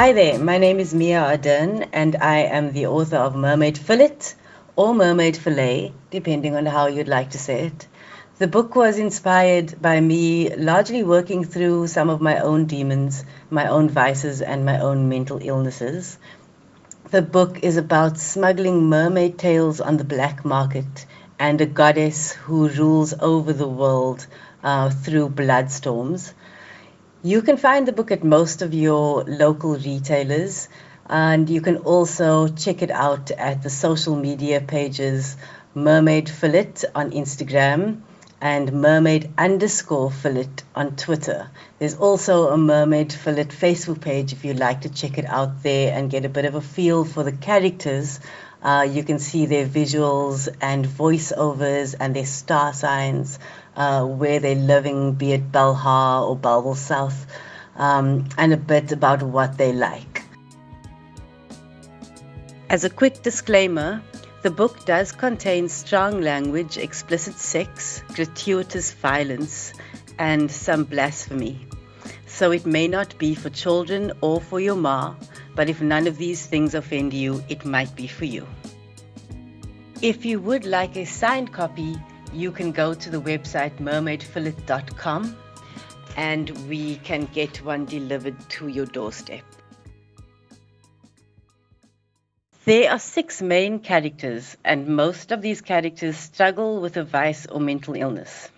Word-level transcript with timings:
Hi 0.00 0.14
there, 0.14 0.38
my 0.38 0.56
name 0.56 0.80
is 0.80 0.94
Mia 0.94 1.20
Arderne, 1.20 1.86
and 1.92 2.16
I 2.16 2.38
am 2.38 2.72
the 2.72 2.86
author 2.86 3.18
of 3.18 3.36
Mermaid 3.36 3.76
Fillet 3.76 4.16
or 4.74 4.94
Mermaid 4.94 5.36
Fillet, 5.36 5.92
depending 6.10 6.56
on 6.56 6.64
how 6.64 6.86
you'd 6.86 7.06
like 7.06 7.32
to 7.32 7.38
say 7.38 7.66
it. 7.66 7.86
The 8.38 8.46
book 8.46 8.74
was 8.74 8.98
inspired 8.98 9.74
by 9.82 10.00
me 10.00 10.56
largely 10.56 11.02
working 11.02 11.44
through 11.44 11.88
some 11.88 12.08
of 12.08 12.22
my 12.22 12.38
own 12.38 12.64
demons, 12.64 13.26
my 13.50 13.66
own 13.66 13.90
vices, 13.90 14.40
and 14.40 14.64
my 14.64 14.80
own 14.80 15.10
mental 15.10 15.38
illnesses. 15.42 16.16
The 17.10 17.20
book 17.20 17.62
is 17.62 17.76
about 17.76 18.16
smuggling 18.16 18.84
mermaid 18.84 19.36
tails 19.36 19.82
on 19.82 19.98
the 19.98 20.04
black 20.04 20.46
market 20.46 21.04
and 21.38 21.60
a 21.60 21.66
goddess 21.66 22.32
who 22.32 22.70
rules 22.70 23.12
over 23.20 23.52
the 23.52 23.68
world 23.68 24.26
uh, 24.64 24.88
through 24.88 25.28
bloodstorms. 25.28 26.32
You 27.22 27.42
can 27.42 27.58
find 27.58 27.86
the 27.86 27.92
book 27.92 28.10
at 28.12 28.24
most 28.24 28.62
of 28.62 28.72
your 28.72 29.24
local 29.24 29.76
retailers, 29.76 30.70
and 31.06 31.50
you 31.50 31.60
can 31.60 31.76
also 31.76 32.48
check 32.48 32.80
it 32.80 32.90
out 32.90 33.30
at 33.30 33.62
the 33.62 33.68
social 33.68 34.16
media 34.16 34.62
pages 34.62 35.36
Mermaid 35.74 36.30
Fillet 36.30 36.72
on 36.94 37.10
Instagram 37.10 38.00
and 38.40 38.72
Mermaid 38.72 39.34
underscore 39.36 40.10
Fillet 40.10 40.48
on 40.74 40.96
Twitter. 40.96 41.50
There's 41.78 41.94
also 41.94 42.48
a 42.48 42.56
Mermaid 42.56 43.12
Fillet 43.12 43.44
Facebook 43.44 44.00
page 44.00 44.32
if 44.32 44.42
you'd 44.42 44.58
like 44.58 44.80
to 44.80 44.88
check 44.88 45.18
it 45.18 45.26
out 45.26 45.62
there 45.62 45.92
and 45.92 46.10
get 46.10 46.24
a 46.24 46.30
bit 46.30 46.46
of 46.46 46.54
a 46.54 46.62
feel 46.62 47.04
for 47.04 47.22
the 47.22 47.32
characters. 47.32 48.18
Uh, 48.62 48.88
you 48.90 49.04
can 49.04 49.18
see 49.18 49.44
their 49.44 49.66
visuals 49.66 50.48
and 50.62 50.86
voiceovers 50.86 51.94
and 52.00 52.16
their 52.16 52.24
star 52.24 52.72
signs 52.72 53.38
uh, 53.76 54.04
where 54.04 54.40
they're 54.40 54.54
living, 54.54 55.14
be 55.14 55.32
it 55.32 55.52
Belhar 55.52 56.28
or 56.28 56.36
Bellville 56.36 56.74
South, 56.74 57.26
um, 57.76 58.28
and 58.36 58.52
a 58.52 58.56
bit 58.56 58.92
about 58.92 59.22
what 59.22 59.56
they 59.58 59.72
like. 59.72 60.22
As 62.68 62.84
a 62.84 62.90
quick 62.90 63.22
disclaimer, 63.22 64.02
the 64.42 64.50
book 64.50 64.86
does 64.86 65.12
contain 65.12 65.68
strong 65.68 66.20
language, 66.20 66.78
explicit 66.78 67.34
sex, 67.34 68.02
gratuitous 68.14 68.92
violence, 68.92 69.72
and 70.18 70.50
some 70.50 70.84
blasphemy. 70.84 71.66
So 72.26 72.52
it 72.52 72.64
may 72.64 72.88
not 72.88 73.18
be 73.18 73.34
for 73.34 73.50
children 73.50 74.12
or 74.20 74.40
for 74.40 74.60
your 74.60 74.76
ma, 74.76 75.14
but 75.54 75.68
if 75.68 75.82
none 75.82 76.06
of 76.06 76.16
these 76.16 76.46
things 76.46 76.74
offend 76.74 77.12
you, 77.12 77.42
it 77.48 77.64
might 77.64 77.94
be 77.96 78.06
for 78.06 78.24
you. 78.24 78.46
If 80.00 80.24
you 80.24 80.40
would 80.40 80.64
like 80.64 80.96
a 80.96 81.04
signed 81.04 81.52
copy, 81.52 81.96
you 82.32 82.52
can 82.52 82.72
go 82.72 82.94
to 82.94 83.10
the 83.10 83.20
website 83.20 83.76
mermaidfillet.com 83.78 85.36
and 86.16 86.50
we 86.68 86.96
can 86.96 87.26
get 87.26 87.64
one 87.64 87.84
delivered 87.84 88.36
to 88.50 88.68
your 88.68 88.86
doorstep. 88.86 89.44
There 92.66 92.90
are 92.90 92.98
six 92.98 93.40
main 93.40 93.80
characters, 93.80 94.56
and 94.64 94.86
most 94.86 95.32
of 95.32 95.40
these 95.40 95.60
characters 95.60 96.16
struggle 96.16 96.80
with 96.80 96.96
a 96.98 97.04
vice 97.04 97.46
or 97.46 97.58
mental 97.58 97.94
illness. 97.94 98.50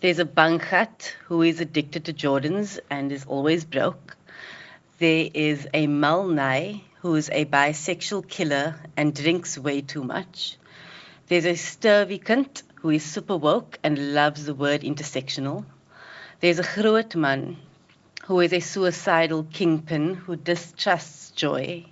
There's 0.00 0.18
a 0.18 0.24
Banghat 0.24 1.12
who 1.26 1.42
is 1.42 1.60
addicted 1.60 2.06
to 2.06 2.12
Jordans 2.12 2.80
and 2.90 3.12
is 3.12 3.26
always 3.26 3.64
broke. 3.64 4.16
There 4.98 5.28
is 5.32 5.68
a 5.74 5.86
Malnai 5.86 6.80
who 7.02 7.14
is 7.14 7.28
a 7.30 7.44
bisexual 7.44 8.26
killer 8.28 8.76
and 8.96 9.14
drinks 9.14 9.58
way 9.58 9.82
too 9.82 10.02
much. 10.02 10.56
There's 11.28 11.44
a 11.44 11.52
Sturvikant 11.52 12.62
who 12.80 12.90
is 12.90 13.04
super 13.04 13.36
woke 13.36 13.78
and 13.82 14.14
loves 14.14 14.46
the 14.46 14.54
word 14.54 14.80
intersectional. 14.80 15.64
There's 16.40 16.58
a 16.58 16.62
Grootman 16.62 17.56
who 18.24 18.40
is 18.40 18.52
a 18.52 18.60
suicidal 18.60 19.44
kingpin 19.52 20.14
who 20.14 20.36
distrusts 20.36 21.30
joy. 21.32 21.84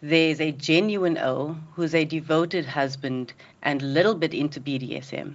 There's 0.00 0.40
a 0.40 0.52
genuine 0.52 1.18
O 1.18 1.58
who's 1.74 1.94
a 1.94 2.04
devoted 2.04 2.64
husband 2.64 3.34
and 3.62 3.82
a 3.82 3.86
little 3.86 4.14
bit 4.14 4.32
into 4.32 4.60
BDSM. 4.60 5.34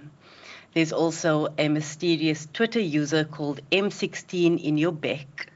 There's 0.74 0.92
also 0.92 1.48
a 1.58 1.68
mysterious 1.68 2.48
Twitter 2.52 2.80
user 2.80 3.24
called 3.24 3.60
M16 3.70 4.62
in 4.62 4.78
your 4.78 4.92
back, 4.92 5.52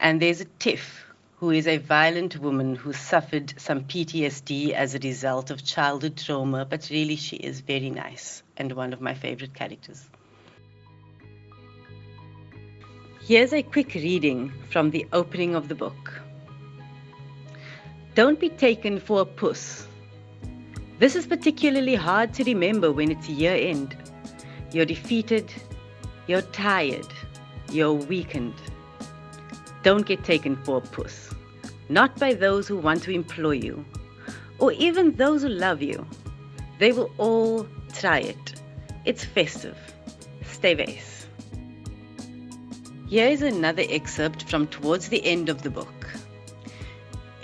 And 0.00 0.20
there's 0.20 0.42
a 0.42 0.46
Tiff 0.58 1.05
who 1.36 1.50
is 1.50 1.66
a 1.66 1.76
violent 1.76 2.38
woman 2.38 2.74
who 2.74 2.92
suffered 2.94 3.52
some 3.58 3.84
PTSD 3.84 4.72
as 4.72 4.94
a 4.94 4.98
result 5.00 5.50
of 5.50 5.62
childhood 5.62 6.16
trauma, 6.16 6.64
but 6.64 6.88
really 6.90 7.16
she 7.16 7.36
is 7.36 7.60
very 7.60 7.90
nice 7.90 8.42
and 8.56 8.72
one 8.72 8.94
of 8.94 9.02
my 9.02 9.12
favorite 9.12 9.52
characters. 9.52 10.08
Here's 13.22 13.52
a 13.52 13.62
quick 13.62 13.92
reading 13.94 14.50
from 14.70 14.90
the 14.90 15.06
opening 15.12 15.54
of 15.54 15.68
the 15.68 15.74
book. 15.74 16.22
Don't 18.14 18.40
be 18.40 18.48
taken 18.48 18.98
for 18.98 19.20
a 19.20 19.26
puss. 19.26 19.86
This 20.98 21.16
is 21.16 21.26
particularly 21.26 21.96
hard 21.96 22.32
to 22.34 22.44
remember 22.44 22.90
when 22.90 23.10
it's 23.10 23.28
year 23.28 23.54
end. 23.54 23.94
You're 24.72 24.86
defeated, 24.86 25.52
you're 26.26 26.40
tired, 26.40 27.08
you're 27.70 27.92
weakened. 27.92 28.54
Don't 29.86 30.04
get 30.04 30.24
taken 30.24 30.56
for 30.64 30.78
a 30.78 30.80
puss. 30.80 31.32
Not 31.88 32.18
by 32.18 32.34
those 32.34 32.66
who 32.66 32.76
want 32.76 33.04
to 33.04 33.12
employ 33.12 33.52
you, 33.52 33.84
or 34.58 34.72
even 34.72 35.14
those 35.14 35.42
who 35.42 35.48
love 35.48 35.80
you. 35.80 36.04
They 36.80 36.90
will 36.90 37.12
all 37.18 37.68
try 37.92 38.18
it. 38.18 38.60
It's 39.04 39.24
festive. 39.24 39.78
Stay 40.42 40.74
base. 40.74 41.28
Here 43.08 43.28
is 43.28 43.42
another 43.42 43.84
excerpt 43.88 44.50
from 44.50 44.66
towards 44.66 45.08
the 45.08 45.24
end 45.24 45.48
of 45.48 45.62
the 45.62 45.70
book. 45.70 46.08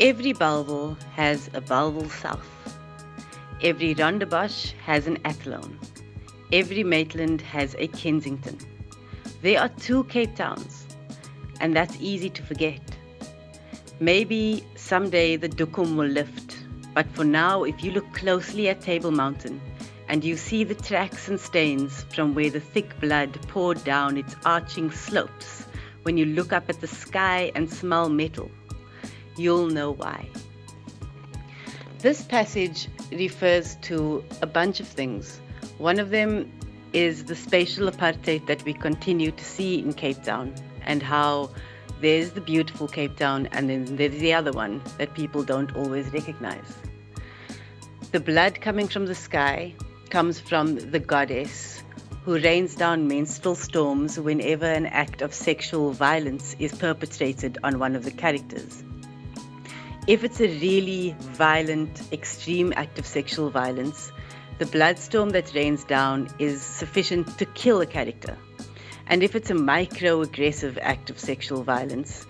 Every 0.01 0.33
Bellville 0.33 0.97
has 1.15 1.49
a 1.55 1.61
Bellville 1.61 2.11
South. 2.11 2.51
Every 3.63 3.95
Rondebosch 3.95 4.73
has 4.85 5.07
an 5.07 5.19
Athlone. 5.25 5.79
Every 6.53 6.83
Maitland 6.83 7.41
has 7.43 7.77
a 7.79 7.87
Kensington. 7.87 8.59
There 9.43 9.61
are 9.61 9.69
two 9.69 10.03
Cape 10.05 10.35
Towns, 10.35 10.83
and 11.63 11.75
that's 11.77 11.97
easy 12.01 12.29
to 12.29 12.43
forget. 12.43 12.81
Maybe 14.01 14.67
someday 14.75 15.37
the 15.37 15.49
Dukum 15.49 15.97
will 15.97 16.09
lift, 16.09 16.59
but 16.93 17.07
for 17.13 17.25
now, 17.25 17.63
if 17.63 17.83
you 17.85 17.93
look 17.93 18.13
closely 18.13 18.69
at 18.69 18.83
Table 18.83 19.13
Mountain 19.13 19.61
and 20.09 20.25
you 20.25 20.37
see 20.37 20.65
the 20.65 20.75
tracks 20.75 21.29
and 21.29 21.41
stains 21.41 22.03
from 22.15 22.35
where 22.35 22.51
the 22.51 22.61
thick 22.61 22.99
blood 23.01 23.41
poured 23.49 23.83
down 23.85 24.19
its 24.19 24.35
arching 24.45 24.91
slopes, 24.91 25.65
when 26.03 26.19
you 26.19 26.27
look 26.27 26.53
up 26.53 26.69
at 26.69 26.81
the 26.81 26.89
sky 26.89 27.53
and 27.55 27.71
smell 27.71 28.09
metal, 28.09 28.51
you'll 29.37 29.69
know 29.69 29.93
why. 29.93 30.29
This 32.01 32.23
passage 32.23 32.89
refers 33.13 33.77
to 33.83 34.25
a 34.43 34.47
bunch 34.47 34.81
of 34.81 34.89
things. 34.89 35.41
One 35.79 36.01
of 36.01 36.11
them 36.11 36.51
is 36.93 37.25
the 37.25 37.37
spatial 37.37 37.89
apartheid 37.89 38.47
that 38.49 38.65
we 38.65 38.73
continue 38.73 39.31
to 39.31 39.45
see 39.45 39.79
in 39.79 39.93
Cape 39.93 40.25
Town 40.25 40.53
and 40.87 41.03
how 41.03 41.51
there's 42.01 42.33
the 42.33 42.41
beautiful 42.41 42.89
Cape 42.89 43.17
Town 43.17 43.47
and 43.53 43.71
then 43.71 43.97
there's 43.97 44.19
the 44.19 44.33
other 44.35 44.53
one 44.53 44.83
that 44.99 45.15
people 45.15 45.43
don't 45.43 45.75
always 45.77 46.13
recognize. 46.13 46.77
The 48.11 48.21
blood 48.21 48.61
coming 48.61 48.89
from 48.89 49.07
the 49.07 49.15
sky 49.15 49.75
comes 50.11 50.39
from 50.39 50.75
the 50.91 50.99
goddess 50.99 51.83
who 52.25 52.39
rains 52.39 52.75
down 52.75 53.09
menstrual 53.09 53.55
storms 53.55 54.19
whenever 54.19 54.67
an 54.67 54.87
act 54.87 55.23
of 55.23 55.35
sexual 55.35 55.91
violence 55.93 56.55
is 56.59 56.73
perpetrated 56.73 57.59
on 57.65 57.79
one 57.79 57.97
of 57.97 58.05
the 58.05 58.11
characters. 58.11 58.85
If 60.07 60.23
it's 60.25 60.41
a 60.41 60.49
really 60.61 61.17
violent, 61.21 62.03
extreme 62.13 62.73
act 62.77 62.99
of 62.99 63.07
sexual 63.07 63.51
violence, 63.51 64.13
the 64.59 64.67
bloodstorm 64.67 65.31
that 65.31 65.55
rains 65.55 65.85
down 65.85 66.29
is 66.39 66.63
sufficient 66.63 67.39
to 67.39 67.47
kill 67.47 67.81
a 67.81 67.87
character. 67.87 68.37
And 69.13 69.23
if 69.23 69.37
it's 69.37 69.51
a 69.51 69.55
micro 69.55 70.23
aggressive 70.23 70.79
act 70.81 71.11
of 71.11 71.21
sexual 71.21 71.63
violence, 71.63 72.25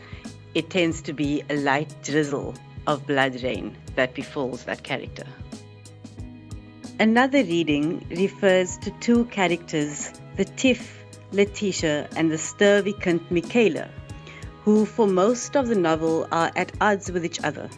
it 0.52 0.68
tends 0.68 1.00
to 1.02 1.12
be 1.12 1.44
a 1.48 1.54
light 1.54 1.94
drizzle 2.02 2.56
of 2.88 3.06
blood 3.06 3.40
rain 3.44 3.76
that 3.94 4.14
befalls 4.14 4.64
that 4.64 4.82
character. 4.82 5.22
Another 6.98 7.44
reading 7.44 8.04
refers 8.10 8.78
to 8.78 8.90
two 8.98 9.26
characters, 9.26 10.10
the 10.36 10.44
Tiff, 10.44 11.04
Letitia, 11.30 12.08
and 12.16 12.32
the 12.32 12.36
Sturvikant 12.36 13.30
Michaela, 13.30 13.88
who 14.64 14.84
for 14.84 15.06
most 15.06 15.56
of 15.56 15.68
the 15.68 15.76
novel 15.76 16.26
are 16.32 16.50
at 16.56 16.72
odds 16.80 17.12
with 17.12 17.24
each 17.24 17.44
other. 17.44 17.70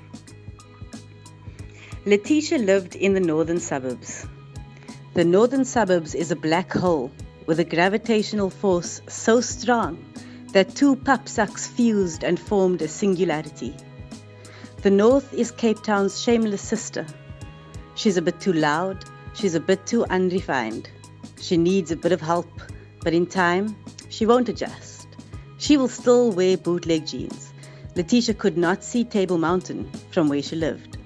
Letitia 2.07 2.57
lived 2.57 2.97
in 2.97 3.13
the 3.13 3.21
northern 3.21 3.61
suburbs. 3.61 4.27
The 5.13 5.27
northern 5.27 5.67
suburbs 5.67 6.15
is 6.15 6.31
a 6.31 6.37
black 6.37 6.73
hole 6.73 7.13
with 7.47 7.61
a 7.61 7.65
gravitational 7.65 8.51
force 8.51 9.01
so 9.09 9.41
strong 9.41 9.99
that 10.53 10.75
two 10.75 10.97
papsaks 10.97 11.69
fused 11.69 12.25
and 12.25 12.39
formed 12.39 12.81
a 12.81 12.89
singularity. 12.89 13.75
The 14.83 14.91
north 14.91 15.33
is 15.35 15.51
Cape 15.51 15.83
Town's 15.83 16.21
shameless 16.23 16.63
sister. 16.63 17.07
She's 17.95 18.17
a 18.17 18.23
bit 18.23 18.41
too 18.41 18.53
loud, 18.53 19.05
she's 19.35 19.55
a 19.55 19.61
bit 19.61 19.87
too 19.87 20.05
unrefined. 20.05 20.89
She 21.41 21.57
needs 21.57 21.91
a 21.91 21.97
bit 21.97 22.13
of 22.13 22.21
help, 22.21 22.49
but 23.03 23.15
in 23.15 23.27
time, 23.27 23.77
she 24.09 24.27
won't 24.27 24.49
adjust. 24.49 25.09
She 25.59 25.77
will 25.77 25.89
still 25.89 26.31
wear 26.33 26.57
bootleg 26.57 27.07
jeans. 27.07 27.53
Letitia 27.97 28.35
could 28.35 28.57
not 28.57 28.85
see 28.85 29.05
Table 29.05 29.39
Mountain 29.39 29.91
from 30.11 30.29
where 30.29 30.43
she 30.43 30.57
lived. 30.57 30.99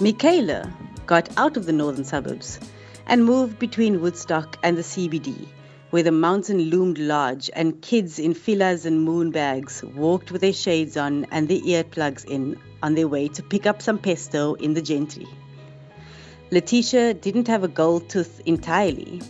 Michaela 0.00 0.72
got 1.06 1.28
out 1.36 1.56
of 1.56 1.66
the 1.66 1.72
northern 1.72 2.04
suburbs 2.04 2.58
and 3.06 3.24
moved 3.24 3.58
between 3.58 4.00
Woodstock 4.00 4.58
and 4.62 4.76
the 4.76 4.82
CBD, 4.82 5.46
where 5.90 6.02
the 6.02 6.12
mountain 6.12 6.58
loomed 6.58 6.98
large 6.98 7.50
and 7.54 7.80
kids 7.80 8.18
in 8.18 8.34
filas 8.34 8.84
and 8.84 9.02
moon 9.02 9.30
bags 9.30 9.82
walked 9.82 10.32
with 10.32 10.40
their 10.40 10.52
shades 10.52 10.96
on 10.96 11.24
and 11.30 11.48
their 11.48 11.60
earplugs 11.60 12.24
in 12.24 12.58
on 12.82 12.94
their 12.94 13.08
way 13.08 13.28
to 13.28 13.42
pick 13.42 13.66
up 13.66 13.80
some 13.80 13.98
pesto 13.98 14.54
in 14.54 14.74
the 14.74 14.82
gentry. 14.82 15.26
Letitia 16.50 17.14
didn't 17.14 17.48
have 17.48 17.64
a 17.64 17.68
gold 17.68 18.08
tooth 18.08 18.40
entirely, 18.46 19.22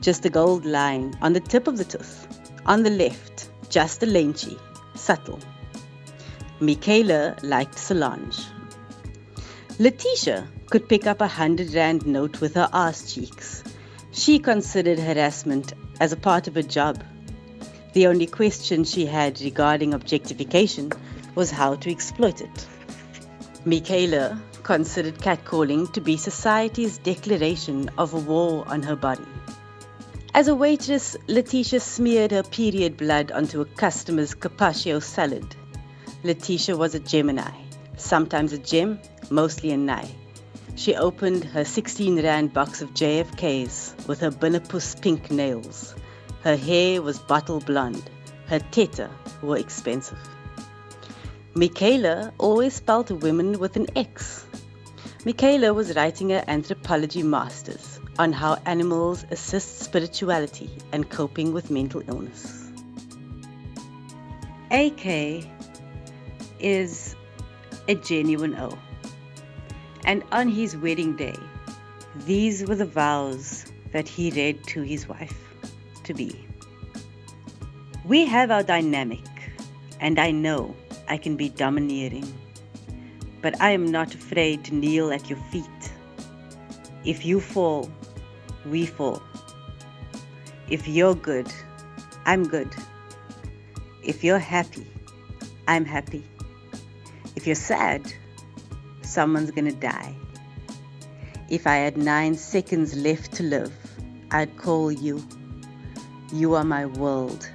just 0.00 0.24
a 0.24 0.30
gold 0.30 0.64
line 0.64 1.16
on 1.20 1.32
the 1.32 1.40
tip 1.40 1.66
of 1.66 1.76
the 1.76 1.84
tooth. 1.84 2.26
On 2.66 2.82
the 2.82 2.90
left, 2.90 3.48
just 3.70 4.02
a 4.02 4.06
lynchy, 4.06 4.58
subtle. 4.94 5.40
Michaela 6.60 7.36
liked 7.42 7.78
Solange. 7.78 8.44
Letitia 9.78 10.46
could 10.70 10.88
pick 10.88 11.06
up 11.06 11.20
a 11.20 11.26
hundred 11.26 11.72
rand 11.72 12.06
note 12.06 12.40
with 12.40 12.54
her 12.54 12.68
ass 12.72 13.12
cheeks. 13.12 13.64
She 14.12 14.38
considered 14.38 14.98
harassment 14.98 15.72
as 15.98 16.12
a 16.12 16.16
part 16.16 16.46
of 16.46 16.54
her 16.54 16.62
job. 16.62 17.02
The 17.94 18.06
only 18.06 18.26
question 18.26 18.84
she 18.84 19.06
had 19.06 19.40
regarding 19.40 19.94
objectification 19.94 20.92
was 21.34 21.50
how 21.50 21.76
to 21.76 21.90
exploit 21.90 22.42
it. 22.42 22.66
Michaela 23.64 24.40
considered 24.62 25.18
catcalling 25.18 25.90
to 25.94 26.00
be 26.02 26.18
society's 26.18 26.98
declaration 26.98 27.90
of 27.96 28.12
a 28.12 28.18
war 28.18 28.64
on 28.68 28.82
her 28.82 28.96
body. 28.96 29.24
As 30.34 30.48
a 30.48 30.54
waitress, 30.54 31.16
Letitia 31.26 31.80
smeared 31.80 32.32
her 32.32 32.42
period 32.42 32.98
blood 32.98 33.32
onto 33.32 33.62
a 33.62 33.64
customer's 33.64 34.34
carpaccio 34.34 35.00
salad. 35.00 35.56
Letitia 36.22 36.76
was 36.76 36.94
a 36.94 37.00
Gemini, 37.00 37.50
sometimes 37.96 38.52
a 38.52 38.58
gem, 38.58 39.00
mostly 39.30 39.70
a 39.70 39.76
nai. 39.76 40.06
She 40.78 40.94
opened 40.94 41.42
her 41.42 41.64
16 41.64 42.22
rand 42.22 42.52
box 42.52 42.82
of 42.82 42.94
JFKs 42.94 44.06
with 44.06 44.20
her 44.20 44.30
Binnapus 44.30 45.02
pink 45.02 45.28
nails. 45.28 45.96
Her 46.44 46.54
hair 46.54 47.02
was 47.02 47.18
bottle 47.18 47.58
blonde. 47.58 48.08
Her 48.46 48.60
teta 48.60 49.10
were 49.42 49.56
expensive. 49.56 50.20
Michaela 51.54 52.32
always 52.38 52.74
spelt 52.74 53.10
women 53.10 53.58
with 53.58 53.74
an 53.74 53.88
X. 53.96 54.46
Michaela 55.24 55.74
was 55.74 55.96
writing 55.96 56.30
her 56.30 56.44
anthropology 56.46 57.24
master's 57.24 57.98
on 58.16 58.32
how 58.32 58.54
animals 58.64 59.26
assist 59.32 59.80
spirituality 59.80 60.70
and 60.92 61.10
coping 61.10 61.52
with 61.52 61.72
mental 61.72 62.02
illness. 62.06 62.70
AK 64.70 65.44
is 66.60 67.16
a 67.88 67.96
genuine 67.96 68.54
O. 68.54 68.78
And 70.04 70.22
on 70.32 70.48
his 70.48 70.76
wedding 70.76 71.16
day, 71.16 71.36
these 72.26 72.64
were 72.66 72.74
the 72.74 72.86
vows 72.86 73.66
that 73.92 74.08
he 74.08 74.30
read 74.30 74.64
to 74.68 74.82
his 74.82 75.08
wife 75.08 75.36
to 76.04 76.14
be. 76.14 76.46
We 78.04 78.24
have 78.24 78.50
our 78.50 78.62
dynamic, 78.62 79.26
and 80.00 80.18
I 80.18 80.30
know 80.30 80.74
I 81.08 81.18
can 81.18 81.36
be 81.36 81.48
domineering, 81.48 82.26
but 83.42 83.60
I 83.60 83.70
am 83.70 83.86
not 83.86 84.14
afraid 84.14 84.64
to 84.64 84.74
kneel 84.74 85.12
at 85.12 85.28
your 85.28 85.38
feet. 85.50 85.92
If 87.04 87.24
you 87.24 87.40
fall, 87.40 87.90
we 88.66 88.86
fall. 88.86 89.22
If 90.70 90.88
you're 90.88 91.14
good, 91.14 91.52
I'm 92.26 92.48
good. 92.48 92.74
If 94.02 94.24
you're 94.24 94.38
happy, 94.38 94.86
I'm 95.66 95.84
happy. 95.84 96.24
If 97.36 97.46
you're 97.46 97.56
sad, 97.56 98.12
someone's 99.08 99.50
gonna 99.50 99.72
die. 99.72 100.14
If 101.48 101.66
I 101.66 101.76
had 101.76 101.96
nine 101.96 102.34
seconds 102.34 102.94
left 102.94 103.32
to 103.36 103.42
live, 103.42 103.72
I'd 104.30 104.56
call 104.58 104.92
you. 104.92 105.26
You 106.32 106.54
are 106.54 106.64
my 106.64 106.84
world. 106.84 107.48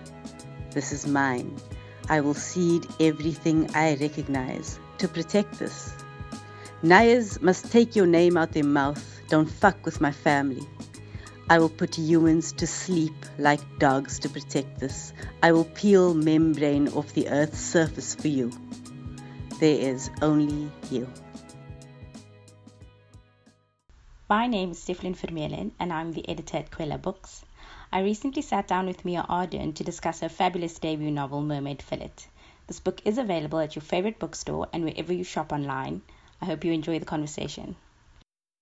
This 0.72 0.92
is 0.92 1.06
mine. 1.06 1.56
I 2.10 2.22
will 2.22 2.34
cede 2.34 2.88
everything 3.00 3.70
I 3.76 3.96
recognize 3.96 4.80
to 4.98 5.08
protect 5.08 5.60
this. 5.60 5.94
Nayas 6.82 7.42
must 7.42 7.72
take 7.72 7.96
your 7.96 8.08
name 8.08 8.36
out 8.36 8.52
their 8.52 8.64
mouth. 8.64 9.22
Don't 9.30 9.50
fuck 9.50 9.86
with 9.86 10.02
my 10.02 10.12
family. 10.12 10.68
I 11.50 11.60
will 11.60 11.70
put 11.70 11.98
humans 11.98 12.52
to 12.54 12.68
sleep 12.68 13.14
like 13.38 13.62
dogs 13.78 14.20
to 14.20 14.30
protect 14.30 14.80
this. 14.80 15.14
I 15.44 15.52
will 15.52 15.66
peel 15.66 16.14
membrane 16.16 16.88
off 16.90 17.14
the 17.14 17.30
earth's 17.30 17.60
surface 17.60 18.16
for 18.16 18.28
you. 18.28 18.52
There 19.60 19.80
is 19.80 20.10
only 20.22 20.72
you. 20.90 21.08
My 24.34 24.48
name 24.48 24.72
is 24.72 24.82
Stefan 24.82 25.14
Vermeulen, 25.14 25.74
and 25.80 25.94
I'm 25.94 26.12
the 26.12 26.28
editor 26.28 26.58
at 26.58 26.72
Kwela 26.72 27.00
Books. 27.00 27.46
I 27.92 28.02
recently 28.02 28.42
sat 28.42 28.68
down 28.68 28.88
with 28.88 29.06
Mia 29.06 29.24
Arderne 29.30 29.76
to 29.76 29.84
discuss 29.84 30.22
her 30.22 30.28
fabulous 30.28 30.80
debut 30.80 31.12
novel, 31.12 31.44
Mermaid 31.44 31.84
Fillet. 31.84 32.14
This 32.66 32.80
book 32.80 33.00
is 33.06 33.20
available 33.20 33.60
at 33.60 33.76
your 33.76 33.84
favorite 33.84 34.18
bookstore 34.18 34.70
and 34.74 34.86
wherever 34.86 35.14
you 35.14 35.24
shop 35.24 35.52
online. 35.52 36.02
I 36.42 36.46
hope 36.46 36.66
you 36.66 36.72
enjoy 36.72 36.98
the 36.98 37.06
conversation. 37.06 37.76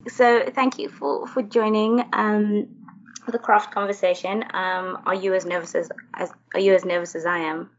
So, 0.10 0.44
thank 0.54 0.78
you 0.78 0.90
for, 0.90 1.26
for 1.26 1.42
joining 1.42 2.04
um, 2.12 2.68
the 3.26 3.40
craft 3.40 3.74
conversation. 3.74 4.44
Um, 4.54 5.04
are 5.06 5.16
you 5.16 5.34
as 5.36 5.46
nervous 5.46 5.74
as, 5.74 5.90
as 6.14 6.34
are 6.54 6.60
you 6.60 6.74
as 6.74 6.84
nervous 6.84 7.16
as 7.16 7.26
I 7.26 7.38
am? 7.38 7.70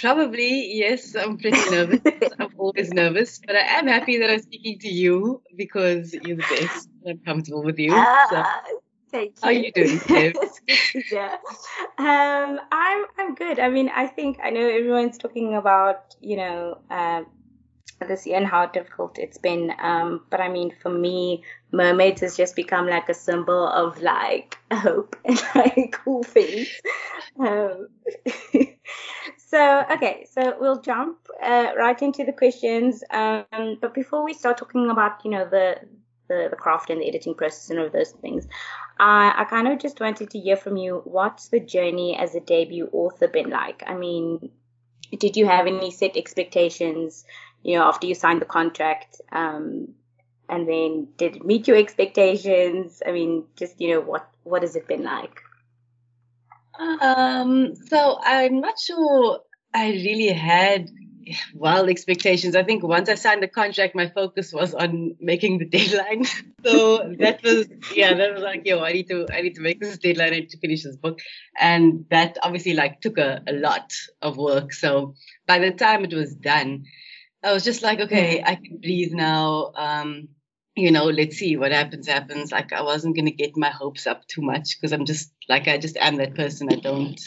Probably, 0.00 0.76
yes. 0.76 1.16
I'm 1.16 1.38
pretty 1.38 1.70
nervous. 1.70 2.00
I'm 2.38 2.52
always 2.58 2.92
nervous, 2.92 3.40
but 3.44 3.56
I 3.56 3.78
am 3.78 3.86
happy 3.86 4.18
that 4.18 4.30
I'm 4.30 4.42
speaking 4.42 4.78
to 4.80 4.88
you 4.88 5.42
because 5.56 6.12
you're 6.12 6.36
the 6.36 6.44
best. 6.50 6.88
I'm 7.08 7.18
comfortable 7.18 7.62
with 7.62 7.78
you. 7.78 7.90
So. 7.90 8.44
Thank 9.10 9.36
you. 9.36 9.40
How 9.42 9.48
are 9.48 9.52
you 9.52 9.72
doing, 9.72 10.00
yeah. 11.10 11.36
Um, 11.96 12.60
I'm 12.70 13.06
I'm 13.18 13.34
good. 13.34 13.58
I 13.58 13.70
mean, 13.70 13.88
I 13.88 14.06
think 14.06 14.38
I 14.42 14.50
know 14.50 14.68
everyone's 14.68 15.16
talking 15.16 15.54
about 15.54 16.14
you 16.20 16.36
know 16.36 16.78
uh, 16.90 17.22
this 18.06 18.26
year 18.26 18.36
and 18.36 18.46
how 18.46 18.66
difficult 18.66 19.18
it's 19.18 19.38
been. 19.38 19.72
Um, 19.78 20.24
but 20.30 20.40
I 20.40 20.48
mean, 20.48 20.74
for 20.82 20.90
me, 20.90 21.42
mermaids 21.72 22.20
has 22.20 22.36
just 22.36 22.54
become 22.54 22.86
like 22.86 23.08
a 23.08 23.14
symbol 23.14 23.66
of 23.66 24.00
like 24.02 24.58
hope 24.72 25.16
and 25.24 25.42
like 25.54 25.92
cool 26.04 26.22
things. 26.22 26.68
Um, 27.38 27.88
so 29.38 29.84
okay, 29.90 30.26
so 30.30 30.56
we'll 30.60 30.80
jump 30.80 31.18
uh, 31.42 31.72
right 31.78 32.00
into 32.02 32.24
the 32.24 32.32
questions. 32.32 33.02
Um, 33.10 33.78
but 33.80 33.94
before 33.94 34.22
we 34.22 34.34
start 34.34 34.58
talking 34.58 34.90
about 34.90 35.24
you 35.24 35.30
know 35.30 35.48
the 35.48 35.80
the, 36.28 36.48
the 36.50 36.56
craft 36.56 36.90
and 36.90 37.00
the 37.00 37.08
editing 37.08 37.34
process 37.34 37.70
and 37.70 37.78
all 37.78 37.90
those 37.90 38.12
things, 38.12 38.46
uh, 39.00 39.32
I 39.36 39.46
kind 39.48 39.68
of 39.68 39.78
just 39.78 40.00
wanted 40.00 40.30
to 40.30 40.38
hear 40.38 40.56
from 40.56 40.76
you. 40.76 41.02
What's 41.04 41.48
the 41.48 41.60
journey 41.60 42.16
as 42.16 42.34
a 42.34 42.40
debut 42.40 42.88
author 42.92 43.28
been 43.28 43.50
like? 43.50 43.82
I 43.86 43.94
mean, 43.94 44.50
did 45.18 45.36
you 45.36 45.46
have 45.46 45.66
any 45.66 45.90
set 45.90 46.16
expectations? 46.16 47.24
You 47.62 47.78
know, 47.78 47.84
after 47.84 48.06
you 48.06 48.14
signed 48.14 48.40
the 48.40 48.46
contract, 48.46 49.20
um, 49.32 49.94
and 50.48 50.68
then 50.68 51.08
did 51.16 51.36
it 51.36 51.44
meet 51.44 51.68
your 51.68 51.76
expectations? 51.76 53.02
I 53.06 53.12
mean, 53.12 53.44
just 53.56 53.80
you 53.80 53.94
know, 53.94 54.00
what 54.00 54.28
what 54.44 54.62
has 54.62 54.76
it 54.76 54.86
been 54.86 55.02
like? 55.02 55.40
Um, 56.78 57.74
so 57.74 58.18
I'm 58.22 58.60
not 58.60 58.78
sure 58.78 59.40
I 59.74 59.90
really 59.90 60.28
had 60.28 60.88
wild 61.54 61.88
expectations. 61.88 62.56
I 62.56 62.62
think 62.62 62.82
once 62.82 63.08
I 63.08 63.14
signed 63.14 63.42
the 63.42 63.48
contract, 63.48 63.94
my 63.94 64.08
focus 64.08 64.52
was 64.52 64.74
on 64.74 65.16
making 65.20 65.58
the 65.58 65.64
deadline. 65.64 66.24
so 66.64 67.14
that 67.18 67.42
was 67.42 67.68
yeah, 67.94 68.14
that 68.14 68.34
was 68.34 68.42
like, 68.42 68.66
yo, 68.66 68.80
I 68.80 68.92
need 68.92 69.08
to 69.08 69.26
I 69.32 69.40
need 69.40 69.56
to 69.56 69.60
make 69.60 69.80
this 69.80 69.98
deadline, 69.98 70.32
need 70.32 70.50
to 70.50 70.58
finish 70.58 70.84
this 70.84 70.96
book. 70.96 71.20
And 71.58 72.06
that 72.10 72.38
obviously 72.42 72.74
like 72.74 73.00
took 73.00 73.18
a, 73.18 73.42
a 73.46 73.52
lot 73.52 73.92
of 74.22 74.36
work. 74.36 74.72
So 74.72 75.14
by 75.46 75.58
the 75.58 75.72
time 75.72 76.04
it 76.04 76.14
was 76.14 76.34
done, 76.34 76.84
I 77.42 77.52
was 77.52 77.64
just 77.64 77.82
like, 77.82 78.00
okay, 78.00 78.42
I 78.44 78.56
can 78.56 78.78
breathe 78.78 79.12
now. 79.12 79.72
Um, 79.76 80.28
you 80.78 80.92
know, 80.92 81.06
let's 81.06 81.36
see 81.36 81.56
what 81.56 81.72
happens, 81.72 82.06
happens. 82.06 82.52
Like 82.52 82.72
I 82.72 82.82
wasn't 82.82 83.16
gonna 83.16 83.32
get 83.32 83.56
my 83.56 83.70
hopes 83.70 84.06
up 84.06 84.26
too 84.28 84.42
much 84.42 84.76
because 84.76 84.92
I'm 84.92 85.04
just 85.04 85.32
like 85.48 85.66
I 85.66 85.78
just 85.78 85.96
am 85.96 86.16
that 86.16 86.34
person. 86.34 86.68
I 86.70 86.76
don't 86.76 87.20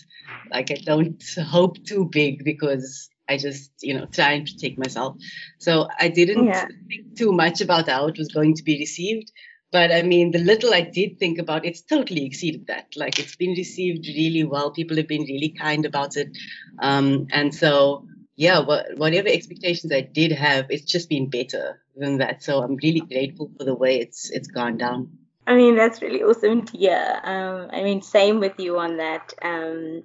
like 0.50 0.72
I 0.72 0.76
don't 0.76 1.22
hope 1.38 1.84
too 1.84 2.06
big 2.06 2.44
because 2.44 3.10
I 3.32 3.38
just, 3.38 3.72
you 3.82 3.94
know, 3.94 4.06
try 4.06 4.34
and 4.34 4.46
protect 4.46 4.78
myself. 4.78 5.18
So 5.60 5.88
I 6.00 6.10
didn't 6.10 6.46
yeah. 6.46 6.66
think 6.66 7.18
too 7.18 7.32
much 7.32 7.62
about 7.62 7.90
how 7.90 8.08
it 8.08 8.18
was 8.18 8.30
going 8.30 8.56
to 8.56 8.64
be 8.64 8.78
received. 8.78 9.32
But 9.72 9.92
I 9.92 10.02
mean, 10.02 10.32
the 10.32 10.40
little 10.40 10.74
I 10.74 10.82
did 10.82 11.18
think 11.18 11.40
about, 11.40 11.66
it's 11.66 11.82
totally 11.82 12.26
exceeded 12.26 12.68
that. 12.68 12.88
Like 12.96 13.20
it's 13.20 13.38
been 13.38 13.52
received 13.52 14.06
really 14.06 14.44
well. 14.44 14.72
People 14.72 14.98
have 14.98 15.08
been 15.08 15.24
really 15.24 15.50
kind 15.50 15.86
about 15.86 16.18
it. 16.18 16.38
Um, 16.80 17.28
and 17.32 17.56
so 17.56 18.06
yeah, 18.36 18.60
whatever 18.60 19.30
expectations 19.30 19.94
I 19.94 20.02
did 20.02 20.32
have, 20.32 20.66
it's 20.70 20.92
just 20.92 21.10
been 21.10 21.30
better 21.30 21.80
than 21.96 22.18
that. 22.18 22.44
So 22.44 22.62
I'm 22.62 22.76
really 22.84 23.02
grateful 23.02 23.52
for 23.58 23.64
the 23.64 23.76
way 23.76 24.00
it's 24.00 24.30
it's 24.30 24.48
gone 24.48 24.78
down. 24.78 25.10
I 25.48 25.56
mean, 25.56 25.76
that's 25.76 26.02
really 26.02 26.24
awesome 26.24 26.66
to 26.66 26.78
hear. 26.78 27.20
Um, 27.24 27.70
I 27.72 27.84
mean, 27.84 28.02
same 28.02 28.40
with 28.40 28.60
you 28.60 28.80
on 28.80 28.98
that. 28.98 29.34
Um, 29.42 30.04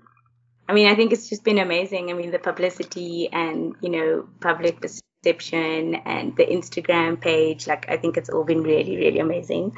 I 0.68 0.74
mean, 0.74 0.88
I 0.88 0.94
think 0.94 1.12
it's 1.12 1.28
just 1.28 1.44
been 1.44 1.58
amazing. 1.58 2.10
I 2.10 2.14
mean, 2.14 2.30
the 2.30 2.38
publicity 2.38 3.28
and 3.32 3.74
you 3.80 3.88
know, 3.88 4.28
public 4.40 4.80
perception 4.80 5.96
and 5.96 6.36
the 6.36 6.44
Instagram 6.44 7.20
page. 7.20 7.66
Like, 7.66 7.88
I 7.88 7.96
think 7.96 8.16
it's 8.16 8.28
all 8.28 8.44
been 8.44 8.62
really, 8.62 8.96
really 8.96 9.18
amazing. 9.18 9.76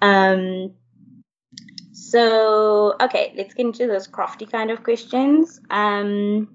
Um, 0.00 0.72
so, 1.92 2.94
okay, 3.00 3.32
let's 3.36 3.54
get 3.54 3.66
into 3.66 3.86
those 3.86 4.06
crafty 4.06 4.46
kind 4.46 4.70
of 4.70 4.82
questions. 4.82 5.60
Um, 5.70 6.48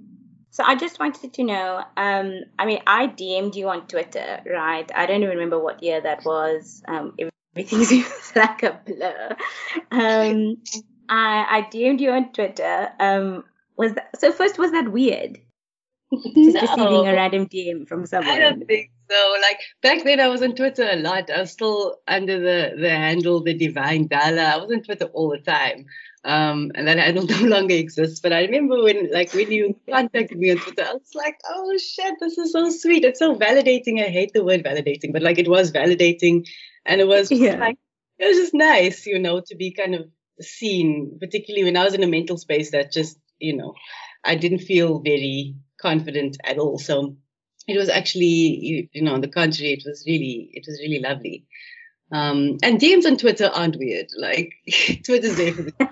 so 0.52 0.64
I 0.64 0.76
just 0.76 1.00
wanted 1.00 1.34
to 1.34 1.44
know. 1.44 1.84
Um, 1.98 2.42
I 2.58 2.66
mean, 2.66 2.80
I 2.88 3.08
DM'd 3.08 3.56
you 3.56 3.70
on 3.70 3.88
Twitter, 3.88 4.42
right? 4.52 4.90
I 4.96 5.06
don't 5.06 5.22
even 5.22 5.30
remember 5.30 5.60
what 5.60 5.84
year 5.84 6.02
that 6.02 6.26
was. 6.26 6.82
Um, 6.88 7.16
everything 7.56 7.84
seems 7.86 8.32
like 8.36 8.64
a 8.64 8.80
blur. 8.86 9.36
Um, 9.92 10.58
I, 11.10 11.46
I 11.50 11.68
DM'd 11.72 12.02
you 12.02 12.12
on 12.12 12.32
Twitter. 12.34 12.90
Um, 13.00 13.44
was 13.78 13.94
that, 13.94 14.20
so? 14.20 14.32
First, 14.32 14.58
was 14.58 14.72
that 14.72 14.92
weird? 14.92 15.40
Just 16.14 16.36
no. 16.36 16.62
receiving 16.62 17.08
a 17.08 17.14
random 17.14 17.48
DM 17.48 17.88
from 17.88 18.06
someone. 18.06 18.34
I 18.34 18.40
don't 18.40 18.66
think 18.66 18.92
so. 19.10 19.36
Like 19.42 19.60
back 19.82 20.04
then, 20.04 20.20
I 20.20 20.28
was 20.28 20.42
on 20.42 20.56
Twitter 20.56 20.88
a 20.90 20.96
lot. 20.96 21.30
I 21.30 21.42
was 21.42 21.52
still 21.52 21.98
under 22.08 22.40
the 22.40 22.80
the 22.80 22.90
handle 22.90 23.44
the 23.44 23.54
Divine 23.54 24.08
Dala. 24.08 24.42
I 24.42 24.58
was 24.58 24.72
on 24.72 24.84
Twitter 24.84 25.06
all 25.06 25.30
the 25.30 25.40
time. 25.40 25.86
Um, 26.24 26.72
and 26.76 26.88
that 26.88 26.98
handle 26.98 27.26
no 27.42 27.48
longer 27.48 27.76
exists. 27.76 28.20
But 28.20 28.34
I 28.34 28.42
remember 28.42 28.84
when, 28.84 29.12
like, 29.12 29.34
when 29.34 29.50
you 29.50 29.80
contacted 29.90 30.38
me 30.38 30.52
on 30.52 30.58
Twitter, 30.58 30.84
I 30.84 30.94
was 30.94 31.12
like, 31.16 31.40
"Oh 31.50 31.78
shit, 31.78 32.16
this 32.20 32.38
is 32.38 32.52
so 32.52 32.70
sweet. 32.70 33.06
It's 33.06 33.20
so 33.20 33.36
validating." 33.36 34.04
I 34.04 34.10
hate 34.10 34.34
the 34.34 34.44
word 34.44 34.64
validating, 34.64 35.14
but 35.14 35.22
like, 35.22 35.38
it 35.38 35.48
was 35.48 35.72
validating, 35.72 36.46
and 36.86 37.00
it 37.00 37.08
was 37.08 37.32
yeah. 37.32 37.56
like, 37.56 37.78
it 38.20 38.28
was 38.28 38.38
just 38.38 38.54
nice, 38.54 39.06
you 39.06 39.20
know, 39.20 39.42
to 39.46 39.56
be 39.56 39.72
kind 39.72 39.96
of 39.96 40.10
seen, 40.42 41.18
particularly 41.20 41.64
when 41.64 41.78
I 41.78 41.84
was 41.84 41.94
in 41.94 42.04
a 42.04 42.08
mental 42.08 42.38
space 42.38 42.72
that 42.72 42.92
just, 42.92 43.18
you 43.40 43.56
know, 43.56 43.74
I 44.24 44.36
didn't 44.36 44.60
feel 44.60 45.00
very 45.00 45.56
confident 45.80 46.38
at 46.44 46.58
all. 46.58 46.80
So 46.80 47.16
it 47.68 47.78
was 47.78 47.90
actually, 47.90 48.90
you 48.94 49.02
know, 49.02 49.14
on 49.14 49.22
the 49.22 49.28
contrary, 49.28 49.74
it 49.74 49.84
was 49.86 50.04
really, 50.08 50.50
it 50.54 50.66
was 50.68 50.80
really 50.80 51.00
lovely. 51.00 51.46
Um, 52.12 52.58
and 52.64 52.80
DMs 52.80 53.06
on 53.06 53.18
Twitter 53.18 53.48
aren't 53.54 53.78
weird. 53.78 54.08
Like 54.18 54.54
Twitter's 55.06 55.36
there 55.36 55.54
for 55.54 55.64
the 55.64 55.74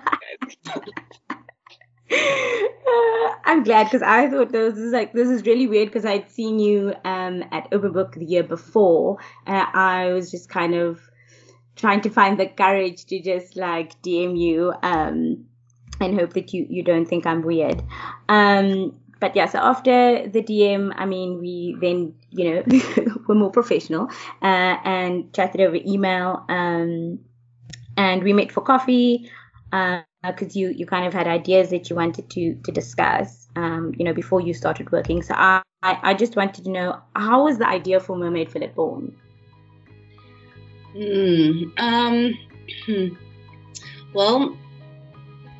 uh, 2.10 3.34
I'm 3.44 3.64
glad 3.64 3.84
because 3.84 4.02
I 4.02 4.30
thought 4.30 4.52
this 4.52 4.78
is 4.78 4.92
like 4.92 5.12
this 5.12 5.28
is 5.28 5.44
really 5.44 5.66
weird 5.66 5.88
because 5.88 6.06
I'd 6.06 6.30
seen 6.30 6.58
you 6.58 6.94
um, 7.04 7.44
at 7.52 7.68
Open 7.72 7.92
Book 7.92 8.14
the 8.14 8.24
year 8.24 8.44
before, 8.44 9.18
and 9.44 9.66
I 9.74 10.12
was 10.12 10.30
just 10.30 10.48
kind 10.48 10.74
of 10.74 11.00
trying 11.74 12.00
to 12.02 12.10
find 12.10 12.40
the 12.40 12.46
courage 12.46 13.04
to 13.06 13.20
just 13.20 13.56
like 13.56 14.00
DM 14.02 14.38
you 14.38 14.72
um, 14.82 15.46
and 16.00 16.18
hope 16.18 16.32
that 16.34 16.52
you 16.52 16.66
you 16.68 16.82
don't 16.82 17.06
think 17.06 17.26
I'm 17.26 17.42
weird. 17.42 17.82
Um, 18.28 18.92
but 19.18 19.34
yeah, 19.34 19.46
so 19.46 19.58
after 19.58 20.28
the 20.28 20.42
DM, 20.42 20.92
I 20.96 21.06
mean, 21.06 21.40
we 21.40 21.76
then, 21.80 22.14
you 22.30 22.50
know, 22.50 22.62
were 23.28 23.34
more 23.34 23.50
professional 23.50 24.10
uh, 24.42 24.76
and 24.84 25.32
chatted 25.32 25.60
over 25.60 25.76
email. 25.76 26.44
Um, 26.48 27.20
and 27.96 28.22
we 28.22 28.32
met 28.34 28.52
for 28.52 28.60
coffee 28.60 29.30
because 29.70 30.56
uh, 30.56 30.58
you, 30.58 30.68
you 30.68 30.84
kind 30.84 31.06
of 31.06 31.14
had 31.14 31.26
ideas 31.26 31.70
that 31.70 31.88
you 31.88 31.96
wanted 31.96 32.28
to, 32.30 32.54
to 32.56 32.72
discuss, 32.72 33.48
um, 33.56 33.94
you 33.98 34.04
know, 34.04 34.12
before 34.12 34.40
you 34.40 34.52
started 34.52 34.92
working. 34.92 35.22
So 35.22 35.34
I, 35.34 35.62
I, 35.82 36.12
just 36.12 36.36
wanted 36.36 36.64
to 36.64 36.70
know 36.70 37.00
how 37.14 37.44
was 37.44 37.56
the 37.58 37.66
idea 37.66 38.00
for 38.00 38.16
Mermaid 38.16 38.52
Fillet 38.52 38.72
born? 38.74 39.16
Mm, 40.94 41.72
um, 41.78 42.34
hmm. 42.84 43.08
well, 44.12 44.56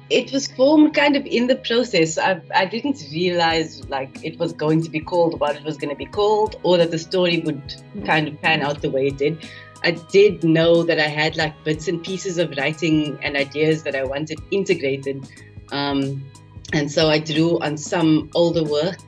it 0.08 0.32
was 0.32 0.46
formed 0.52 0.94
kind 0.94 1.16
of 1.16 1.26
in 1.26 1.48
the 1.48 1.56
process. 1.56 2.16
I, 2.16 2.40
I 2.54 2.64
didn't 2.64 3.02
realize 3.10 3.88
like 3.88 4.24
it 4.24 4.38
was 4.38 4.52
going 4.52 4.82
to 4.82 4.90
be 4.90 5.00
called 5.00 5.40
what 5.40 5.56
it 5.56 5.64
was 5.64 5.76
going 5.76 5.90
to 5.90 5.96
be 5.96 6.06
called, 6.06 6.56
or 6.62 6.78
that 6.78 6.90
the 6.90 6.98
story 6.98 7.40
would 7.40 7.74
kind 8.04 8.28
of 8.28 8.40
pan 8.40 8.62
out 8.62 8.82
the 8.82 8.90
way 8.90 9.08
it 9.08 9.18
did. 9.18 9.48
I 9.82 9.92
did 9.92 10.44
know 10.44 10.82
that 10.84 10.98
I 10.98 11.08
had 11.08 11.36
like 11.36 11.62
bits 11.64 11.88
and 11.88 12.02
pieces 12.02 12.38
of 12.38 12.50
writing 12.56 13.18
and 13.22 13.36
ideas 13.36 13.82
that 13.82 13.94
I 13.94 14.04
wanted 14.04 14.38
integrated, 14.50 15.28
um, 15.72 16.24
and 16.72 16.90
so 16.90 17.10
I 17.10 17.18
drew 17.18 17.58
on 17.60 17.76
some 17.76 18.30
older 18.34 18.64
work 18.64 19.00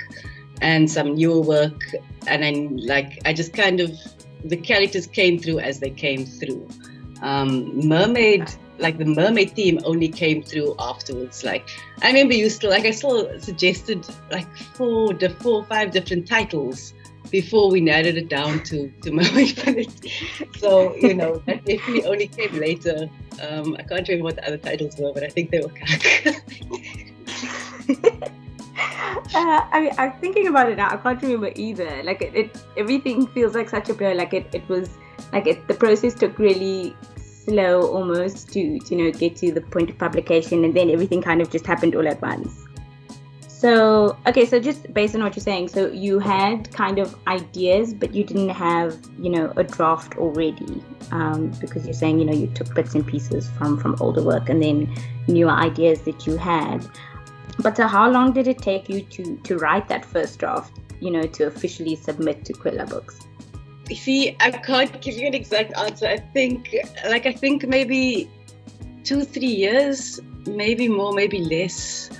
and 0.60 0.90
some 0.90 1.14
newer 1.14 1.40
work, 1.40 1.80
and 2.26 2.42
then, 2.42 2.76
like 2.78 3.20
I 3.24 3.32
just 3.32 3.52
kind 3.52 3.80
of 3.80 3.96
the 4.44 4.56
characters 4.56 5.06
came 5.06 5.38
through 5.38 5.60
as 5.60 5.78
they 5.78 5.90
came 5.90 6.26
through. 6.26 6.68
Um, 7.22 7.88
Mermaid 7.88 8.48
like 8.78 8.98
the 8.98 9.04
mermaid 9.04 9.52
theme 9.52 9.78
only 9.84 10.08
came 10.08 10.42
through 10.42 10.74
afterwards. 10.78 11.44
Like 11.44 11.68
I 12.02 12.08
remember 12.08 12.34
you 12.34 12.48
still 12.50 12.70
like 12.70 12.84
I 12.84 12.90
still 12.90 13.40
suggested 13.40 14.06
like 14.30 14.46
four 14.56 15.12
the 15.12 15.30
four 15.30 15.60
or 15.60 15.64
five 15.64 15.90
different 15.90 16.28
titles 16.28 16.94
before 17.30 17.70
we 17.70 17.80
narrowed 17.80 18.16
it 18.16 18.28
down 18.28 18.62
to 18.64 18.90
to 19.02 19.10
mermaid 19.18 19.90
so 20.56 20.94
you 20.96 21.14
know 21.14 21.42
that 21.46 21.64
definitely 21.64 22.04
only 22.06 22.28
came 22.28 22.52
later. 22.54 23.08
Um, 23.40 23.76
I 23.78 23.82
can't 23.82 24.08
remember 24.08 24.24
what 24.24 24.36
the 24.36 24.46
other 24.46 24.58
titles 24.58 24.96
were, 24.98 25.12
but 25.12 25.22
I 25.22 25.28
think 25.28 25.50
they 25.50 25.60
were 25.60 25.68
kind 25.68 26.42
Uh, 29.34 29.66
I 29.72 29.80
mean, 29.80 29.92
I'm 29.98 30.12
thinking 30.20 30.46
about 30.46 30.70
it 30.70 30.76
now. 30.76 30.90
I 30.90 30.96
can't 30.96 31.20
remember 31.22 31.50
either. 31.54 32.02
Like 32.02 32.22
it, 32.22 32.34
it 32.34 32.64
everything 32.76 33.26
feels 33.28 33.54
like 33.54 33.68
such 33.68 33.88
a 33.88 33.94
blur. 33.94 34.14
Like 34.14 34.32
it, 34.32 34.46
it 34.52 34.66
was 34.68 34.88
like 35.32 35.46
it, 35.46 35.66
the 35.68 35.74
process 35.74 36.14
took 36.14 36.38
really 36.38 36.96
slow 37.48 37.82
almost 37.92 38.52
to 38.52 38.60
you 38.60 38.96
know 38.96 39.10
get 39.10 39.36
to 39.36 39.50
the 39.52 39.60
point 39.60 39.90
of 39.90 39.98
publication 39.98 40.64
and 40.64 40.74
then 40.74 40.90
everything 40.90 41.22
kind 41.22 41.40
of 41.40 41.50
just 41.50 41.66
happened 41.66 41.94
all 41.94 42.06
at 42.06 42.20
once. 42.20 42.64
So 43.48 44.16
okay 44.26 44.46
so 44.46 44.60
just 44.60 44.92
based 44.94 45.14
on 45.16 45.22
what 45.22 45.34
you're 45.34 45.42
saying 45.42 45.68
so 45.68 45.88
you 45.88 46.18
had 46.20 46.72
kind 46.72 46.98
of 46.98 47.16
ideas 47.26 47.92
but 47.92 48.14
you 48.14 48.22
didn't 48.22 48.50
have 48.50 48.96
you 49.18 49.30
know 49.30 49.52
a 49.56 49.64
draft 49.64 50.16
already 50.16 50.82
um, 51.10 51.50
because 51.60 51.84
you're 51.84 52.00
saying 52.02 52.20
you 52.20 52.24
know 52.24 52.34
you 52.34 52.46
took 52.48 52.72
bits 52.74 52.94
and 52.94 53.06
pieces 53.06 53.50
from 53.58 53.76
from 53.76 53.96
older 54.00 54.22
work 54.22 54.48
and 54.48 54.62
then 54.62 54.92
newer 55.26 55.50
ideas 55.50 56.02
that 56.02 56.26
you 56.26 56.36
had. 56.36 56.86
But 57.60 57.76
so 57.76 57.88
how 57.88 58.08
long 58.08 58.32
did 58.32 58.46
it 58.46 58.58
take 58.58 58.88
you 58.88 59.00
to 59.16 59.36
to 59.38 59.56
write 59.56 59.88
that 59.88 60.04
first 60.04 60.38
draft 60.38 60.78
you 61.00 61.10
know 61.10 61.22
to 61.22 61.46
officially 61.46 61.96
submit 61.96 62.44
to 62.44 62.52
Kwela 62.52 62.88
Books 62.88 63.27
see, 63.94 64.36
I 64.40 64.50
can't 64.50 65.00
give 65.00 65.16
you 65.16 65.26
an 65.26 65.34
exact 65.34 65.76
answer. 65.76 66.06
I 66.06 66.18
think, 66.18 66.74
like, 67.06 67.26
I 67.26 67.32
think 67.32 67.66
maybe 67.66 68.30
two, 69.04 69.24
three 69.24 69.46
years, 69.46 70.20
maybe 70.46 70.88
more, 70.88 71.12
maybe 71.12 71.38
less. 71.40 72.10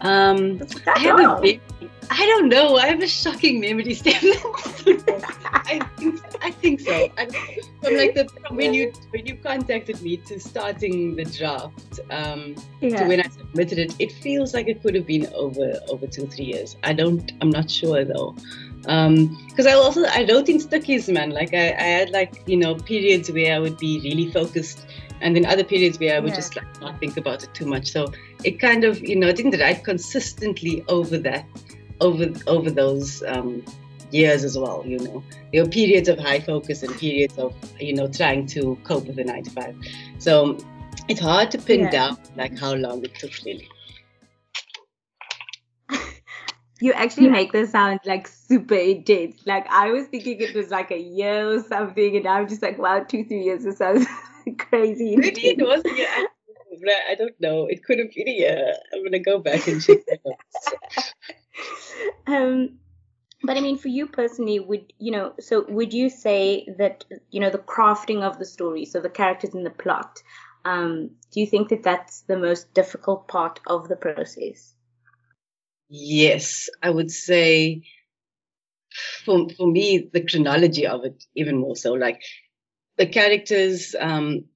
Um, 0.00 0.60
I 0.86 0.98
haven't 0.98 1.42
been, 1.42 1.60
I 2.10 2.26
don't 2.26 2.48
know. 2.48 2.76
I 2.76 2.86
have 2.86 3.00
a 3.00 3.08
shocking 3.08 3.60
memory, 3.60 3.94
Stephen. 4.02 4.32
I 5.54 5.80
think 5.96 6.20
I 6.42 6.50
think 6.50 6.80
so. 6.80 7.10
I, 7.18 7.26
from 7.82 7.96
like 7.96 8.14
the 8.14 8.28
from 8.28 8.56
when 8.56 8.74
you 8.74 8.92
when 9.10 9.26
you 9.26 9.36
contacted 9.36 10.00
me 10.02 10.18
to 10.18 10.38
starting 10.38 11.16
the 11.16 11.24
draft 11.24 12.00
um, 12.10 12.54
yeah. 12.80 13.02
to 13.02 13.08
when 13.08 13.20
I 13.20 13.28
submitted 13.28 13.78
it, 13.78 13.94
it 13.98 14.12
feels 14.12 14.54
like 14.54 14.68
it 14.68 14.82
could 14.82 14.94
have 14.94 15.06
been 15.06 15.26
over 15.34 15.80
over 15.88 16.06
two 16.06 16.26
three 16.26 16.44
years. 16.44 16.76
I 16.84 16.92
don't. 16.92 17.32
I'm 17.40 17.50
not 17.50 17.70
sure 17.70 18.04
though 18.04 18.36
because 18.82 19.66
um, 19.66 19.68
I 19.68 19.72
also 19.72 20.04
I 20.04 20.26
wrote 20.30 20.48
in 20.48 20.58
stukkies, 20.58 21.12
man. 21.12 21.30
Like 21.30 21.54
I, 21.54 21.70
I 21.70 21.88
had 21.98 22.10
like 22.10 22.42
you 22.46 22.56
know 22.56 22.74
periods 22.74 23.30
where 23.30 23.54
I 23.54 23.58
would 23.58 23.78
be 23.78 24.00
really 24.00 24.30
focused, 24.30 24.86
and 25.20 25.34
then 25.34 25.44
other 25.46 25.64
periods 25.64 25.98
where 25.98 26.16
I 26.16 26.20
would 26.20 26.30
yeah. 26.30 26.36
just 26.36 26.56
like 26.56 26.80
not 26.80 26.98
think 27.00 27.16
about 27.16 27.42
it 27.42 27.52
too 27.54 27.66
much. 27.66 27.90
So 27.90 28.12
it 28.44 28.60
kind 28.60 28.84
of 28.84 29.00
you 29.00 29.16
know 29.16 29.28
I 29.28 29.32
didn't 29.32 29.58
write 29.60 29.84
consistently 29.84 30.84
over 30.88 31.18
that 31.18 31.46
over 32.00 32.26
over 32.46 32.70
those 32.70 33.22
um, 33.24 33.64
years 34.12 34.44
as 34.44 34.56
well. 34.56 34.84
You 34.86 34.98
know 34.98 35.24
there 35.52 35.64
were 35.64 35.70
periods 35.70 36.08
of 36.08 36.18
high 36.18 36.40
focus 36.40 36.82
and 36.82 36.96
periods 36.96 37.36
of 37.38 37.54
you 37.80 37.94
know 37.94 38.08
trying 38.08 38.46
to 38.48 38.78
cope 38.84 39.06
with 39.06 39.16
the 39.16 39.24
nine 39.24 39.42
to 39.44 39.50
five. 39.50 39.74
So 40.18 40.58
it's 41.08 41.20
hard 41.20 41.50
to 41.52 41.58
pin 41.58 41.80
yeah. 41.80 41.90
down 41.90 42.18
like 42.36 42.58
how 42.58 42.74
long 42.74 43.04
it 43.04 43.14
took 43.14 43.32
really. 43.44 43.68
You 46.80 46.92
actually 46.92 47.28
make 47.28 47.52
this 47.52 47.70
sound 47.70 48.00
like 48.04 48.28
super 48.28 48.74
intense. 48.74 49.46
Like 49.46 49.66
I 49.70 49.90
was 49.90 50.06
thinking 50.08 50.40
it 50.40 50.54
was 50.54 50.70
like 50.70 50.90
a 50.90 51.00
year 51.00 51.48
or 51.48 51.62
something, 51.62 52.16
and 52.16 52.26
I'm 52.26 52.48
just 52.48 52.60
like, 52.60 52.78
wow, 52.78 53.00
two, 53.00 53.24
three 53.24 53.44
years 53.44 53.64
or 53.64 53.72
sounds 53.72 54.06
crazy. 54.58 55.16
Maybe 55.16 55.46
it 55.46 55.58
was 55.58 55.82
a 55.84 55.96
year. 55.96 56.28
I 57.08 57.14
don't 57.14 57.38
know. 57.40 57.66
It 57.66 57.82
could 57.82 57.98
have 57.98 58.12
been 58.12 58.28
a 58.28 58.32
year. 58.32 58.74
I'm 58.92 59.02
gonna 59.02 59.18
go 59.18 59.38
back 59.38 59.66
and 59.66 59.82
check 59.82 60.04
that 60.06 60.20
um, 62.26 62.78
but 63.42 63.56
I 63.56 63.60
mean, 63.60 63.78
for 63.78 63.88
you 63.88 64.06
personally, 64.06 64.60
would 64.60 64.92
you 64.98 65.12
know? 65.12 65.32
So 65.40 65.64
would 65.68 65.94
you 65.94 66.10
say 66.10 66.66
that 66.78 67.04
you 67.30 67.40
know 67.40 67.50
the 67.50 67.58
crafting 67.58 68.22
of 68.22 68.38
the 68.38 68.44
story, 68.44 68.84
so 68.84 69.00
the 69.00 69.08
characters 69.08 69.54
and 69.54 69.64
the 69.64 69.70
plot? 69.70 70.22
Um, 70.64 71.10
do 71.30 71.40
you 71.40 71.46
think 71.46 71.68
that 71.68 71.82
that's 71.82 72.22
the 72.22 72.36
most 72.36 72.74
difficult 72.74 73.28
part 73.28 73.60
of 73.66 73.88
the 73.88 73.96
process? 73.96 74.75
Yes, 75.88 76.68
I 76.82 76.90
would 76.90 77.10
say 77.10 77.82
for 79.24 79.48
for 79.50 79.66
me 79.66 80.08
the 80.12 80.24
chronology 80.24 80.86
of 80.86 81.04
it 81.04 81.24
even 81.34 81.58
more 81.58 81.76
so. 81.76 81.92
Like 81.92 82.22
the 82.96 83.06
characters, 83.06 83.94
um, 83.98 84.46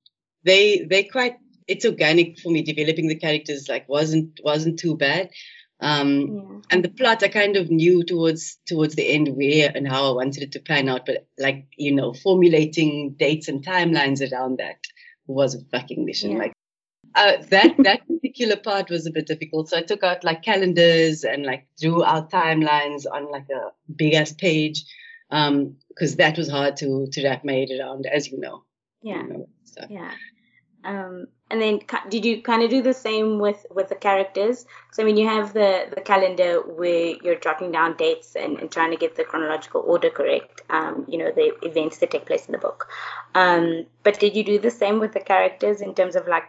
they 0.45 0.87
they 0.89 1.05
quite 1.05 1.37
it's 1.69 1.85
organic 1.85 2.39
for 2.41 2.51
me 2.51 2.63
developing 2.63 3.09
the 3.09 3.19
characters 3.19 3.69
like 3.69 3.89
wasn't 3.89 4.41
wasn't 4.43 4.79
too 4.79 4.97
bad. 4.97 5.31
Um, 5.83 6.21
yeah. 6.21 6.61
And 6.71 6.85
the 6.85 6.91
plot, 6.91 7.23
I 7.23 7.29
kind 7.29 7.57
of 7.57 7.71
knew 7.71 8.05
towards 8.05 8.59
towards 8.67 8.97
the 8.97 9.09
end 9.09 9.29
where 9.29 9.73
and 9.75 9.89
how 9.89 10.11
I 10.11 10.15
wanted 10.15 10.43
it 10.43 10.53
to 10.53 10.61
pan 10.61 10.89
out, 10.89 11.07
but 11.07 11.27
like 11.39 11.69
you 11.77 11.95
know, 11.95 12.13
formulating 12.13 13.15
dates 13.19 13.49
and 13.49 13.65
timelines 13.65 14.21
around 14.21 14.59
that 14.59 14.79
was 15.27 15.55
a 15.55 15.65
fucking 15.71 16.05
mission. 16.05 16.33
Yeah. 16.33 16.39
Like 16.39 16.53
uh, 17.15 17.37
that 17.51 17.75
that 17.79 18.07
particular 18.07 18.57
part 18.57 18.91
was 18.91 19.07
a 19.07 19.11
bit 19.11 19.27
difficult. 19.27 19.69
So 19.69 19.79
I 19.79 19.83
took 19.83 20.03
out 20.03 20.25
like 20.25 20.43
calendars 20.43 21.25
and 21.25 21.45
like 21.45 21.67
drew 21.81 22.05
out 22.05 22.31
timelines 22.31 23.05
on 23.11 23.31
like 23.31 23.49
a 23.51 23.71
big 23.95 24.15
ass 24.15 24.33
page, 24.33 24.85
because 25.29 25.49
um, 25.49 26.17
that 26.19 26.37
was 26.37 26.49
hard 26.49 26.77
to 26.79 27.07
to 27.13 27.25
wrap 27.25 27.45
my 27.45 27.53
head 27.53 27.69
around, 27.79 28.07
as 28.07 28.31
you 28.31 28.39
know. 28.39 28.65
Yeah. 29.03 29.23
You 29.23 29.29
know, 29.29 29.47
yeah. 29.89 30.13
Um, 30.85 31.27
and 31.51 31.61
then 31.61 31.81
did 32.09 32.25
you 32.25 32.43
kind 32.43 32.63
of 32.63 32.71
do 32.71 32.81
the 32.81 32.95
same 32.95 33.39
with 33.39 33.67
with 33.71 33.89
the 33.89 33.95
characters 33.95 34.65
so 34.93 35.03
i 35.03 35.07
mean 35.07 35.17
you 35.17 35.27
have 35.27 35.53
the 35.53 35.89
the 35.95 36.01
calendar 36.01 36.61
where 36.61 37.17
you're 37.23 37.39
jotting 37.39 37.73
down 37.73 37.97
dates 37.97 38.37
and, 38.37 38.59
and 38.59 38.71
trying 38.71 38.91
to 38.91 38.97
get 38.97 39.17
the 39.17 39.25
chronological 39.25 39.83
order 39.87 40.11
correct 40.11 40.63
um, 40.71 41.05
you 41.09 41.19
know 41.19 41.31
the 41.33 41.53
events 41.63 41.99
that 41.99 42.11
take 42.11 42.25
place 42.25 42.47
in 42.47 42.53
the 42.53 42.59
book 42.59 42.89
um, 43.35 43.85
but 44.05 44.19
did 44.21 44.37
you 44.37 44.45
do 44.45 44.59
the 44.59 44.71
same 44.71 45.01
with 45.01 45.13
the 45.13 45.21
characters 45.21 45.81
in 45.81 45.95
terms 45.95 46.17
of 46.17 46.27
like 46.29 46.45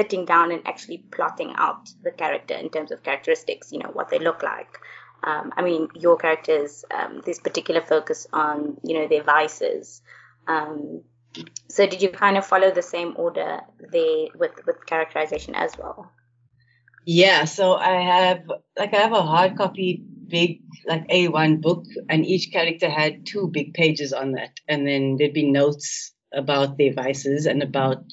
sitting 0.00 0.24
down 0.24 0.52
and 0.52 0.66
actually 0.66 0.98
plotting 1.16 1.52
out 1.56 1.88
the 2.02 2.10
character 2.22 2.54
in 2.54 2.70
terms 2.70 2.90
of 2.92 3.02
characteristics 3.02 3.72
you 3.72 3.78
know 3.78 3.90
what 3.92 4.10
they 4.10 4.18
look 4.18 4.42
like. 4.42 4.78
Um, 5.22 5.52
i 5.58 5.62
mean 5.62 5.88
your 5.94 6.16
characters 6.16 6.84
um, 6.98 7.20
this 7.26 7.38
particular 7.38 7.82
focus 7.82 8.26
on 8.32 8.78
you 8.82 8.94
know 8.98 9.06
their 9.08 9.22
vices. 9.22 10.02
Um, 10.46 11.02
so 11.68 11.86
did 11.86 12.02
you 12.02 12.08
kind 12.08 12.36
of 12.38 12.46
follow 12.46 12.70
the 12.70 12.86
same 12.94 13.14
order 13.16 13.60
there 13.92 14.26
with 14.34 14.54
with 14.66 14.86
characterization 14.86 15.54
as 15.54 15.76
well? 15.78 16.10
Yeah, 17.06 17.44
so 17.44 17.74
I 17.74 17.94
have 18.14 18.42
like 18.78 18.94
I 18.94 18.98
have 18.98 19.12
a 19.12 19.22
hard 19.22 19.56
copy 19.56 20.02
big 20.30 20.62
like 20.86 21.06
A1 21.08 21.60
book 21.60 21.84
and 22.08 22.24
each 22.24 22.52
character 22.52 22.88
had 22.88 23.26
two 23.26 23.48
big 23.48 23.74
pages 23.74 24.12
on 24.12 24.32
that. 24.32 24.58
And 24.68 24.86
then 24.86 25.16
there'd 25.16 25.34
be 25.34 25.50
notes 25.50 26.12
about 26.32 26.78
their 26.78 26.92
vices 26.92 27.46
and 27.46 27.62
about 27.62 28.04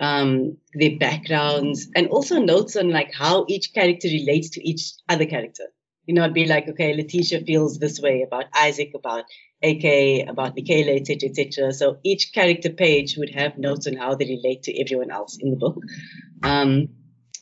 um, 0.00 0.56
their 0.74 0.96
backgrounds 0.98 1.88
and 1.94 2.08
also 2.08 2.40
notes 2.40 2.76
on 2.76 2.90
like 2.90 3.12
how 3.12 3.44
each 3.48 3.72
character 3.72 4.08
relates 4.08 4.50
to 4.50 4.68
each 4.68 4.92
other 5.08 5.26
character. 5.26 5.64
You 6.06 6.14
know, 6.14 6.24
I'd 6.24 6.32
be 6.32 6.46
like, 6.46 6.66
okay, 6.68 6.94
Letitia 6.94 7.42
feels 7.42 7.78
this 7.78 8.00
way 8.00 8.22
about 8.26 8.46
Isaac, 8.54 8.92
about 8.94 9.24
AK, 9.62 10.26
about 10.28 10.54
Michaela, 10.56 10.92
etc., 10.92 11.28
etc. 11.28 11.72
So 11.72 11.98
each 12.02 12.32
character 12.32 12.70
page 12.70 13.16
would 13.18 13.34
have 13.34 13.58
notes 13.58 13.86
on 13.86 13.94
how 13.94 14.14
they 14.14 14.24
relate 14.24 14.62
to 14.64 14.80
everyone 14.80 15.10
else 15.10 15.36
in 15.38 15.50
the 15.50 15.56
book, 15.56 15.76
um, 16.42 16.88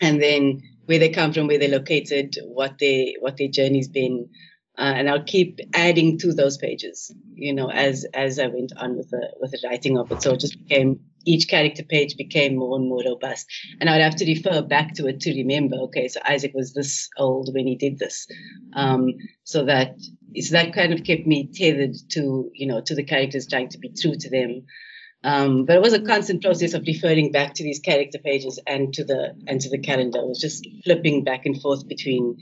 and 0.00 0.20
then 0.20 0.62
where 0.86 0.98
they 0.98 1.10
come 1.10 1.32
from, 1.32 1.46
where 1.46 1.58
they're 1.58 1.68
located, 1.68 2.38
what 2.44 2.78
they 2.80 3.16
what 3.20 3.36
their 3.36 3.48
journey's 3.48 3.88
been, 3.88 4.30
uh, 4.76 4.94
and 4.96 5.08
I'll 5.08 5.22
keep 5.22 5.60
adding 5.72 6.18
to 6.18 6.32
those 6.32 6.58
pages, 6.58 7.14
you 7.34 7.54
know, 7.54 7.70
as 7.70 8.04
as 8.14 8.40
I 8.40 8.48
went 8.48 8.72
on 8.76 8.96
with 8.96 9.10
the 9.10 9.28
with 9.38 9.52
the 9.52 9.60
writing 9.68 9.96
of 9.96 10.10
it. 10.10 10.22
So 10.22 10.32
it 10.32 10.40
just 10.40 10.58
became 10.58 11.00
each 11.26 11.48
character 11.48 11.82
page 11.82 12.16
became 12.16 12.56
more 12.56 12.76
and 12.76 12.88
more 12.88 13.02
robust, 13.04 13.46
and 13.80 13.90
I'd 13.90 14.00
have 14.00 14.16
to 14.16 14.26
refer 14.26 14.62
back 14.62 14.94
to 14.94 15.06
it 15.08 15.20
to 15.20 15.34
remember. 15.34 15.76
Okay, 15.86 16.08
so 16.08 16.20
Isaac 16.26 16.52
was 16.54 16.72
this 16.72 17.08
old 17.18 17.52
when 17.52 17.66
he 17.66 17.76
did 17.76 17.98
this, 17.98 18.26
um, 18.74 19.14
so 19.44 19.64
that 19.64 19.96
so 20.40 20.52
that 20.52 20.72
kind 20.72 20.92
of 20.92 21.04
kept 21.04 21.26
me 21.26 21.50
tethered 21.52 21.96
to 22.10 22.50
you 22.54 22.66
know 22.66 22.80
to 22.80 22.94
the 22.94 23.04
characters, 23.04 23.46
trying 23.46 23.68
to 23.70 23.78
be 23.78 23.90
true 23.90 24.14
to 24.14 24.30
them. 24.30 24.66
Um, 25.24 25.64
but 25.64 25.76
it 25.76 25.82
was 25.82 25.92
a 25.92 26.00
constant 26.00 26.42
process 26.42 26.74
of 26.74 26.84
referring 26.86 27.32
back 27.32 27.54
to 27.54 27.64
these 27.64 27.80
character 27.80 28.18
pages 28.18 28.60
and 28.66 28.94
to 28.94 29.04
the 29.04 29.34
and 29.46 29.60
to 29.60 29.68
the 29.68 29.78
calendar. 29.78 30.20
It 30.20 30.28
was 30.28 30.40
just 30.40 30.66
flipping 30.84 31.24
back 31.24 31.46
and 31.46 31.60
forth 31.60 31.88
between 31.88 32.36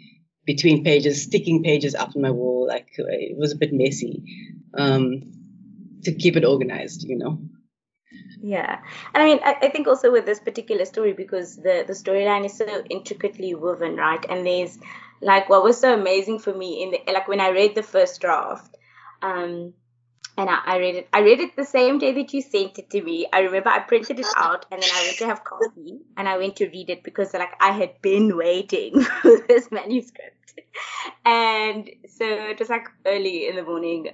between 0.45 0.85
pages, 0.85 1.23
sticking 1.23 1.63
pages 1.63 1.95
up 1.95 2.15
on 2.15 2.23
my 2.23 2.31
wall. 2.31 2.67
Like 2.69 2.89
it 2.99 3.39
was 3.39 3.53
a 3.53 3.57
bit 3.57 3.71
messy 3.73 4.23
um, 4.77 5.23
to 6.05 6.15
keep 6.15 6.37
it 6.37 6.45
organized, 6.45 7.05
you 7.05 7.17
know. 7.17 7.39
Yeah, 8.43 8.83
and 9.15 9.23
I 9.23 9.27
mean, 9.27 9.41
I, 9.45 9.57
I 9.63 9.69
think 9.71 9.87
also 9.87 10.11
with 10.13 10.27
this 10.27 10.41
particular 10.41 10.85
story 10.85 11.13
because 11.15 11.57
the 11.57 11.85
the 11.87 11.95
storyline 11.95 12.45
is 12.45 12.57
so 12.59 12.67
intricately 12.91 13.55
woven, 13.55 13.97
right? 13.97 14.25
And 14.29 14.47
there's 14.47 14.79
like 15.23 15.49
what 15.49 15.63
was 15.65 15.81
so 15.81 15.95
amazing 15.95 16.41
for 16.41 16.53
me 16.53 16.83
in 16.83 16.91
the 16.91 17.13
like 17.13 17.29
when 17.29 17.41
I 17.41 17.49
read 17.51 17.75
the 17.75 17.83
first 17.83 18.21
draft. 18.21 18.77
Um, 19.23 19.75
and 20.37 20.51
I, 20.51 20.61
I, 20.67 20.77
read 20.79 20.95
it. 20.97 21.09
I 21.13 21.21
read 21.21 21.41
it 21.41 21.57
the 21.57 21.65
same 21.65 21.99
day 21.99 22.13
that 22.13 22.33
you 22.33 22.43
sent 22.43 22.79
it 22.79 22.91
to 22.91 23.03
me. 23.03 23.27
I 23.33 23.41
remember 23.41 23.69
I 23.69 23.81
printed 23.81 24.19
it 24.19 24.27
out, 24.37 24.67
and 24.71 24.83
then 24.83 24.91
I 24.93 25.03
went 25.05 25.19
to 25.19 25.27
have 25.27 25.45
coffee, 25.45 25.99
and 26.17 26.29
I 26.29 26.39
went 26.39 26.57
to 26.57 26.69
read 26.69 26.91
it 26.91 27.03
because 27.05 27.33
like 27.35 27.55
I 27.61 27.71
had 27.71 28.01
been 28.03 28.37
waiting 28.37 29.01
for 29.23 29.41
this 29.47 29.71
manuscript, 29.71 30.61
and 31.25 31.89
so 32.09 32.25
it 32.25 32.59
was 32.59 32.69
like 32.69 32.89
early 33.07 33.49
in 33.49 33.57
the 33.57 33.63
morning 33.63 34.09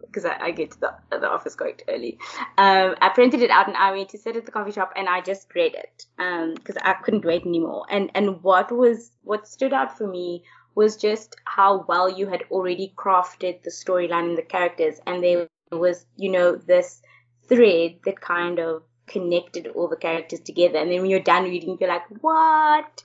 because 0.00 0.24
um, 0.24 0.32
I, 0.40 0.46
I, 0.46 0.50
get 0.50 0.70
to 0.72 0.80
the, 0.80 0.94
the 1.10 1.28
office 1.28 1.54
quite 1.54 1.82
early. 1.88 2.18
Um, 2.58 2.94
I 3.00 3.10
printed 3.14 3.42
it 3.42 3.50
out, 3.50 3.68
and 3.68 3.76
I 3.76 3.92
went 3.92 4.08
to 4.10 4.18
sit 4.18 4.36
at 4.36 4.46
the 4.46 4.52
coffee 4.52 4.72
shop, 4.72 4.92
and 4.96 5.08
I 5.08 5.20
just 5.20 5.54
read 5.54 5.74
it 5.74 6.06
because 6.16 6.76
um, 6.76 6.82
I 6.84 6.94
couldn't 6.94 7.24
wait 7.24 7.44
anymore. 7.44 7.84
And 7.90 8.10
and 8.14 8.42
what 8.42 8.72
was 8.72 9.10
what 9.24 9.46
stood 9.46 9.74
out 9.74 9.96
for 9.96 10.06
me 10.06 10.42
was 10.74 10.96
just 10.96 11.36
how 11.44 11.84
well 11.88 12.08
you 12.08 12.26
had 12.26 12.42
already 12.50 12.92
crafted 12.96 13.62
the 13.62 13.70
storyline 13.70 14.28
and 14.28 14.38
the 14.38 14.42
characters, 14.42 15.00
and 15.06 15.22
was, 15.70 16.06
you 16.16 16.30
know, 16.30 16.56
this 16.56 17.02
thread 17.48 17.98
that 18.04 18.20
kind 18.20 18.58
of 18.58 18.82
connected 19.06 19.68
all 19.68 19.88
the 19.88 19.96
characters 19.96 20.40
together. 20.40 20.78
And 20.78 20.90
then 20.90 21.00
when 21.00 21.10
you're 21.10 21.20
done 21.20 21.44
reading, 21.44 21.76
you're 21.80 21.88
like, 21.88 22.06
what? 22.20 23.02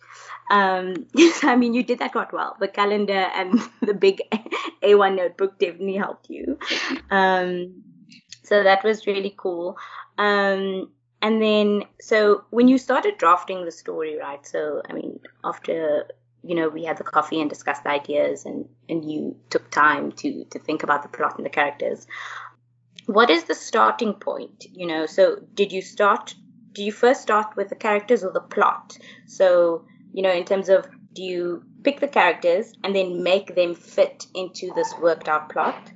Um, 0.50 1.08
I 1.44 1.56
mean, 1.56 1.74
you 1.74 1.84
did 1.84 2.00
that 2.00 2.12
quite 2.12 2.34
well. 2.34 2.58
The 2.60 2.68
calendar 2.68 3.14
and 3.14 3.60
the 3.82 3.94
big 3.94 4.22
A1 4.84 5.16
notebook 5.16 5.60
definitely 5.60 5.96
helped 5.96 6.30
you. 6.30 6.58
Um, 7.10 7.84
so 8.44 8.64
that 8.64 8.84
was 8.84 9.08
really 9.08 9.34
cool. 9.38 9.78
Um, 10.18 10.92
and 11.22 11.42
then, 11.42 11.84
so 12.00 12.46
when 12.50 12.68
you 12.68 12.78
started 12.78 13.18
drafting 13.18 13.64
the 13.64 13.72
story, 13.72 14.18
right? 14.18 14.46
So, 14.46 14.82
I 14.90 14.94
mean, 14.94 15.20
after 15.44 16.08
you 16.44 16.56
know 16.56 16.70
we 16.70 16.84
had 16.84 16.98
the 16.98 17.04
coffee 17.04 17.40
and 17.40 17.50
discussed 17.50 17.84
the 17.84 17.90
ideas 17.90 18.46
and 18.46 18.68
and 18.90 19.06
you 19.06 19.36
took 19.50 19.70
time 19.70 20.12
to 20.12 20.44
to 20.46 20.60
think 20.60 20.84
about 20.84 21.04
the 21.04 21.10
plot 21.10 21.38
and 21.38 21.46
the 21.46 21.50
characters 21.50 22.08
what 23.12 23.30
is 23.30 23.44
the 23.44 23.56
starting 23.56 24.14
point 24.14 24.66
you 24.74 24.88
know? 24.88 25.06
So 25.06 25.38
did 25.54 25.72
you 25.72 25.82
start 25.82 26.34
do 26.74 26.84
you 26.84 26.92
first 26.94 27.22
start 27.22 27.58
with 27.58 27.68
the 27.68 27.76
characters 27.76 28.24
or 28.24 28.32
the 28.32 28.40
plot? 28.40 28.98
So 29.28 29.86
you 30.14 30.24
know 30.24 30.32
in 30.32 30.46
terms 30.46 30.70
of 30.70 30.88
do 31.14 31.24
you 31.24 31.64
pick 31.84 32.00
the 32.00 32.08
characters 32.08 32.74
and 32.84 32.96
then 32.96 33.22
make 33.24 33.56
them 33.56 33.76
fit 33.76 34.28
into 34.34 34.72
this 34.76 34.94
worked 35.02 35.28
out 35.28 35.50
plot? 35.50 35.92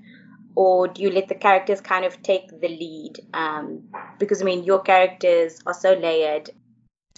Or 0.56 0.88
do 0.88 1.02
you 1.02 1.10
let 1.10 1.28
the 1.28 1.36
characters 1.36 1.82
kind 1.82 2.06
of 2.06 2.22
take 2.22 2.50
the 2.50 2.68
lead? 2.68 3.20
Um, 3.34 3.90
because 4.20 4.42
i 4.42 4.46
mean 4.46 4.64
your 4.64 4.82
characters 4.82 5.60
are 5.66 5.74
so 5.74 5.94
layered 5.94 6.50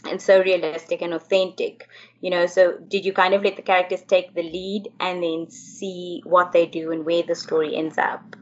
and 0.07 0.21
so 0.21 0.41
realistic 0.41 1.01
and 1.01 1.13
authentic 1.13 1.87
you 2.21 2.29
know? 2.29 2.45
So 2.45 2.77
did 2.77 3.05
you 3.05 3.13
kind 3.13 3.33
of 3.33 3.43
let 3.43 3.55
the 3.55 3.63
characters 3.63 4.03
take 4.03 4.35
the 4.35 4.43
lead 4.43 4.89
and 4.99 5.23
then 5.23 5.49
see 5.49 6.21
what 6.23 6.51
they 6.51 6.67
do 6.67 6.91
and 6.91 7.03
where 7.03 7.23
the 7.23 7.35
story 7.35 7.75
ends 7.75 7.97
up 7.97 8.35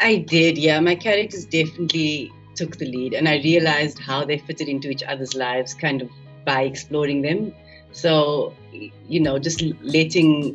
I 0.00 0.16
did, 0.16 0.58
yeah. 0.58 0.80
My 0.80 0.94
characters 0.94 1.44
definitely 1.44 2.32
took 2.56 2.76
the 2.76 2.86
lead, 2.86 3.14
and 3.14 3.28
I 3.28 3.36
realized 3.36 3.98
how 3.98 4.24
they 4.24 4.38
fitted 4.38 4.68
into 4.68 4.88
each 4.90 5.02
other's 5.02 5.34
lives 5.34 5.74
kind 5.74 6.02
of 6.02 6.10
by 6.44 6.62
exploring 6.62 7.22
them. 7.22 7.54
So, 7.92 8.54
you 8.72 9.20
know, 9.20 9.38
just 9.38 9.62
letting 9.82 10.54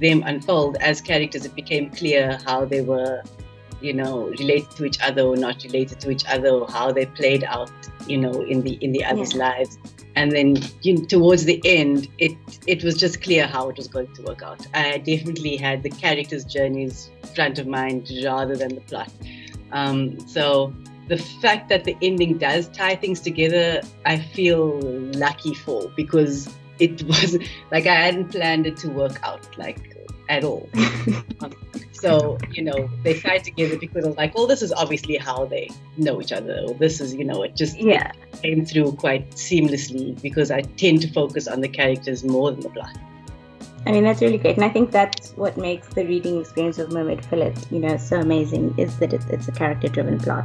them 0.00 0.22
unfold 0.26 0.76
as 0.76 1.00
characters, 1.00 1.44
it 1.44 1.54
became 1.54 1.90
clear 1.90 2.38
how 2.44 2.64
they 2.64 2.82
were, 2.82 3.22
you 3.80 3.92
know, 3.92 4.28
related 4.38 4.70
to 4.72 4.84
each 4.84 5.00
other 5.00 5.22
or 5.22 5.36
not 5.36 5.62
related 5.64 6.00
to 6.00 6.10
each 6.10 6.24
other, 6.26 6.50
or 6.50 6.68
how 6.68 6.92
they 6.92 7.06
played 7.06 7.44
out, 7.44 7.70
you 8.06 8.18
know, 8.18 8.42
in 8.42 8.62
the 8.62 8.74
in 8.74 8.92
the 8.92 9.04
others' 9.04 9.34
yeah. 9.34 9.48
lives. 9.48 9.78
And 10.14 10.32
then 10.32 10.56
you 10.82 10.98
know, 10.98 11.04
towards 11.04 11.44
the 11.44 11.60
end, 11.64 12.08
it 12.18 12.32
it 12.66 12.84
was 12.84 12.96
just 12.96 13.22
clear 13.22 13.46
how 13.46 13.68
it 13.70 13.76
was 13.76 13.88
going 13.88 14.12
to 14.14 14.22
work 14.22 14.42
out. 14.42 14.66
I 14.74 14.98
definitely 14.98 15.56
had 15.56 15.82
the 15.82 15.90
characters' 15.90 16.44
journeys 16.44 17.10
front 17.34 17.58
of 17.58 17.66
mind 17.66 18.10
rather 18.24 18.56
than 18.56 18.74
the 18.74 18.82
plot. 18.82 19.10
Um, 19.72 20.20
so 20.28 20.74
the 21.08 21.16
fact 21.16 21.68
that 21.70 21.84
the 21.84 21.96
ending 22.02 22.38
does 22.38 22.68
tie 22.68 22.94
things 22.94 23.20
together, 23.20 23.80
I 24.04 24.18
feel 24.18 24.78
lucky 24.80 25.54
for 25.54 25.90
because 25.96 26.48
it 26.78 27.02
was 27.06 27.38
like 27.70 27.86
I 27.86 27.94
hadn't 27.94 28.30
planned 28.30 28.66
it 28.66 28.76
to 28.78 28.88
work 28.88 29.18
out 29.22 29.46
like 29.58 29.96
at 30.28 30.44
all. 30.44 30.68
so 32.02 32.36
you 32.50 32.62
know 32.62 32.90
they 33.04 33.18
tied 33.18 33.44
together 33.44 33.78
because 33.78 34.04
I 34.04 34.08
was 34.08 34.16
like, 34.16 34.34
well, 34.34 34.48
this 34.48 34.60
is 34.60 34.72
obviously 34.72 35.16
how 35.16 35.46
they 35.46 35.70
know 35.96 36.20
each 36.20 36.32
other. 36.32 36.66
This 36.74 37.00
is 37.00 37.14
you 37.14 37.24
know 37.24 37.42
it 37.42 37.54
just 37.54 37.78
yeah 37.78 38.10
it 38.32 38.42
came 38.42 38.66
through 38.66 38.92
quite 38.92 39.30
seamlessly 39.30 40.20
because 40.20 40.50
I 40.50 40.62
tend 40.62 41.02
to 41.02 41.12
focus 41.12 41.46
on 41.46 41.60
the 41.60 41.68
characters 41.68 42.24
more 42.24 42.50
than 42.50 42.60
the 42.60 42.70
plot. 42.70 42.98
I 43.84 43.90
mean, 43.90 44.04
that's 44.04 44.20
really 44.20 44.38
great. 44.38 44.54
And 44.54 44.64
I 44.64 44.68
think 44.68 44.92
that's 44.92 45.30
what 45.32 45.56
makes 45.56 45.88
the 45.88 46.04
reading 46.06 46.40
experience 46.40 46.78
of 46.78 46.92
Mermaid 46.92 47.24
Fillet, 47.24 47.54
you 47.72 47.80
know, 47.80 47.96
so 47.96 48.20
amazing 48.20 48.74
is 48.78 48.96
that 48.98 49.12
it's, 49.12 49.26
it's 49.26 49.48
a 49.48 49.52
character 49.52 49.88
driven 49.88 50.20
plot. 50.20 50.44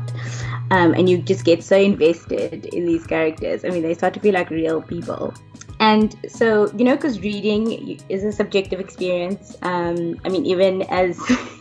Um, 0.72 0.96
and 0.96 1.08
you 1.08 1.20
just 1.20 1.46
get 1.46 1.64
so 1.64 1.78
invested 1.78 2.66
in 2.66 2.88
these 2.88 3.06
characters. 3.06 3.64
I 3.64 3.70
mean, 3.70 3.84
they 3.84 3.94
start 3.94 4.16
to 4.16 4.20
feel 4.20 4.34
like 4.34 4.50
real 4.50 4.82
people. 4.82 5.36
And 5.80 6.16
so, 6.28 6.72
you 6.76 6.84
know, 6.84 6.96
because 6.96 7.20
reading 7.20 8.00
is 8.10 8.24
a 8.24 8.32
subjective 8.32 8.80
experience. 8.80 9.56
Um, 9.62 10.20
I 10.26 10.30
mean, 10.30 10.46
even 10.46 10.82
as 10.84 11.20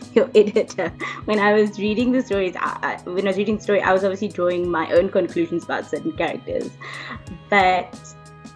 your 0.13 0.29
editor, 0.33 0.91
when 1.25 1.39
I 1.39 1.53
was 1.53 1.77
reading 1.77 2.11
the 2.11 2.23
stories, 2.23 2.55
I, 2.57 2.97
I, 3.05 3.09
when 3.09 3.25
I 3.25 3.29
was 3.29 3.37
reading 3.37 3.57
the 3.57 3.63
story, 3.63 3.81
I 3.81 3.93
was 3.93 4.03
obviously 4.03 4.29
drawing 4.29 4.69
my 4.69 4.89
own 4.91 5.09
conclusions 5.09 5.65
about 5.65 5.85
certain 5.85 6.13
characters. 6.13 6.71
But 7.49 7.95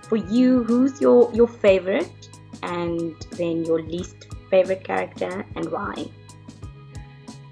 for 0.04 0.16
you, 0.16 0.64
who's 0.64 1.00
your 1.00 1.32
your 1.34 1.48
favorite, 1.48 2.30
and 2.64 3.16
then 3.38 3.64
your 3.64 3.82
least 3.84 4.28
favorite 4.50 4.84
character, 4.84 5.46
and 5.56 5.72
why? 5.72 6.10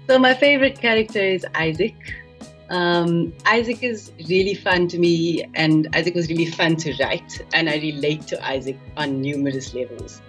So 0.08 0.18
my 0.18 0.34
favorite 0.34 0.80
character 0.80 1.20
is 1.20 1.46
Isaac. 1.54 1.94
Um, 2.70 3.32
Isaac 3.46 3.82
is 3.82 4.12
really 4.28 4.54
fun 4.54 4.86
to 4.88 4.98
me, 4.98 5.44
and 5.54 5.88
Isaac 5.94 6.14
was 6.14 6.28
really 6.28 6.46
fun 6.46 6.76
to 6.76 6.94
write, 7.00 7.44
and 7.52 7.68
I 7.68 7.76
relate 7.76 8.28
to 8.28 8.46
Isaac 8.46 8.78
on 8.96 9.20
numerous 9.20 9.74
levels. 9.74 10.22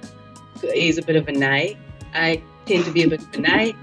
He's 0.73 0.97
a 0.97 1.03
bit 1.03 1.15
of 1.15 1.27
a 1.27 1.31
nai. 1.31 1.77
I 2.13 2.41
tend 2.65 2.85
to 2.85 2.91
be 2.91 3.03
a 3.03 3.07
bit 3.07 3.21
of 3.21 3.33
a 3.33 3.39
nai. 3.39 3.73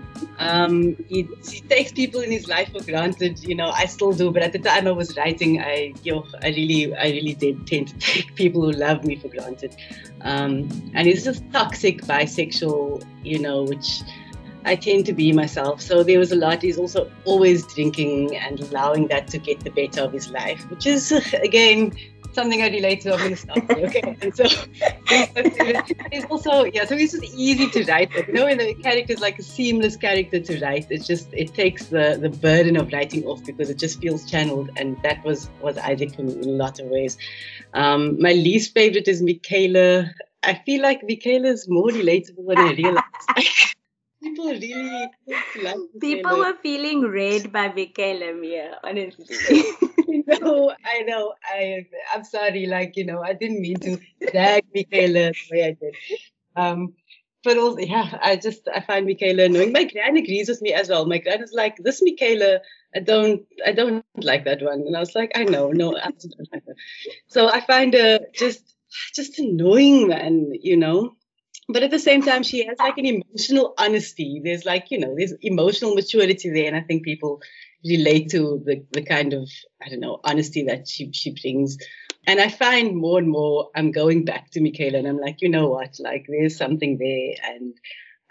Um, 0.40 0.96
he, 1.08 1.28
he, 1.48 1.60
takes 1.60 1.92
people 1.92 2.20
in 2.20 2.32
his 2.32 2.48
life 2.48 2.72
for 2.72 2.82
granted. 2.82 3.38
You 3.44 3.54
know, 3.54 3.70
I 3.70 3.86
still 3.86 4.12
do, 4.12 4.32
but 4.32 4.42
at 4.42 4.52
the 4.52 4.58
time 4.58 4.88
I 4.88 4.92
was 4.92 5.16
writing, 5.16 5.60
I, 5.60 5.94
you 6.02 6.12
know, 6.12 6.26
I 6.42 6.48
really, 6.48 6.94
I 6.96 7.06
really 7.10 7.34
did 7.34 7.64
tend 7.68 7.88
to 7.88 7.98
take 7.98 8.34
people 8.34 8.62
who 8.62 8.72
love 8.72 9.04
me 9.04 9.14
for 9.14 9.28
granted. 9.28 9.76
Um, 10.22 10.68
and 10.94 11.06
he's 11.06 11.22
just 11.22 11.44
toxic, 11.52 12.02
bisexual, 12.02 13.04
you 13.22 13.38
know, 13.38 13.62
which 13.62 14.00
I 14.68 14.76
tend 14.76 15.06
to 15.06 15.14
be 15.14 15.32
myself. 15.32 15.80
So 15.80 16.02
there 16.02 16.18
was 16.18 16.30
a 16.30 16.36
lot. 16.36 16.60
He's 16.60 16.76
also 16.76 17.10
always 17.24 17.66
drinking 17.66 18.36
and 18.36 18.60
allowing 18.60 19.08
that 19.08 19.26
to 19.28 19.38
get 19.38 19.60
the 19.60 19.70
better 19.70 20.02
of 20.02 20.12
his 20.12 20.30
life, 20.30 20.68
which 20.70 20.86
is, 20.86 21.10
again, 21.42 21.96
something 22.32 22.60
I 22.60 22.68
relate 22.68 23.00
to. 23.02 23.14
I'm 23.14 23.18
going 23.18 23.30
to 23.30 23.36
stop 23.36 23.66
there, 23.66 23.86
okay? 23.86 24.16
And 24.20 24.36
so 24.36 24.44
it's 26.12 26.26
also, 26.26 26.64
yeah, 26.64 26.84
so 26.84 26.96
it's 26.96 27.12
just 27.12 27.24
easy 27.34 27.70
to 27.70 27.90
write. 27.90 28.14
You 28.28 28.34
know, 28.34 28.44
when 28.44 28.58
the 28.58 28.74
character 28.74 29.14
is 29.14 29.20
like 29.20 29.38
a 29.38 29.42
seamless 29.42 29.96
character 29.96 30.38
to 30.38 30.60
write, 30.60 30.86
it's 30.90 31.06
just, 31.06 31.28
it 31.32 31.54
takes 31.54 31.86
the, 31.86 32.18
the 32.20 32.28
burden 32.28 32.76
of 32.76 32.92
writing 32.92 33.24
off 33.24 33.42
because 33.46 33.70
it 33.70 33.78
just 33.78 34.02
feels 34.02 34.30
channeled. 34.30 34.68
And 34.76 35.02
that 35.02 35.24
was, 35.24 35.48
was 35.62 35.78
Isaac 35.78 36.18
in 36.18 36.28
a 36.28 36.48
lot 36.62 36.78
of 36.78 36.88
ways. 36.88 37.16
Um, 37.72 38.20
my 38.20 38.32
least 38.32 38.74
favorite 38.74 39.08
is 39.08 39.22
Michaela. 39.22 40.10
I 40.42 40.60
feel 40.66 40.82
like 40.82 41.00
Michaela 41.02 41.48
is 41.48 41.66
more 41.70 41.88
relatable 41.88 42.46
than 42.48 42.58
I 42.58 42.72
realized 42.72 43.74
people 44.28 44.46
really 44.46 45.10
like 45.62 45.76
people 46.00 46.38
were 46.38 46.54
feeling 46.62 47.02
read 47.02 47.52
by 47.52 47.72
Michaela 47.72 48.34
Mia, 48.34 48.78
honestly. 48.84 49.62
no, 50.26 50.72
I 50.84 51.02
know. 51.02 51.34
I 51.44 51.86
I'm 52.12 52.24
sorry, 52.24 52.66
like, 52.66 52.96
you 52.96 53.04
know, 53.04 53.22
I 53.22 53.32
didn't 53.32 53.60
mean 53.60 53.78
to 53.80 53.98
drag 54.30 54.64
Michaela 54.74 55.32
the 55.32 55.48
way 55.50 55.64
I 55.64 55.76
did. 55.80 55.94
Um 56.56 56.94
but 57.44 57.56
also, 57.56 57.78
yeah, 57.78 58.18
I 58.20 58.36
just 58.36 58.68
I 58.74 58.80
find 58.80 59.06
Michaela 59.06 59.44
annoying. 59.44 59.72
My 59.72 59.84
gran 59.84 60.16
agrees 60.16 60.48
with 60.48 60.60
me 60.60 60.72
as 60.72 60.88
well. 60.88 61.06
My 61.06 61.18
gran 61.18 61.42
is 61.42 61.52
like, 61.52 61.76
this 61.76 62.02
Michaela, 62.02 62.60
I 62.94 63.00
don't 63.00 63.42
I 63.64 63.72
don't 63.72 64.04
like 64.16 64.44
that 64.44 64.62
one. 64.62 64.80
And 64.86 64.96
I 64.96 65.00
was 65.00 65.14
like, 65.14 65.32
I 65.34 65.44
know, 65.44 65.70
no, 65.70 65.96
I 65.96 66.10
don't 66.10 66.52
like 66.52 66.64
that. 66.66 66.76
So 67.28 67.48
I 67.48 67.60
find 67.60 67.94
her 67.94 68.20
just 68.34 68.74
just 69.14 69.38
annoying, 69.38 70.08
man, 70.08 70.52
you 70.54 70.76
know 70.76 71.17
but 71.68 71.82
at 71.82 71.90
the 71.90 71.98
same 71.98 72.22
time 72.22 72.42
she 72.42 72.64
has 72.66 72.78
like 72.78 72.98
an 72.98 73.06
emotional 73.06 73.74
honesty. 73.78 74.40
There's 74.42 74.64
like 74.64 74.90
you 74.90 74.98
know 74.98 75.14
there's 75.16 75.34
emotional 75.42 75.94
maturity 75.94 76.50
there 76.50 76.66
and 76.66 76.76
i 76.76 76.80
think 76.80 77.04
people 77.04 77.40
relate 77.84 78.30
to 78.30 78.60
the, 78.64 78.84
the 78.92 79.02
kind 79.02 79.32
of 79.34 79.48
i 79.82 79.88
don't 79.88 80.00
know 80.00 80.20
honesty 80.24 80.64
that 80.64 80.88
she, 80.88 81.12
she 81.12 81.34
brings. 81.40 81.78
And 82.26 82.40
i 82.40 82.48
find 82.48 82.96
more 82.96 83.18
and 83.18 83.28
more 83.28 83.70
i'm 83.76 83.92
going 83.92 84.24
back 84.24 84.50
to 84.52 84.60
michaela 84.60 84.98
and 84.98 85.08
i'm 85.08 85.18
like 85.18 85.40
you 85.40 85.48
know 85.48 85.68
what? 85.68 85.96
Like 85.98 86.26
there's 86.28 86.56
something 86.56 86.98
there 86.98 87.52
and 87.52 87.74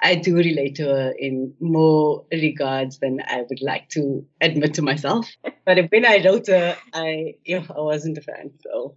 i 0.01 0.15
do 0.15 0.35
relate 0.35 0.75
to 0.75 0.83
her 0.85 1.13
in 1.17 1.53
more 1.59 2.25
regards 2.31 2.99
than 2.99 3.19
i 3.27 3.43
would 3.49 3.61
like 3.61 3.89
to 3.89 4.25
admit 4.41 4.75
to 4.75 4.81
myself. 4.81 5.29
But 5.65 5.91
when 5.91 6.05
i 6.05 6.23
wrote 6.23 6.47
her 6.47 6.77
i 6.93 7.35
you 7.43 7.59
know, 7.59 7.65
i 7.75 7.81
wasn't 7.81 8.17
a 8.17 8.21
fan 8.21 8.51
so 8.61 8.95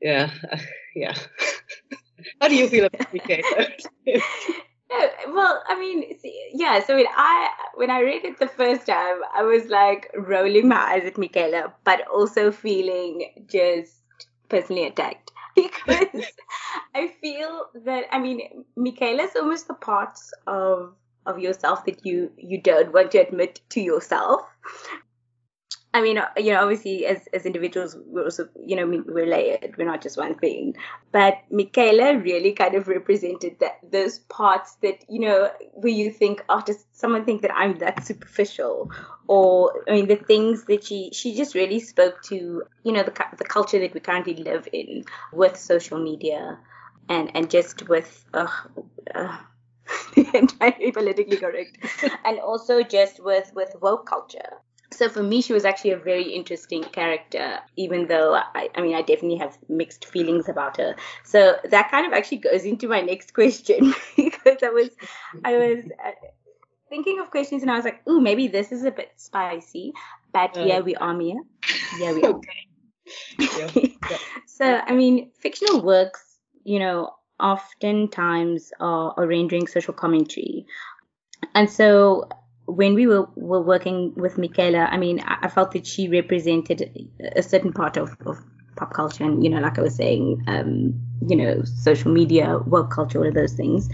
yeah 0.00 0.30
yeah 0.94 1.14
How 2.40 2.48
do 2.48 2.54
you 2.54 2.68
feel 2.68 2.86
about 2.86 3.12
PK? 3.12 3.42
well, 5.28 5.62
I 5.68 5.78
mean, 5.78 6.16
yeah. 6.52 6.80
So 6.84 6.96
when 6.96 7.06
I 7.16 7.50
when 7.74 7.90
I 7.90 8.00
read 8.00 8.24
it 8.24 8.38
the 8.38 8.48
first 8.48 8.86
time, 8.86 9.20
I 9.34 9.42
was 9.42 9.66
like 9.66 10.10
rolling 10.14 10.68
my 10.68 10.76
eyes 10.76 11.04
at 11.04 11.18
Michaela, 11.18 11.72
but 11.84 12.06
also 12.08 12.50
feeling 12.50 13.46
just 13.46 14.02
personally 14.48 14.86
attacked 14.86 15.32
because 15.56 16.26
I 16.94 17.08
feel 17.20 17.66
that 17.84 18.04
I 18.12 18.18
mean, 18.18 18.64
Michaela's 18.76 19.36
almost 19.36 19.68
the 19.68 19.74
parts 19.74 20.32
of 20.46 20.94
of 21.26 21.38
yourself 21.40 21.84
that 21.86 22.06
you 22.06 22.30
you 22.36 22.60
don't 22.60 22.92
want 22.92 23.10
to 23.12 23.18
admit 23.18 23.60
to 23.70 23.80
yourself 23.80 24.42
I 25.96 26.02
mean, 26.02 26.18
uh, 26.18 26.28
you 26.36 26.52
know, 26.52 26.60
obviously 26.60 27.06
as, 27.06 27.26
as 27.32 27.46
individuals, 27.46 27.96
we're 28.04 28.24
also, 28.24 28.50
you 28.62 28.76
know, 28.76 28.86
we're 28.86 29.24
layered. 29.24 29.76
We're 29.78 29.86
not 29.86 30.02
just 30.02 30.18
one 30.18 30.34
thing. 30.34 30.76
But 31.10 31.38
Michaela 31.50 32.18
really 32.18 32.52
kind 32.52 32.74
of 32.74 32.86
represented 32.86 33.60
that 33.60 33.78
those 33.90 34.18
parts 34.18 34.74
that, 34.82 35.02
you 35.08 35.20
know, 35.20 35.50
where 35.72 35.90
you 35.94 36.10
think, 36.10 36.44
oh, 36.50 36.62
does 36.66 36.84
someone 36.92 37.24
think 37.24 37.40
that 37.40 37.54
I'm 37.54 37.78
that 37.78 38.04
superficial? 38.06 38.90
Or, 39.26 39.84
I 39.88 39.92
mean, 39.92 40.06
the 40.06 40.16
things 40.16 40.66
that 40.66 40.84
she, 40.84 41.12
she 41.14 41.34
just 41.34 41.54
really 41.54 41.80
spoke 41.80 42.22
to, 42.24 42.64
you 42.82 42.92
know, 42.92 43.02
the, 43.02 43.24
the 43.38 43.44
culture 43.44 43.78
that 43.78 43.94
we 43.94 44.00
currently 44.00 44.34
live 44.34 44.68
in 44.74 45.02
with 45.32 45.56
social 45.56 45.98
media 45.98 46.58
and, 47.08 47.34
and 47.34 47.48
just 47.48 47.88
with, 47.88 48.22
uh, 48.34 48.48
uh, 49.14 49.38
entirely 50.34 50.92
politically 50.92 51.38
correct 51.38 51.78
and 52.24 52.40
also 52.40 52.82
just 52.82 53.22
with 53.22 53.52
with 53.54 53.72
woke 53.80 54.04
culture 54.04 54.58
so 54.90 55.08
for 55.08 55.22
me, 55.22 55.42
she 55.42 55.52
was 55.52 55.64
actually 55.64 55.90
a 55.90 55.98
very 55.98 56.32
interesting 56.32 56.82
character, 56.82 57.58
even 57.76 58.06
though 58.06 58.34
I, 58.34 58.68
I 58.74 58.82
mean, 58.82 58.94
I 58.94 59.02
definitely 59.02 59.38
have 59.38 59.58
mixed 59.68 60.04
feelings 60.04 60.48
about 60.48 60.76
her. 60.76 60.94
So 61.24 61.56
that 61.70 61.90
kind 61.90 62.06
of 62.06 62.12
actually 62.12 62.38
goes 62.38 62.64
into 62.64 62.88
my 62.88 63.00
next 63.00 63.34
question 63.34 63.94
because 64.16 64.62
I 64.62 64.70
was, 64.70 64.90
I 65.44 65.56
was 65.56 65.84
uh, 65.84 66.10
thinking 66.88 67.20
of 67.20 67.30
questions 67.30 67.62
and 67.62 67.70
I 67.70 67.76
was 67.76 67.84
like, 67.84 68.06
ooh, 68.08 68.20
maybe 68.20 68.48
this 68.48 68.72
is 68.72 68.84
a 68.84 68.90
bit 68.90 69.12
spicy, 69.16 69.92
but 70.32 70.56
uh, 70.56 70.64
here 70.64 70.82
we 70.82 70.94
are, 70.94 71.14
Mia. 71.14 71.36
Yeah, 71.98 72.12
we 72.12 72.22
are. 72.22 72.40
Okay. 73.38 73.96
so, 74.46 74.80
I 74.86 74.94
mean, 74.94 75.30
fictional 75.38 75.82
works, 75.82 76.38
you 76.64 76.78
know, 76.78 77.10
oftentimes 77.40 78.72
are, 78.80 79.14
are 79.16 79.26
rendering 79.26 79.66
social 79.66 79.94
commentary. 79.94 80.66
And 81.54 81.70
so 81.70 82.28
when 82.66 82.94
we 82.94 83.06
were, 83.06 83.28
were 83.36 83.62
working 83.62 84.12
with 84.16 84.38
Michaela, 84.38 84.88
I 84.90 84.96
mean, 84.96 85.20
I, 85.20 85.38
I 85.42 85.48
felt 85.48 85.72
that 85.72 85.86
she 85.86 86.08
represented 86.08 87.08
a 87.36 87.42
certain 87.42 87.72
part 87.72 87.96
of, 87.96 88.16
of 88.26 88.38
pop 88.76 88.92
culture 88.92 89.24
and, 89.24 89.42
you 89.42 89.50
know, 89.50 89.60
like 89.60 89.78
I 89.78 89.82
was 89.82 89.94
saying, 89.94 90.42
um, 90.46 90.94
you 91.26 91.36
know, 91.36 91.62
social 91.64 92.12
media, 92.12 92.58
work 92.58 92.90
culture, 92.90 93.18
all 93.20 93.28
of 93.28 93.34
those 93.34 93.54
things. 93.54 93.88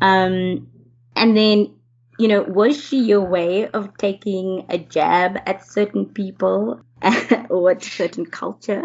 Um, 0.00 0.68
and 1.16 1.36
then, 1.36 1.74
you 2.18 2.28
know, 2.28 2.42
was 2.42 2.82
she 2.82 2.98
your 3.00 3.22
way 3.22 3.68
of 3.68 3.96
taking 3.96 4.66
a 4.68 4.78
jab 4.78 5.38
at 5.46 5.66
certain 5.66 6.06
people 6.06 6.80
or 7.50 7.70
at 7.72 7.82
certain 7.82 8.26
culture? 8.26 8.82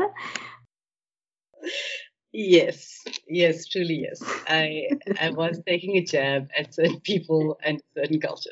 Yes, 2.34 3.04
yes, 3.30 3.66
truly 3.68 4.02
yes. 4.10 4.22
I 4.48 4.90
I 5.22 5.30
was 5.30 5.62
taking 5.66 5.96
a 5.98 6.04
jab 6.04 6.50
at 6.58 6.74
certain 6.74 7.00
people 7.00 7.58
and 7.64 7.82
certain 7.96 8.20
culture. 8.20 8.52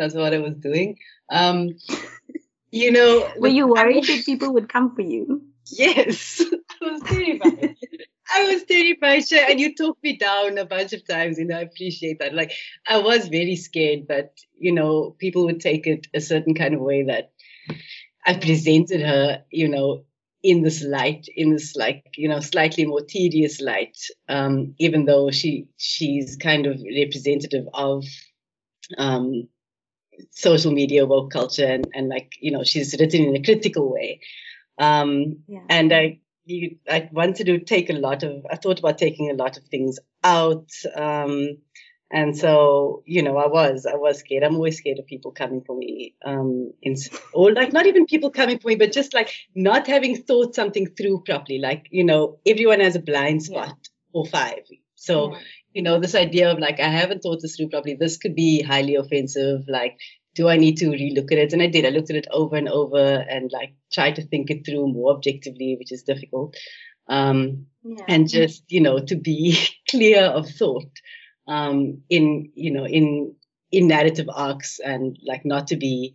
That's 0.00 0.14
what 0.14 0.32
I 0.32 0.38
was 0.38 0.54
doing. 0.54 0.96
Um, 1.30 1.76
you 2.70 2.90
know, 2.90 3.30
were 3.36 3.48
you 3.48 3.68
worried 3.68 4.04
that 4.04 4.24
people 4.24 4.54
would 4.54 4.72
come 4.72 4.94
for 4.94 5.02
you? 5.02 5.42
Yes, 5.66 6.42
I 6.82 6.90
was 6.90 7.02
terrified. 7.02 7.76
I 8.34 8.50
was 8.50 8.64
terrified, 8.64 9.28
sure. 9.28 9.44
and 9.46 9.60
you 9.60 9.74
talked 9.74 10.02
me 10.02 10.16
down 10.16 10.56
a 10.56 10.64
bunch 10.64 10.94
of 10.94 11.06
times. 11.06 11.38
You 11.38 11.44
know, 11.44 11.58
I 11.58 11.60
appreciate 11.60 12.18
that. 12.20 12.32
Like, 12.32 12.52
I 12.88 12.96
was 12.96 13.28
very 13.28 13.56
scared 13.56 14.08
that 14.08 14.38
you 14.58 14.72
know 14.72 15.14
people 15.18 15.44
would 15.44 15.60
take 15.60 15.86
it 15.86 16.06
a 16.14 16.20
certain 16.22 16.54
kind 16.54 16.74
of 16.74 16.80
way 16.80 17.02
that 17.02 17.32
I 18.24 18.38
presented 18.38 19.02
her. 19.02 19.44
You 19.50 19.68
know, 19.68 20.04
in 20.42 20.62
this 20.62 20.82
light, 20.82 21.26
in 21.36 21.52
this 21.52 21.76
like 21.76 22.06
you 22.16 22.30
know 22.30 22.40
slightly 22.40 22.86
more 22.86 23.02
tedious 23.02 23.60
light, 23.60 23.98
um, 24.30 24.74
even 24.78 25.04
though 25.04 25.30
she 25.30 25.68
she's 25.76 26.36
kind 26.36 26.64
of 26.64 26.80
representative 26.96 27.66
of 27.74 28.06
um, 28.96 29.48
social 30.30 30.72
media 30.72 31.06
woke 31.06 31.30
culture 31.30 31.66
and, 31.66 31.88
and 31.94 32.08
like 32.08 32.32
you 32.40 32.50
know 32.50 32.64
she's 32.64 32.96
written 32.98 33.24
in 33.24 33.36
a 33.36 33.42
critical 33.42 33.92
way 33.92 34.20
um, 34.78 35.38
yeah. 35.46 35.60
and 35.68 35.92
i 35.92 36.18
you, 36.44 36.76
i 36.88 37.08
wanted 37.12 37.46
to 37.46 37.58
take 37.60 37.90
a 37.90 37.94
lot 37.94 38.22
of 38.22 38.44
i 38.50 38.56
thought 38.56 38.78
about 38.78 38.98
taking 38.98 39.30
a 39.30 39.34
lot 39.34 39.56
of 39.56 39.64
things 39.64 39.98
out 40.24 40.70
um, 40.96 41.58
And 42.12 42.36
so, 42.36 43.02
you 43.06 43.22
know, 43.22 43.36
I 43.36 43.46
was, 43.46 43.86
I 43.86 43.94
was 43.94 44.18
scared. 44.18 44.42
I'm 44.42 44.56
always 44.56 44.76
scared 44.76 44.98
of 44.98 45.06
people 45.06 45.30
coming 45.30 45.62
for 45.62 45.76
me. 45.76 46.16
Um, 46.24 46.72
in, 46.82 46.96
or 47.32 47.52
like 47.52 47.72
not 47.72 47.86
even 47.86 48.04
people 48.04 48.30
coming 48.30 48.58
for 48.58 48.68
me, 48.68 48.74
but 48.74 48.90
just 48.90 49.14
like 49.14 49.32
not 49.54 49.86
having 49.86 50.16
thought 50.16 50.56
something 50.56 50.88
through 50.88 51.22
properly. 51.24 51.60
Like, 51.60 51.86
you 51.90 52.02
know, 52.02 52.38
everyone 52.44 52.80
has 52.80 52.96
a 52.96 53.00
blind 53.00 53.44
spot 53.44 53.68
yeah. 53.68 53.74
or 54.12 54.26
five. 54.26 54.64
So, 54.96 55.32
yeah. 55.32 55.38
You 55.72 55.82
know, 55.82 56.00
this 56.00 56.14
idea 56.14 56.50
of 56.50 56.58
like, 56.58 56.80
I 56.80 56.88
haven't 56.88 57.20
thought 57.20 57.40
this 57.42 57.56
through 57.56 57.68
properly. 57.68 57.96
This 57.98 58.16
could 58.16 58.34
be 58.34 58.62
highly 58.62 58.96
offensive. 58.96 59.62
Like, 59.68 59.98
do 60.34 60.48
I 60.48 60.56
need 60.56 60.76
to 60.78 60.86
relook 60.86 61.32
at 61.32 61.38
it? 61.38 61.52
And 61.52 61.62
I 61.62 61.66
did. 61.66 61.84
I 61.84 61.90
looked 61.90 62.10
at 62.10 62.16
it 62.16 62.26
over 62.30 62.56
and 62.56 62.68
over 62.68 62.98
and 62.98 63.50
like 63.52 63.74
tried 63.92 64.16
to 64.16 64.22
think 64.22 64.50
it 64.50 64.64
through 64.64 64.92
more 64.92 65.14
objectively, 65.14 65.76
which 65.78 65.92
is 65.92 66.02
difficult. 66.02 66.56
Um, 67.08 67.66
yeah. 67.82 68.04
and 68.08 68.28
just, 68.28 68.64
you 68.68 68.80
know, 68.80 69.00
to 69.00 69.16
be 69.16 69.58
clear 69.90 70.22
of 70.22 70.48
thought 70.48 70.90
um, 71.50 72.02
in 72.08 72.50
you 72.54 72.72
know 72.72 72.86
in 72.86 73.34
in 73.72 73.88
narrative 73.88 74.28
arcs 74.32 74.78
and 74.78 75.18
like 75.26 75.44
not 75.44 75.66
to 75.68 75.76
be 75.76 76.14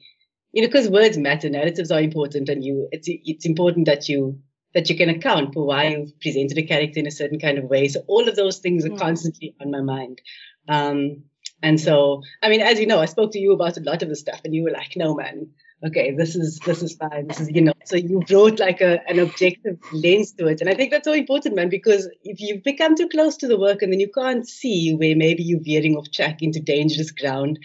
you 0.52 0.62
know 0.62 0.68
because 0.68 0.90
words 0.90 1.18
matter 1.18 1.50
narratives 1.50 1.92
are 1.92 2.02
important 2.02 2.50
and 2.50 2.64
you 2.64 2.88
it's 2.92 3.08
it's 3.10 3.46
important 3.46 3.86
that 3.86 4.08
you 4.10 4.40
that 4.76 4.90
you 4.90 4.96
can 4.96 5.10
account 5.10 5.54
for 5.54 5.66
why 5.66 5.88
you've 5.88 6.20
presented 6.20 6.58
a 6.60 6.64
character 6.64 7.00
in 7.00 7.08
a 7.08 7.12
certain 7.12 7.40
kind 7.40 7.58
of 7.58 7.66
way 7.66 7.88
so 7.88 8.02
all 8.08 8.30
of 8.30 8.36
those 8.36 8.60
things 8.60 8.86
are 8.86 8.90
yeah. 8.90 8.98
constantly 8.98 9.56
on 9.60 9.72
my 9.72 9.82
mind 9.82 10.22
um, 10.70 11.24
and 11.64 11.82
so 11.82 12.22
i 12.44 12.50
mean 12.50 12.62
as 12.62 12.80
you 12.80 12.86
know 12.86 13.02
i 13.02 13.06
spoke 13.06 13.32
to 13.32 13.40
you 13.40 13.54
about 13.54 13.78
a 13.78 13.82
lot 13.82 14.04
of 14.04 14.10
the 14.10 14.16
stuff 14.16 14.42
and 14.44 14.54
you 14.54 14.62
were 14.64 14.72
like 14.72 14.94
no 14.96 15.16
man 15.16 15.48
okay, 15.84 16.12
this 16.12 16.36
is 16.36 16.60
this 16.60 16.82
is 16.82 16.96
fine. 16.96 17.28
This 17.28 17.40
is 17.40 17.50
you 17.50 17.62
know. 17.62 17.74
So 17.86 17.96
you 17.96 18.22
brought 18.28 18.60
like 18.60 18.82
a 18.82 19.08
an 19.10 19.20
objective 19.20 19.78
lens 19.94 20.34
to 20.34 20.48
it, 20.48 20.62
and 20.62 20.70
I 20.70 20.74
think 20.74 20.92
that's 20.92 21.06
so 21.06 21.14
important, 21.14 21.56
man. 21.56 21.70
Because 21.70 22.10
if 22.24 22.40
you 22.40 22.62
become 22.64 22.96
too 22.96 23.10
close 23.10 23.38
to 23.38 23.48
the 23.48 23.60
work, 23.60 23.82
and 23.82 23.92
then 23.92 24.00
you 24.00 24.12
can't 24.12 24.48
see 24.48 24.96
where 24.96 25.16
maybe 25.16 25.44
you're 25.44 25.64
veering 25.64 25.96
off 25.96 26.12
track 26.12 26.42
into 26.42 26.60
dangerous 26.60 27.12
ground, 27.12 27.60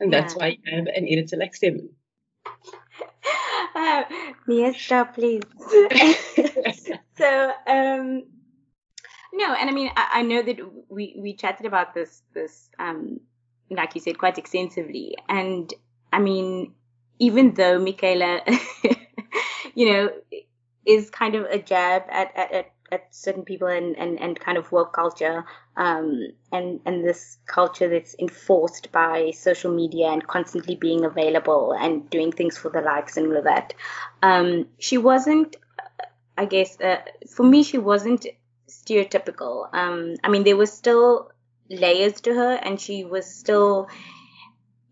and 0.00 0.12
that's 0.12 0.34
yeah. 0.34 0.38
why 0.38 0.46
you 0.62 0.76
have 0.76 0.86
an 0.86 1.06
editor 1.08 1.36
like 1.36 1.54
Seven. 1.54 1.90
Uh, 3.74 4.02
Miesta, 4.48 5.08
please. 5.14 5.42
so, 7.18 7.52
um, 7.66 8.24
no, 9.32 9.54
and 9.54 9.68
I 9.68 9.72
mean, 9.72 9.90
I, 9.96 10.08
I, 10.14 10.22
know 10.22 10.42
that 10.42 10.58
we 10.88 11.16
we 11.18 11.34
chatted 11.34 11.66
about 11.66 11.92
this 11.92 12.22
this 12.32 12.70
um, 12.78 13.20
like 13.70 13.94
you 13.94 14.00
said, 14.00 14.18
quite 14.18 14.38
extensively, 14.38 15.16
and 15.28 15.72
I 16.12 16.20
mean, 16.20 16.74
even 17.18 17.54
though 17.54 17.78
Michaela, 17.78 18.40
you 19.74 19.92
know, 19.92 20.10
is 20.86 21.10
kind 21.10 21.34
of 21.34 21.44
a 21.44 21.58
jab 21.58 22.04
at, 22.08 22.32
at, 22.34 22.52
at, 22.52 22.72
at 22.90 23.14
certain 23.14 23.44
people 23.44 23.68
and, 23.68 23.96
and, 23.98 24.18
and 24.20 24.40
kind 24.40 24.56
of 24.56 24.72
work 24.72 24.94
culture 24.94 25.44
um, 25.76 26.28
and, 26.50 26.80
and 26.86 27.04
this 27.04 27.36
culture 27.46 27.88
that's 27.88 28.16
enforced 28.18 28.90
by 28.90 29.30
social 29.32 29.72
media 29.72 30.06
and 30.06 30.26
constantly 30.26 30.76
being 30.76 31.04
available 31.04 31.76
and 31.78 32.08
doing 32.08 32.32
things 32.32 32.56
for 32.56 32.70
the 32.70 32.80
likes 32.80 33.16
and 33.16 33.26
all 33.26 33.36
of 33.36 33.44
that. 33.44 33.74
Um, 34.22 34.66
she 34.78 34.96
wasn't, 34.96 35.56
I 36.38 36.44
guess, 36.46 36.80
uh, 36.80 37.02
for 37.34 37.42
me, 37.42 37.62
she 37.62 37.78
wasn't 37.78 38.26
stereotypical. 38.68 39.68
Um, 39.74 40.14
I 40.22 40.28
mean, 40.28 40.44
there 40.44 40.56
were 40.56 40.66
still 40.66 41.30
layers 41.70 42.20
to 42.22 42.34
her 42.34 42.52
and 42.62 42.80
she 42.80 43.04
was 43.04 43.26
still 43.26 43.88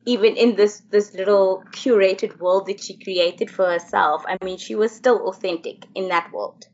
even 0.04 0.36
in 0.36 0.54
this 0.56 0.82
this 0.90 1.14
little 1.14 1.64
curated 1.72 2.38
world 2.38 2.66
that 2.66 2.82
she 2.82 2.98
created 2.98 3.50
for 3.50 3.66
herself. 3.70 4.24
I 4.26 4.36
mean 4.44 4.58
she 4.58 4.74
was 4.74 4.92
still 4.92 5.28
authentic 5.28 5.86
in 5.94 6.08
that 6.08 6.30
world. 6.32 6.64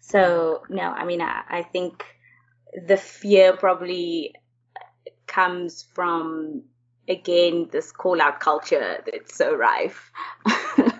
So 0.00 0.62
no 0.68 0.82
i 0.82 1.04
mean 1.04 1.20
i, 1.20 1.42
I 1.48 1.62
think 1.62 2.04
the 2.86 2.96
fear 2.96 3.56
probably 3.56 4.34
comes 5.26 5.84
from 5.94 6.62
again 7.08 7.68
this 7.72 7.92
call 7.92 8.20
out 8.20 8.40
culture 8.40 8.98
that's 9.06 9.36
so 9.36 9.54
rife 9.54 10.10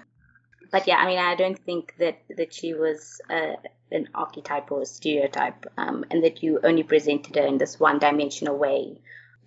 but 0.70 0.86
yeah 0.86 0.96
i 0.96 1.06
mean 1.06 1.18
i 1.18 1.34
don't 1.34 1.58
think 1.58 1.94
that 1.98 2.18
that 2.36 2.52
she 2.52 2.74
was 2.74 3.20
uh, 3.30 3.54
an 3.92 4.08
archetype 4.14 4.70
or 4.70 4.82
a 4.82 4.86
stereotype 4.86 5.66
um, 5.76 6.04
and 6.10 6.22
that 6.24 6.42
you 6.42 6.60
only 6.62 6.82
presented 6.82 7.36
her 7.36 7.46
in 7.46 7.58
this 7.58 7.80
one 7.80 7.98
dimensional 7.98 8.56
way 8.56 9.00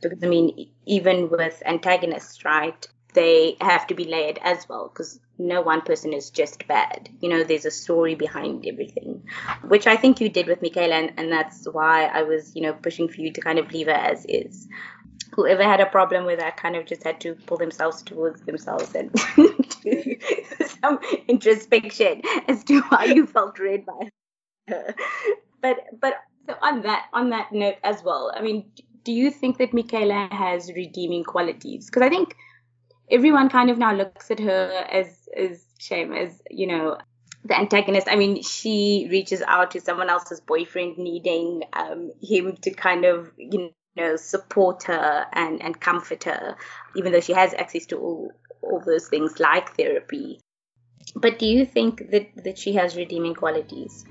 because 0.04 0.24
I 0.24 0.28
mean, 0.28 0.70
even 0.86 1.30
with 1.30 1.64
antagonists, 1.66 2.46
right? 2.46 2.88
They 3.14 3.56
have 3.62 3.88
to 3.88 3.96
be 3.96 4.06
layered 4.06 4.40
as 4.44 4.68
well 4.68 4.90
because 4.90 5.20
no 5.38 5.62
one 5.62 5.82
person 5.82 6.14
is 6.14 6.30
just 6.30 6.68
bad. 6.68 7.10
You 7.22 7.30
know, 7.30 7.44
there's 7.44 7.66
a 7.66 7.72
story 7.72 8.16
behind 8.16 8.66
everything, 8.68 9.24
which 9.68 9.88
I 9.88 9.96
think 9.96 10.20
you 10.20 10.30
did 10.30 10.48
with 10.48 10.62
Michaela, 10.62 10.96
and, 10.96 11.14
and 11.18 11.32
that's 11.32 11.66
why 11.66 12.06
I 12.06 12.24
was, 12.24 12.56
you 12.56 12.64
know, 12.64 12.74
pushing 12.74 13.08
for 13.08 13.22
you 13.22 13.32
to 13.34 13.42
kind 13.42 13.60
of 13.60 13.72
leave 13.72 13.88
her 13.88 13.94
as 13.94 14.26
is. 14.28 14.68
Whoever 15.34 15.64
had 15.64 15.80
a 15.80 15.86
problem 15.86 16.26
with 16.26 16.40
that 16.40 16.58
kind 16.58 16.76
of 16.76 16.86
just 16.86 17.04
had 17.04 17.20
to 17.22 17.36
pull 17.36 17.58
themselves 17.58 18.04
towards 18.04 18.42
themselves 18.42 18.94
and 18.94 19.12
do 19.82 20.16
some 20.82 21.00
introspection 21.28 22.22
as 22.48 22.64
to 22.66 22.82
why 22.82 23.06
you 23.06 23.26
felt 23.26 23.58
read 23.60 23.86
by 23.86 24.10
her. 24.68 24.96
But 25.62 25.78
but 26.00 26.16
so 26.48 26.56
on 26.62 26.82
that 26.84 27.06
on 27.14 27.30
that 27.32 27.52
note 27.52 27.78
as 27.84 28.04
well, 28.04 28.32
I 28.36 28.42
mean, 28.42 28.72
do 29.04 29.12
you 29.12 29.32
think 29.32 29.58
that 29.58 29.74
Michaela 29.74 30.28
has 30.32 30.72
redeeming 30.72 31.24
qualities? 31.24 31.88
Because 31.88 32.04
I 32.04 32.10
think 32.10 32.36
everyone 33.10 33.50
kind 33.50 33.70
of 33.70 33.78
now 33.78 33.94
looks 33.94 34.32
at 34.32 34.40
her 34.40 34.86
as 34.90 35.30
as 35.36 35.66
shame 35.80 36.14
as 36.14 36.42
you 36.50 36.68
know 36.68 36.98
the 37.46 37.58
antagonist. 37.58 38.08
I 38.10 38.16
mean, 38.16 38.42
she 38.42 39.08
reaches 39.10 39.42
out 39.42 39.72
to 39.72 39.82
someone 39.82 40.10
else's 40.10 40.40
boyfriend, 40.40 40.98
needing 40.98 41.64
um, 41.74 42.12
him 42.22 42.58
to 42.62 42.72
kind 42.72 43.06
of 43.06 43.32
you 43.38 43.72
know 43.96 44.16
support 44.16 44.84
her 44.84 45.26
and 45.34 45.62
and 45.62 45.80
comfort 45.80 46.24
her, 46.26 46.56
even 46.96 47.12
though 47.12 47.22
she 47.22 47.34
has 47.34 47.54
access 47.54 47.86
to 47.88 47.98
all 47.98 48.32
all 48.62 48.82
those 48.86 49.08
things 49.08 49.40
like 49.40 49.76
therapy. 49.76 50.40
But 51.16 51.38
do 51.40 51.46
you 51.46 51.66
think 51.66 52.10
that 52.12 52.30
that 52.44 52.58
she 52.58 52.74
has 52.74 52.96
redeeming 52.96 53.36
qualities? 53.36 54.06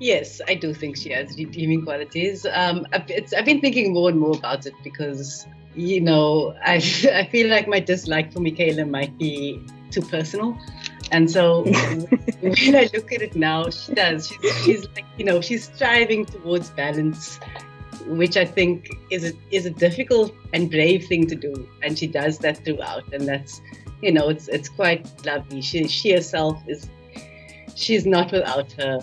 Yes, 0.00 0.40
I 0.46 0.54
do 0.54 0.72
think 0.74 0.96
she 0.96 1.10
has 1.10 1.36
redeeming 1.36 1.84
qualities. 1.84 2.46
Um, 2.46 2.86
I've 2.92 3.06
been 3.44 3.60
thinking 3.60 3.92
more 3.92 4.10
and 4.10 4.18
more 4.18 4.36
about 4.36 4.64
it 4.64 4.74
because, 4.84 5.44
you 5.74 6.00
know, 6.00 6.54
I, 6.64 6.74
I 7.14 7.28
feel 7.30 7.48
like 7.48 7.66
my 7.66 7.80
dislike 7.80 8.32
for 8.32 8.40
Michaela 8.40 8.84
might 8.84 9.18
be 9.18 9.60
too 9.90 10.02
personal. 10.02 10.56
And 11.10 11.28
so 11.30 11.62
when 12.40 12.76
I 12.76 12.88
look 12.94 13.12
at 13.12 13.22
it 13.22 13.34
now, 13.34 13.70
she 13.70 13.94
does. 13.94 14.28
She's, 14.28 14.64
she's 14.64 14.88
like, 14.94 15.06
you 15.16 15.24
know, 15.24 15.40
she's 15.40 15.64
striving 15.64 16.26
towards 16.26 16.70
balance, 16.70 17.40
which 18.08 18.36
I 18.36 18.44
think 18.44 18.90
is 19.10 19.24
a, 19.24 19.32
is 19.50 19.66
a 19.66 19.70
difficult 19.70 20.34
and 20.52 20.70
brave 20.70 21.06
thing 21.06 21.26
to 21.26 21.34
do. 21.34 21.68
And 21.82 21.98
she 21.98 22.06
does 22.06 22.38
that 22.38 22.64
throughout. 22.64 23.12
And 23.12 23.28
that's, 23.28 23.60
you 24.02 24.12
know, 24.12 24.28
it's, 24.28 24.48
it's 24.48 24.68
quite 24.68 25.06
lovely. 25.24 25.60
She, 25.60 25.86
she 25.88 26.12
herself 26.12 26.62
is, 26.66 26.88
she's 27.74 28.06
not 28.06 28.32
without 28.32 28.72
her 28.72 29.00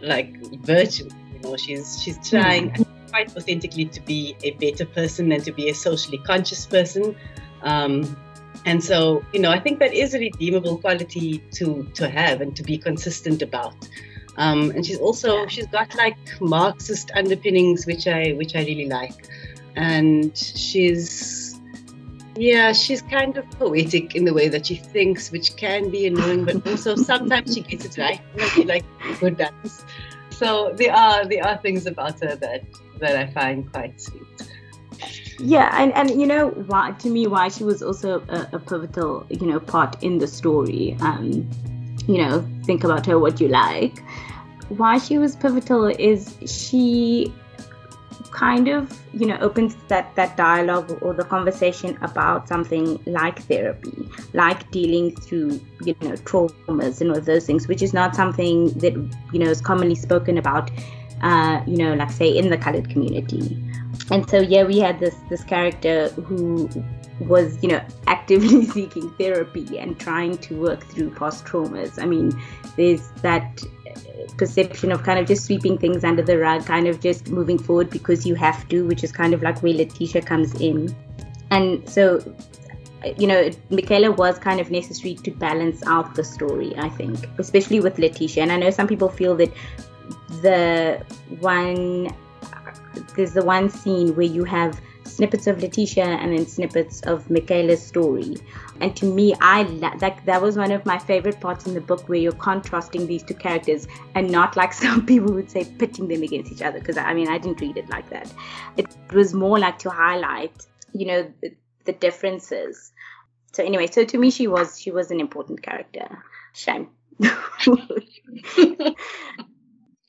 like 0.00 0.36
virtue. 0.64 1.08
You 1.34 1.40
know, 1.40 1.56
she's 1.56 2.02
she's 2.02 2.28
trying 2.28 2.70
mm. 2.70 2.86
quite 3.10 3.36
authentically 3.36 3.86
to 3.86 4.00
be 4.00 4.36
a 4.42 4.52
better 4.52 4.86
person 4.86 5.32
and 5.32 5.44
to 5.44 5.52
be 5.52 5.68
a 5.68 5.74
socially 5.74 6.18
conscious 6.18 6.66
person. 6.66 7.16
Um, 7.62 8.16
and 8.66 8.82
so, 8.82 9.24
you 9.32 9.40
know, 9.40 9.50
I 9.50 9.58
think 9.58 9.78
that 9.78 9.94
is 9.94 10.14
a 10.14 10.18
redeemable 10.18 10.78
quality 10.78 11.38
to 11.52 11.84
to 11.94 12.08
have 12.08 12.40
and 12.40 12.54
to 12.56 12.62
be 12.62 12.78
consistent 12.78 13.42
about. 13.42 13.74
Um, 14.40 14.70
and 14.70 14.86
she's 14.86 14.98
also 14.98 15.46
she's 15.48 15.66
got 15.66 15.94
like 15.96 16.16
Marxist 16.40 17.10
underpinnings, 17.14 17.84
which 17.84 18.06
I 18.06 18.32
which 18.32 18.56
I 18.56 18.60
really 18.60 18.86
like. 18.86 19.28
And 19.76 20.34
she's 20.36 21.60
yeah, 22.36 22.72
she's 22.72 23.02
kind 23.02 23.36
of 23.36 23.48
poetic 23.50 24.16
in 24.16 24.24
the 24.24 24.32
way 24.32 24.48
that 24.48 24.64
she 24.64 24.76
thinks, 24.76 25.30
which 25.30 25.56
can 25.56 25.90
be 25.90 26.06
annoying, 26.06 26.46
but 26.46 26.66
also 26.66 26.96
sometimes 27.10 27.54
she 27.54 27.60
gets 27.60 27.84
it 27.84 27.98
right. 27.98 28.20
like 28.64 28.84
good 29.20 29.36
dance. 29.36 29.84
So 30.30 30.72
there 30.74 30.94
are 30.94 31.26
there 31.26 31.46
are 31.46 31.58
things 31.58 31.84
about 31.84 32.18
her 32.20 32.34
that 32.36 32.62
that 32.98 33.16
I 33.16 33.26
find 33.26 33.70
quite 33.70 34.00
sweet. 34.00 34.22
Yeah, 35.38 35.70
and, 35.78 35.92
and 35.92 36.18
you 36.18 36.26
know 36.26 36.48
why 36.48 36.92
to 37.00 37.10
me 37.10 37.26
why 37.26 37.48
she 37.48 37.64
was 37.64 37.82
also 37.82 38.20
a, 38.30 38.48
a 38.54 38.58
pivotal 38.58 39.26
you 39.28 39.46
know 39.46 39.60
part 39.60 40.02
in 40.02 40.16
the 40.16 40.26
story. 40.26 40.96
Um, 41.00 41.46
you 42.06 42.18
know, 42.18 42.48
think 42.64 42.84
about 42.84 43.04
her 43.04 43.18
what 43.18 43.38
you 43.38 43.48
like. 43.48 44.02
Why 44.70 44.98
she 44.98 45.18
was 45.18 45.36
pivotal 45.36 45.86
is 45.86 46.36
she 46.46 47.32
kind 48.30 48.68
of 48.68 48.98
you 49.12 49.26
know 49.26 49.36
opens 49.40 49.76
that 49.88 50.14
that 50.14 50.36
dialogue 50.36 50.96
or 51.02 51.12
the 51.12 51.24
conversation 51.24 51.98
about 52.00 52.48
something 52.48 52.98
like 53.06 53.40
therapy 53.42 54.08
like 54.32 54.70
dealing 54.70 55.14
through 55.16 55.60
you 55.84 55.94
know 56.02 56.12
traumas 56.28 57.00
and 57.00 57.10
all 57.10 57.20
those 57.20 57.46
things 57.46 57.66
which 57.66 57.82
is 57.82 57.92
not 57.92 58.14
something 58.14 58.68
that 58.78 58.94
you 59.32 59.38
know 59.38 59.50
is 59.50 59.60
commonly 59.60 59.94
spoken 59.94 60.38
about 60.38 60.70
uh, 61.22 61.60
you 61.66 61.76
know 61.76 61.94
like 61.94 62.10
say 62.10 62.28
in 62.28 62.50
the 62.50 62.56
colored 62.56 62.88
community 62.88 63.62
and 64.10 64.28
so 64.28 64.40
yeah 64.40 64.64
we 64.64 64.78
had 64.78 64.98
this 64.98 65.16
this 65.28 65.44
character 65.44 66.08
who 66.10 66.68
was 67.20 67.62
you 67.62 67.68
know 67.68 67.84
actively 68.06 68.64
seeking 68.76 69.10
therapy 69.12 69.78
and 69.78 69.98
trying 69.98 70.36
to 70.38 70.60
work 70.60 70.84
through 70.86 71.10
past 71.10 71.44
traumas 71.44 72.02
i 72.02 72.06
mean 72.06 72.32
there's 72.76 73.10
that 73.22 73.62
uh, 73.86 74.00
perception 74.36 74.92
of 74.92 75.02
kind 75.02 75.18
of 75.18 75.26
just 75.26 75.44
sweeping 75.44 75.78
things 75.78 76.04
under 76.04 76.22
the 76.22 76.38
rug, 76.38 76.64
kind 76.64 76.86
of 76.86 77.00
just 77.00 77.28
moving 77.28 77.58
forward 77.58 77.90
because 77.90 78.26
you 78.26 78.34
have 78.34 78.68
to, 78.68 78.86
which 78.86 79.04
is 79.04 79.12
kind 79.12 79.34
of 79.34 79.42
like 79.42 79.62
where 79.62 79.74
Letitia 79.74 80.22
comes 80.22 80.54
in. 80.60 80.94
And 81.50 81.86
so, 81.88 82.20
you 83.18 83.26
know, 83.26 83.50
Michaela 83.70 84.12
was 84.12 84.38
kind 84.38 84.60
of 84.60 84.70
necessary 84.70 85.14
to 85.16 85.30
balance 85.30 85.82
out 85.86 86.14
the 86.14 86.24
story, 86.24 86.74
I 86.76 86.88
think, 86.90 87.18
especially 87.38 87.80
with 87.80 87.98
Letitia. 87.98 88.42
And 88.42 88.52
I 88.52 88.56
know 88.56 88.70
some 88.70 88.86
people 88.86 89.08
feel 89.08 89.34
that 89.36 89.52
the 90.42 91.04
one, 91.40 92.14
there's 93.16 93.32
the 93.32 93.44
one 93.44 93.70
scene 93.70 94.14
where 94.16 94.26
you 94.26 94.44
have 94.44 94.80
snippets 95.04 95.46
of 95.46 95.60
Letitia 95.60 96.04
and 96.04 96.32
then 96.32 96.46
snippets 96.46 97.00
of 97.02 97.30
Michaela's 97.30 97.84
story. 97.84 98.36
And 98.80 98.96
to 98.96 99.04
me, 99.04 99.34
I 99.40 99.62
like 99.62 100.24
that 100.24 100.40
was 100.40 100.56
one 100.56 100.72
of 100.72 100.86
my 100.86 100.98
favorite 100.98 101.40
parts 101.40 101.66
in 101.66 101.74
the 101.74 101.80
book 101.80 102.08
where 102.08 102.18
you're 102.18 102.32
contrasting 102.32 103.06
these 103.06 103.22
two 103.22 103.34
characters 103.34 103.86
and 104.14 104.30
not 104.30 104.56
like 104.56 104.72
some 104.84 105.04
people 105.06 105.32
would 105.32 105.50
say 105.50 105.64
pitting 105.64 106.08
them 106.08 106.22
against 106.22 106.52
each 106.52 106.62
other. 106.62 106.78
Because 106.78 106.96
I 106.96 107.14
mean, 107.14 107.28
I 107.28 107.38
didn't 107.38 107.60
read 107.60 107.76
it 107.76 107.88
like 107.88 108.08
that. 108.10 108.32
It 108.76 108.86
was 109.12 109.34
more 109.34 109.58
like 109.58 109.78
to 109.80 109.90
highlight, 109.90 110.66
you 110.92 111.06
know, 111.06 111.32
the, 111.42 111.54
the 111.84 111.92
differences. 111.92 112.92
So 113.52 113.64
anyway, 113.64 113.88
so 113.88 114.04
to 114.04 114.18
me, 114.18 114.30
she 114.30 114.46
was 114.46 114.80
she 114.80 114.90
was 114.90 115.10
an 115.10 115.20
important 115.20 115.62
character. 115.62 116.22
Shame. 116.52 116.88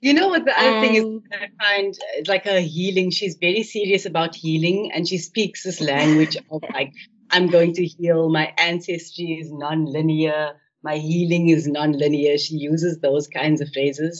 You 0.02 0.16
know 0.16 0.30
what 0.30 0.46
the 0.46 0.60
other 0.60 0.78
um, 0.78 0.82
thing 0.82 0.96
is 0.96 1.06
I 1.32 1.64
find 1.64 1.98
like 2.28 2.46
her 2.46 2.60
healing, 2.60 3.12
she's 3.12 3.38
very 3.40 3.62
serious 3.62 4.08
about 4.08 4.36
healing 4.36 4.92
and 4.92 5.08
she 5.08 5.20
speaks 5.20 5.64
this 5.64 5.80
language 5.80 6.38
of 6.50 6.64
like, 6.74 6.94
I'm 7.30 7.48
going 7.48 7.74
to 7.74 7.86
heal, 7.86 8.30
my 8.30 8.52
ancestry 8.58 9.38
is 9.40 9.52
non-linear, 9.52 10.54
my 10.84 10.98
healing 10.98 11.50
is 11.50 11.68
non-linear. 11.68 12.40
She 12.40 12.56
uses 12.56 12.98
those 12.98 13.28
kinds 13.28 13.62
of 13.62 13.72
phrases. 13.72 14.20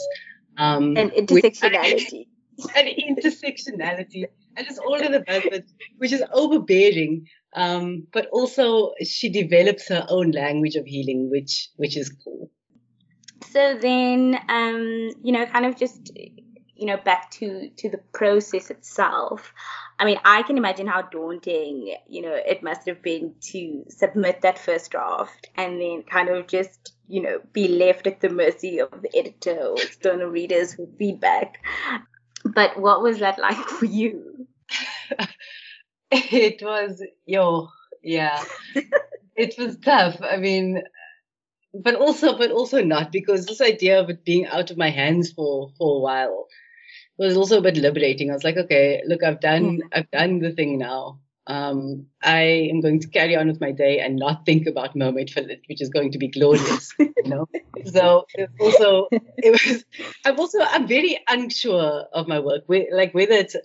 Um, 0.56 0.96
and 0.98 1.12
intersectionality. 1.12 2.28
and 2.76 2.88
intersectionality. 2.88 4.26
And 4.56 4.68
it's 4.68 4.78
all 4.78 5.02
in 5.02 5.12
the 5.12 5.24
but 5.26 5.64
which 5.98 6.12
is 6.12 6.24
overbearing. 6.32 7.26
Um, 7.56 8.06
but 8.14 8.28
also 8.28 8.92
she 9.04 9.30
develops 9.30 9.88
her 9.88 10.06
own 10.10 10.30
language 10.30 10.76
of 10.76 10.86
healing, 10.86 11.32
which 11.32 11.70
which 11.76 11.98
is 11.98 12.16
cool 12.24 12.52
so 13.52 13.78
then 13.80 14.40
um, 14.50 15.12
you 15.24 15.32
know 15.32 15.46
kind 15.46 15.66
of 15.66 15.78
just 15.78 16.12
you 16.82 16.88
know 16.88 16.98
back 16.98 17.30
to 17.32 17.70
to 17.78 17.90
the 17.90 18.00
process 18.14 18.70
itself. 18.70 19.54
I 20.00 20.06
mean 20.06 20.20
i 20.26 20.42
can 20.42 20.58
imagine 20.58 20.88
how 20.88 21.04
daunting 21.04 21.96
you 22.08 22.24
know 22.24 22.34
it 22.34 22.64
must 22.64 22.88
have 22.88 23.04
been 23.04 23.36
to 23.52 23.86
submit 23.88 24.42
that 24.42 24.58
first 24.58 24.90
draft 24.90 25.48
and 25.56 25.80
then 25.80 26.02
kind 26.02 26.30
of 26.30 26.48
just 26.48 26.94
you 27.08 27.22
know 27.22 27.40
be 27.54 27.68
left 27.68 28.08
at 28.08 28.20
the 28.20 28.30
mercy 28.30 28.80
of 28.80 28.90
the 29.04 29.16
editor 29.16 29.60
or 29.60 29.76
external 29.76 30.28
readers 30.28 30.74
for 30.74 30.88
feedback. 30.98 31.60
But 32.44 32.80
what 32.80 33.04
was 33.04 33.20
that 33.20 33.38
like 33.48 33.68
for 33.68 33.86
you? 33.86 34.48
It 36.14 36.62
was 36.62 37.02
yo 37.26 37.70
yeah. 38.04 38.44
It 39.36 39.56
was 39.58 39.78
tough. 39.78 40.18
I 40.22 40.38
mean 40.38 40.82
but 41.74 41.96
also 41.96 42.38
but 42.38 42.52
also 42.52 42.84
not 42.84 43.12
because 43.12 43.46
this 43.46 43.62
idea 43.62 44.00
of 44.00 44.10
it 44.10 44.26
being 44.26 44.46
out 44.48 44.72
of 44.72 44.78
my 44.78 44.90
hands 44.90 45.32
for 45.32 45.72
for 45.78 45.98
a 45.98 46.00
while 46.00 46.48
was 47.18 47.38
also 47.38 47.60
a 47.60 47.62
bit 47.62 47.78
liberating. 47.78 48.30
I 48.30 48.34
was 48.34 48.44
like, 48.44 48.58
okay, 48.58 49.02
look, 49.06 49.24
I've 49.24 49.40
done 49.40 49.78
mm. 49.78 49.80
I've 49.94 50.12
done 50.12 50.40
the 50.40 50.52
thing 50.52 50.78
now. 50.78 51.20
Um, 51.48 52.06
I 52.22 52.70
am 52.72 52.82
going 52.82 53.00
to 53.02 53.08
carry 53.08 53.36
on 53.36 53.48
with 53.48 53.60
my 53.60 53.72
day 53.72 54.00
and 54.00 54.16
not 54.16 54.46
think 54.46 54.68
about 54.68 54.96
Mermaid 54.96 55.32
Fillet, 55.32 55.62
which 55.68 55.82
is 55.82 55.90
going 55.90 56.12
to 56.12 56.20
be 56.20 56.28
glorious, 56.28 56.94
you 57.00 57.14
know. 57.26 57.48
So 57.86 58.26
it's 58.36 58.54
also 58.60 59.08
it 59.12 59.52
was. 59.52 59.84
I'm 60.26 60.40
also 60.40 60.60
I'm 60.62 60.88
very 60.88 61.20
unsure 61.28 62.06
of 62.14 62.28
my 62.28 62.40
work. 62.40 62.64
Like 62.68 63.14
whether 63.14 63.34
it's 63.34 63.56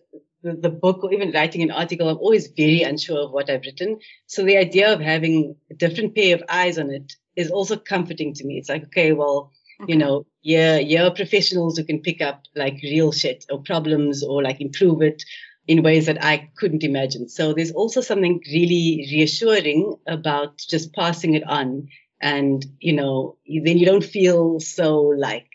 the, 0.42 0.54
the 0.54 0.70
book 0.70 1.04
or 1.04 1.12
even 1.12 1.32
writing 1.32 1.62
an 1.62 1.70
article, 1.70 2.08
I'm 2.08 2.16
always 2.16 2.48
very 2.48 2.82
unsure 2.82 3.24
of 3.24 3.32
what 3.32 3.50
I've 3.50 3.66
written. 3.66 3.98
So 4.26 4.44
the 4.44 4.56
idea 4.56 4.92
of 4.92 5.00
having 5.00 5.56
a 5.70 5.74
different 5.74 6.14
pair 6.14 6.34
of 6.34 6.42
eyes 6.48 6.78
on 6.78 6.90
it 6.90 7.12
is 7.36 7.50
also 7.50 7.76
comforting 7.76 8.34
to 8.34 8.46
me. 8.46 8.58
It's 8.58 8.68
like, 8.68 8.84
okay, 8.84 9.12
well, 9.12 9.52
okay. 9.80 9.92
you 9.92 9.98
know, 9.98 10.26
yeah, 10.42 10.78
you're 10.78 11.10
professionals 11.10 11.76
who 11.76 11.84
can 11.84 12.00
pick 12.00 12.20
up 12.20 12.44
like 12.54 12.80
real 12.82 13.12
shit 13.12 13.44
or 13.50 13.62
problems 13.62 14.22
or 14.24 14.42
like 14.42 14.60
improve 14.60 15.02
it 15.02 15.22
in 15.68 15.82
ways 15.82 16.06
that 16.06 16.22
I 16.22 16.50
couldn't 16.56 16.84
imagine. 16.84 17.28
So 17.28 17.52
there's 17.52 17.72
also 17.72 18.00
something 18.00 18.40
really 18.46 19.08
reassuring 19.10 19.96
about 20.06 20.58
just 20.58 20.94
passing 20.94 21.34
it 21.34 21.46
on. 21.46 21.88
And, 22.20 22.64
you 22.78 22.94
know, 22.94 23.36
then 23.46 23.76
you 23.76 23.84
don't 23.84 24.04
feel 24.04 24.60
so 24.60 25.00
like, 25.00 25.50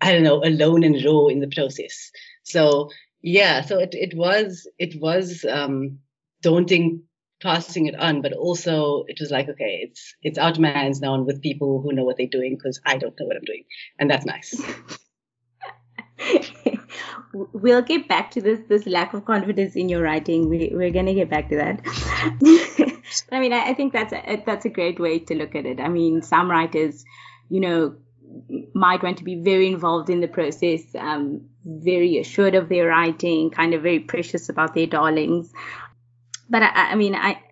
I 0.00 0.12
don't 0.12 0.24
know, 0.24 0.42
alone 0.44 0.84
and 0.84 1.02
raw 1.04 1.28
in 1.28 1.40
the 1.40 1.48
process. 1.48 2.10
So 2.42 2.90
yeah, 3.22 3.62
so 3.62 3.78
it, 3.78 3.94
it 3.94 4.16
was, 4.16 4.68
it 4.78 5.00
was, 5.00 5.44
um, 5.48 6.00
daunting 6.42 7.02
passing 7.42 7.86
it 7.86 7.98
on, 7.98 8.22
but 8.22 8.32
also 8.32 9.04
it 9.08 9.18
was 9.20 9.30
like, 9.30 9.48
okay, 9.48 9.80
it's 9.82 10.14
it's 10.22 10.38
out 10.38 10.52
of 10.52 10.60
my 10.60 10.70
hands 10.70 11.00
now 11.00 11.14
and 11.14 11.26
with 11.26 11.42
people 11.42 11.80
who 11.82 11.92
know 11.92 12.04
what 12.04 12.16
they're 12.16 12.26
doing 12.26 12.56
because 12.56 12.80
I 12.84 12.96
don't 12.96 13.18
know 13.18 13.26
what 13.26 13.36
I'm 13.36 13.44
doing, 13.44 13.64
and 13.98 14.10
that's 14.10 14.26
nice. 14.26 14.60
we'll 17.52 17.82
get 17.82 18.08
back 18.08 18.30
to 18.32 18.40
this 18.40 18.60
this 18.68 18.86
lack 18.86 19.14
of 19.14 19.24
confidence 19.24 19.76
in 19.76 19.88
your 19.88 20.02
writing. 20.02 20.48
We 20.48 20.70
we're 20.72 20.90
gonna 20.90 21.14
get 21.14 21.30
back 21.30 21.48
to 21.50 21.56
that. 21.56 21.80
I 23.32 23.40
mean, 23.40 23.52
I, 23.52 23.70
I 23.70 23.74
think 23.74 23.92
that's 23.92 24.12
a 24.12 24.42
that's 24.46 24.64
a 24.64 24.70
great 24.70 24.98
way 24.98 25.18
to 25.20 25.34
look 25.34 25.54
at 25.54 25.66
it. 25.66 25.80
I 25.80 25.88
mean, 25.88 26.22
some 26.22 26.50
writers, 26.50 27.04
you 27.48 27.60
know, 27.60 27.96
might 28.74 29.02
want 29.02 29.18
to 29.18 29.24
be 29.24 29.36
very 29.36 29.68
involved 29.68 30.10
in 30.10 30.20
the 30.20 30.28
process, 30.28 30.82
um, 30.98 31.42
very 31.64 32.18
assured 32.18 32.54
of 32.54 32.68
their 32.68 32.88
writing, 32.88 33.50
kind 33.50 33.74
of 33.74 33.82
very 33.82 34.00
precious 34.00 34.48
about 34.48 34.74
their 34.74 34.86
darlings 34.86 35.52
but 36.48 36.62
I, 36.62 36.92
I 36.92 36.94
mean, 36.94 37.14
I 37.14 37.42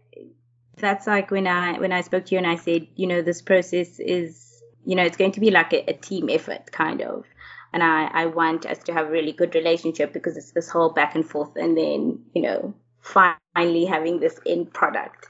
that's 0.77 1.07
like 1.07 1.31
when 1.31 1.47
I 1.47 1.79
when 1.79 1.93
I 1.93 2.01
spoke 2.03 2.27
to 2.27 2.35
you 2.35 2.39
and 2.39 2.47
I 2.47 2.57
said, 2.57 2.87
you 2.97 3.07
know, 3.07 3.23
this 3.23 3.43
process 3.43 3.99
is, 3.99 4.63
you 4.85 4.97
know, 4.97 5.05
it's 5.05 5.17
going 5.17 5.33
to 5.33 5.41
be 5.41 5.51
like 5.51 5.73
a, 5.73 5.91
a 5.91 5.95
team 5.95 6.29
effort, 6.31 6.71
kind 6.73 7.03
of. 7.03 7.25
And 7.73 7.83
I, 7.83 8.07
I 8.07 8.27
want 8.27 8.67
us 8.67 8.79
to 8.85 8.93
have 8.93 9.09
a 9.09 9.11
really 9.11 9.33
good 9.33 9.55
relationship 9.57 10.13
because 10.13 10.37
it's 10.37 10.53
this 10.53 10.69
whole 10.69 10.91
back 10.91 11.17
and 11.17 11.29
forth 11.29 11.57
and 11.57 11.77
then, 11.77 12.21
you 12.33 12.43
know, 12.43 12.75
finally 13.01 13.85
having 13.85 14.21
this 14.21 14.39
end 14.47 14.73
product. 14.73 15.27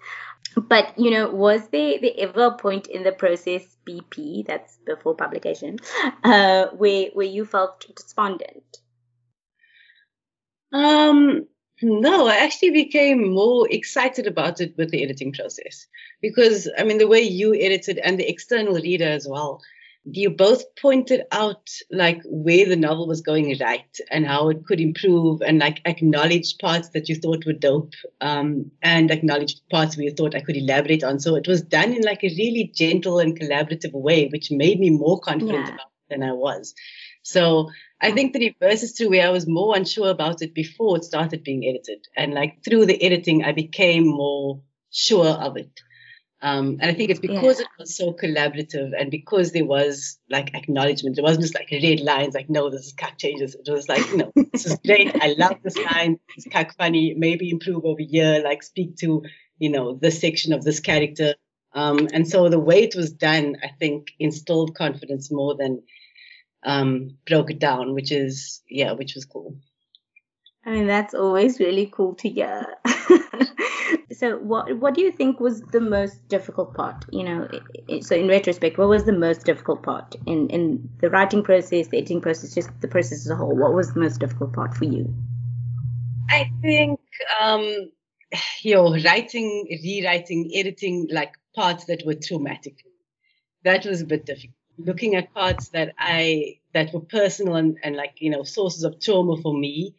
But, 0.57 0.93
you 0.99 1.11
know, 1.11 1.31
was 1.31 1.67
there, 1.69 1.99
there 2.01 2.13
ever 2.19 2.47
a 2.47 2.57
point 2.57 2.87
in 2.87 3.03
the 3.03 3.13
process, 3.13 3.63
BP, 3.87 4.47
that's 4.47 4.79
before 4.85 5.17
publication, 5.17 5.79
uh, 6.25 6.67
where, 6.77 7.09
where 7.15 7.27
you 7.27 7.47
felt 7.47 7.87
despondent? 7.97 8.79
Um, 10.71 11.47
no, 11.83 12.29
I 12.29 12.37
actually 12.37 12.71
became 12.71 13.33
more 13.33 13.69
excited 13.71 14.27
about 14.27 14.61
it 14.61 14.75
with 14.77 14.91
the 14.91 15.03
editing 15.03 15.33
process 15.33 15.87
because, 16.23 16.69
I 16.79 16.85
mean, 16.85 16.99
the 16.99 17.09
way 17.09 17.21
you 17.21 17.55
edited 17.55 17.99
and 17.99 18.19
the 18.19 18.29
external 18.29 18.75
reader 18.75 19.09
as 19.09 19.27
well, 19.29 19.61
you 20.05 20.29
both 20.31 20.65
pointed 20.77 21.23
out 21.33 21.71
like 21.91 22.21
where 22.27 22.67
the 22.67 22.77
novel 22.77 23.09
was 23.09 23.23
going 23.23 23.57
right 23.59 23.99
and 24.11 24.27
how 24.27 24.51
it 24.51 24.67
could 24.67 24.79
improve 24.79 25.41
and 25.41 25.59
like 25.59 25.81
acknowledged 25.87 26.59
parts 26.59 26.91
that 26.91 27.09
you 27.09 27.15
thought 27.15 27.47
were 27.47 27.55
dope 27.55 27.95
um, 28.21 28.71
and 28.83 29.11
acknowledged 29.11 29.63
parts 29.71 29.97
where 29.97 30.05
you 30.05 30.13
thought 30.13 30.35
I 30.35 30.41
could 30.41 30.57
elaborate 30.57 31.03
on. 31.03 31.21
So 31.21 31.37
it 31.37 31.49
was 31.49 31.63
done 31.63 31.93
in 31.95 32.03
like 32.03 32.23
a 32.23 32.29
really 32.29 32.71
gentle 32.75 33.19
and 33.19 33.39
collaborative 33.39 33.93
way, 33.93 34.29
which 34.29 34.51
made 34.51 34.79
me 34.79 34.91
more 34.91 35.19
confident 35.21 35.67
yeah. 35.69 35.75
about 35.75 35.87
it 35.87 36.11
than 36.11 36.23
I 36.23 36.33
was. 36.33 36.75
So 37.23 37.71
I 38.05 38.13
think 38.13 38.35
the 38.35 38.55
reverse 38.61 38.83
is 38.83 38.95
true 38.95 39.09
where 39.09 39.27
I 39.27 39.31
was 39.31 39.47
more 39.47 39.75
unsure 39.75 40.11
about 40.11 40.43
it 40.43 40.53
before 40.53 40.99
it 40.99 41.05
started 41.05 41.43
being 41.43 41.65
edited. 41.65 42.07
And 42.15 42.35
like 42.35 42.63
through 42.63 42.85
the 42.85 43.03
editing, 43.03 43.45
I 43.45 43.53
became 43.53 44.07
more 44.07 44.61
sure 44.91 45.27
of 45.27 45.57
it. 45.57 45.81
Um, 46.43 46.77
and 46.83 46.91
I 46.91 46.93
think 46.93 47.09
it's 47.09 47.21
because 47.21 47.59
yeah. 47.59 47.65
it 47.65 47.71
was 47.79 47.97
so 47.97 48.13
collaborative 48.13 48.91
and 48.99 49.11
because 49.11 49.53
there 49.53 49.65
was 49.65 50.19
like 50.29 50.55
acknowledgement. 50.55 51.17
It 51.17 51.23
wasn't 51.23 51.45
just 51.45 51.55
like 51.55 51.71
red 51.73 52.01
lines, 52.01 52.35
like, 52.35 52.51
no, 52.51 52.69
this 52.69 52.89
is 52.89 52.93
cut 52.93 53.17
changes. 53.17 53.55
It 53.55 53.71
was 53.73 53.89
like, 53.89 54.05
no, 54.15 54.31
this 54.53 54.67
is 54.67 54.79
great. 54.85 55.17
I 55.23 55.35
love 55.39 55.57
this 55.63 55.79
line. 55.79 56.21
It's 56.37 56.47
cut 56.47 56.75
funny. 56.77 57.15
Maybe 57.17 57.49
improve 57.49 57.87
over 57.87 58.03
here, 58.03 58.43
like 58.45 58.63
speak 58.63 58.97
to, 58.99 59.23
you 59.59 59.71
know, 59.71 59.95
this 59.95 60.21
section 60.21 60.53
of 60.53 60.63
this 60.63 60.81
character. 60.81 61.37
Um, 61.73 62.09
and 62.13 62.29
so 62.29 62.51
the 62.51 62.61
way 62.61 62.83
it 62.83 62.95
was 62.95 63.11
done, 63.15 63.57
I 63.65 63.69
think, 63.79 64.09
instilled 64.19 64.77
confidence 64.77 65.33
more 65.33 65.57
than 65.57 65.83
um, 66.65 67.17
broke 67.27 67.51
it 67.51 67.59
down, 67.59 67.95
which 67.95 68.11
is 68.11 68.63
yeah, 68.69 68.93
which 68.93 69.15
was 69.15 69.25
cool. 69.25 69.57
I 70.67 70.71
mean, 70.71 70.87
that's 70.87 71.15
always 71.15 71.61
really 71.61 71.87
cool 71.87 72.15
to 72.15 72.29
hear. 72.29 72.67
so, 74.13 74.39
what 74.39 74.77
what 74.79 74.95
do 74.95 75.03
you 75.03 75.13
think 75.13 75.41
was 75.41 75.61
the 75.61 75.81
most 75.81 76.27
difficult 76.29 76.75
part? 76.75 77.05
You 77.13 77.25
know, 77.25 77.49
so 78.01 78.17
in 78.17 78.29
retrospect, 78.29 78.79
what 78.79 78.89
was 78.89 79.05
the 79.05 79.13
most 79.13 79.45
difficult 79.45 79.83
part 79.83 80.17
in 80.27 80.49
in 80.49 80.89
the 81.01 81.11
writing 81.11 81.43
process, 81.43 81.89
the 81.89 81.99
editing 81.99 82.23
process, 82.23 82.55
just 82.55 82.71
the 82.81 82.89
process 82.89 83.27
as 83.27 83.31
a 83.31 83.37
whole? 83.37 83.55
What 83.55 83.75
was 83.75 83.93
the 83.93 84.01
most 84.01 84.21
difficult 84.21 84.55
part 84.55 84.75
for 84.75 84.87
you? 84.87 85.15
I 86.31 86.51
think 86.63 87.01
um, 87.43 87.91
you 88.63 88.75
know, 88.75 88.97
writing, 89.05 89.67
rewriting, 89.85 90.51
editing 90.55 91.09
like 91.11 91.35
parts 91.55 91.85
that 91.85 92.05
were 92.07 92.15
traumatic. 92.15 92.85
That 93.65 93.85
was 93.85 94.01
a 94.01 94.07
bit 94.07 94.25
difficult 94.25 94.55
looking 94.79 95.15
at 95.15 95.33
parts 95.35 95.69
that 95.69 95.95
I 95.99 96.59
that 96.73 96.93
were 96.93 97.01
personal 97.01 97.57
and, 97.57 97.79
and 97.83 97.97
like 97.97 98.15
you 98.19 98.31
know 98.31 98.43
sources 98.43 98.85
of 98.85 99.01
trauma 99.01 99.37
for 99.41 99.57
me. 99.57 99.95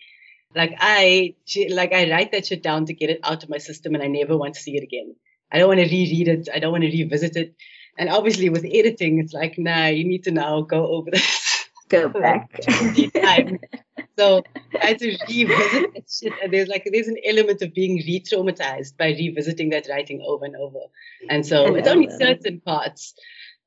Like 0.55 0.75
I 0.79 1.35
like 1.69 1.93
I 1.93 2.09
write 2.09 2.31
that 2.31 2.45
shit 2.45 2.63
down 2.63 2.85
to 2.85 2.93
get 2.93 3.09
it 3.09 3.19
out 3.23 3.43
of 3.43 3.49
my 3.49 3.57
system, 3.57 3.93
and 3.93 4.03
I 4.03 4.07
never 4.07 4.37
want 4.37 4.53
to 4.55 4.59
see 4.59 4.77
it 4.77 4.83
again. 4.83 5.15
I 5.51 5.59
don't 5.59 5.67
want 5.67 5.79
to 5.79 5.85
reread 5.85 6.27
it. 6.27 6.49
I 6.53 6.59
don't 6.59 6.71
want 6.71 6.83
to 6.83 6.89
revisit 6.89 7.35
it. 7.35 7.55
And 7.97 8.09
obviously, 8.09 8.49
with 8.49 8.65
editing, 8.65 9.19
it's 9.19 9.33
like, 9.33 9.55
nah, 9.57 9.87
you 9.87 10.03
need 10.05 10.23
to 10.25 10.31
now 10.31 10.61
go 10.61 10.87
over 10.87 11.11
this. 11.11 11.65
Go 11.87 12.09
back. 12.09 12.49
so 14.17 14.43
I 14.81 14.85
had 14.87 14.99
to 14.99 15.17
revisit 15.29 15.93
that 15.93 16.09
shit. 16.09 16.33
And 16.41 16.51
there's 16.51 16.67
like 16.67 16.87
there's 16.91 17.07
an 17.07 17.17
element 17.23 17.61
of 17.61 17.73
being 17.73 17.97
re-traumatized 17.97 18.97
by 18.97 19.09
revisiting 19.09 19.69
that 19.69 19.87
writing 19.87 20.23
over 20.25 20.45
and 20.45 20.55
over. 20.55 20.79
And 21.29 21.45
so 21.45 21.75
it's 21.75 21.87
only 21.87 22.09
certain 22.09 22.59
parts, 22.61 23.13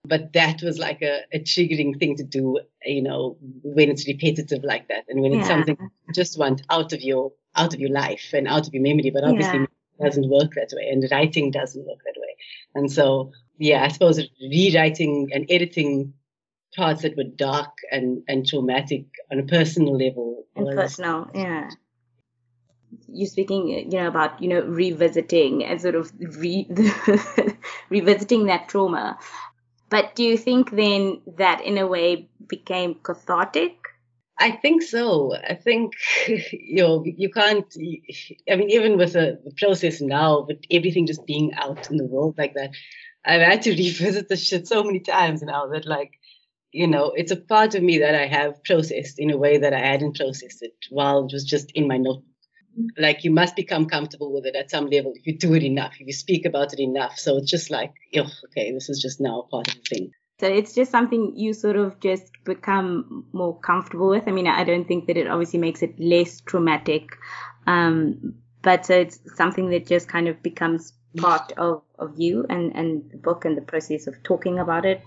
but 0.09 0.33
that 0.33 0.63
was 0.63 0.79
like 0.79 1.03
a, 1.03 1.21
a, 1.33 1.41
triggering 1.41 1.99
thing 1.99 2.17
to 2.17 2.25
do, 2.25 2.61
you 2.85 3.03
know, 3.03 3.37
when 3.63 3.91
it's 3.91 4.07
repetitive 4.07 4.65
like 4.65 4.89
that, 4.89 5.05
and 5.09 5.21
when 5.21 5.33
it's 5.33 5.49
yeah. 5.49 5.55
something 5.55 5.77
you 5.79 6.15
just 6.15 6.39
want 6.39 6.63
out 6.71 6.93
of 6.93 7.03
your 7.03 7.33
out 7.55 7.75
of 7.75 7.81
your 7.81 7.91
life 7.91 8.31
and 8.33 8.49
out 8.49 8.67
of 8.67 8.75
your 8.75 8.83
memory. 8.83 9.11
But 9.11 9.25
obviously, 9.25 9.59
yeah. 9.61 9.67
it 10.01 10.05
doesn't 10.05 10.29
work 10.29 10.53
that 10.55 10.71
way, 10.75 10.89
and 10.91 11.07
writing 11.11 11.51
doesn't 11.51 11.87
work 11.87 11.99
that 12.05 12.21
way. 12.21 12.37
And 12.75 12.91
so, 12.91 13.33
yeah, 13.59 13.85
I 13.85 13.89
suppose 13.89 14.21
rewriting 14.41 15.31
and 15.33 15.47
editing 15.51 16.15
parts 16.77 17.03
that 17.03 17.17
were 17.17 17.25
dark 17.25 17.79
and, 17.91 18.23
and 18.29 18.47
traumatic 18.47 19.07
on 19.31 19.39
a 19.39 19.43
personal 19.43 19.97
level. 19.97 20.45
And 20.55 20.67
personal, 20.77 21.31
yeah. 21.35 21.71
You're 23.07 23.29
speaking, 23.29 23.69
you 23.69 23.99
know, 23.99 24.09
about 24.09 24.43
you 24.43 24.49
know 24.49 24.63
revisiting 24.63 25.63
and 25.63 25.81
sort 25.81 25.95
of 25.95 26.11
re- 26.19 26.69
revisiting 27.91 28.47
that 28.47 28.69
trauma. 28.69 29.19
But 29.91 30.15
do 30.15 30.23
you 30.23 30.37
think 30.37 30.71
then 30.71 31.21
that 31.37 31.65
in 31.65 31.79
a 31.79 31.87
way 31.87 32.29
became 32.47 32.97
cathartic? 33.03 33.75
I 34.39 34.53
think 34.53 34.83
so. 34.83 35.35
I 35.35 35.55
think 35.55 35.95
you 36.29 36.83
know 36.83 37.05
you 37.05 37.31
can't. 37.31 37.67
I 38.51 38.57
mean, 38.57 38.71
even 38.71 38.99
with 38.99 39.15
the, 39.15 39.41
process 39.57 40.01
now, 40.01 40.45
with 40.47 40.59
everything 40.71 41.07
just 41.07 41.27
being 41.27 41.55
out 41.55 41.91
in 41.91 41.97
the 41.97 42.05
world 42.05 42.37
like 42.39 42.55
that, 42.55 42.71
I've 43.25 43.41
had 43.41 43.63
to 43.63 43.71
revisit 43.77 44.29
this 44.29 44.45
shit 44.45 44.69
so 44.69 44.85
many 44.85 45.01
times 45.01 45.43
now 45.43 45.67
that 45.69 45.87
like 45.87 46.13
you 46.71 46.87
know, 46.87 47.13
it's 47.17 47.33
a 47.33 47.37
part 47.37 47.75
of 47.75 47.83
me 47.83 47.99
that 47.99 48.15
I 48.15 48.27
have 48.27 48.63
processed 48.63 49.19
in 49.19 49.31
a 49.31 49.39
way 49.39 49.59
that 49.59 49.73
I 49.73 49.81
hadn't 49.81 50.17
processed 50.17 50.63
it 50.63 50.75
while 50.91 51.25
it 51.25 51.33
was 51.33 51.45
just 51.45 51.71
in 51.73 51.89
my 51.89 51.97
notebook. 51.97 52.28
Like 52.97 53.25
you 53.25 53.31
must 53.31 53.57
become 53.57 53.87
comfortable 53.87 54.33
with 54.33 54.47
it 54.47 54.55
at 54.55 54.71
some 54.71 54.87
level 54.87 55.13
if 55.15 55.27
you 55.27 55.37
do 55.37 55.55
it 55.55 55.63
enough, 55.63 55.95
if 56.01 56.07
you 56.07 56.13
speak 56.13 56.45
about 56.45 56.73
it 56.73 56.81
enough. 56.81 57.19
So 57.19 57.37
it's 57.37 57.51
just 57.51 57.71
like, 57.71 57.93
oh, 58.17 58.31
okay, 58.47 58.73
this 58.73 58.89
is 58.89 59.01
just 59.01 59.21
now 59.21 59.47
part 59.51 59.69
of 59.69 59.75
the 59.75 59.81
thing. 59.81 60.13
So 60.41 60.47
it's 60.47 60.73
just 60.73 60.93
something 60.93 61.33
you 61.37 61.53
sort 61.53 61.77
of 61.77 61.99
just 61.99 62.31
become 62.45 63.25
more 63.33 63.59
comfortable 63.59 64.09
with. 64.09 64.29
I 64.29 64.31
mean, 64.31 64.47
I 64.47 64.63
don't 64.63 64.87
think 64.87 65.07
that 65.09 65.17
it 65.17 65.27
obviously 65.27 65.59
makes 65.59 65.83
it 65.83 65.99
less 65.99 66.41
traumatic, 66.43 67.17
um, 67.67 68.35
but 68.63 68.87
so 68.87 69.01
it's 69.01 69.19
something 69.35 69.71
that 69.71 69.87
just 69.87 70.09
kind 70.09 70.29
of 70.29 70.41
becomes 70.43 70.93
part 71.17 71.53
of, 71.57 71.83
of 71.99 72.13
you 72.17 72.47
and, 72.49 72.75
and 72.77 73.11
the 73.11 73.17
book 73.17 73.45
and 73.45 73.57
the 73.57 73.63
process 73.63 74.07
of 74.07 74.23
talking 74.23 74.61
about 74.61 74.87
it. 74.87 75.03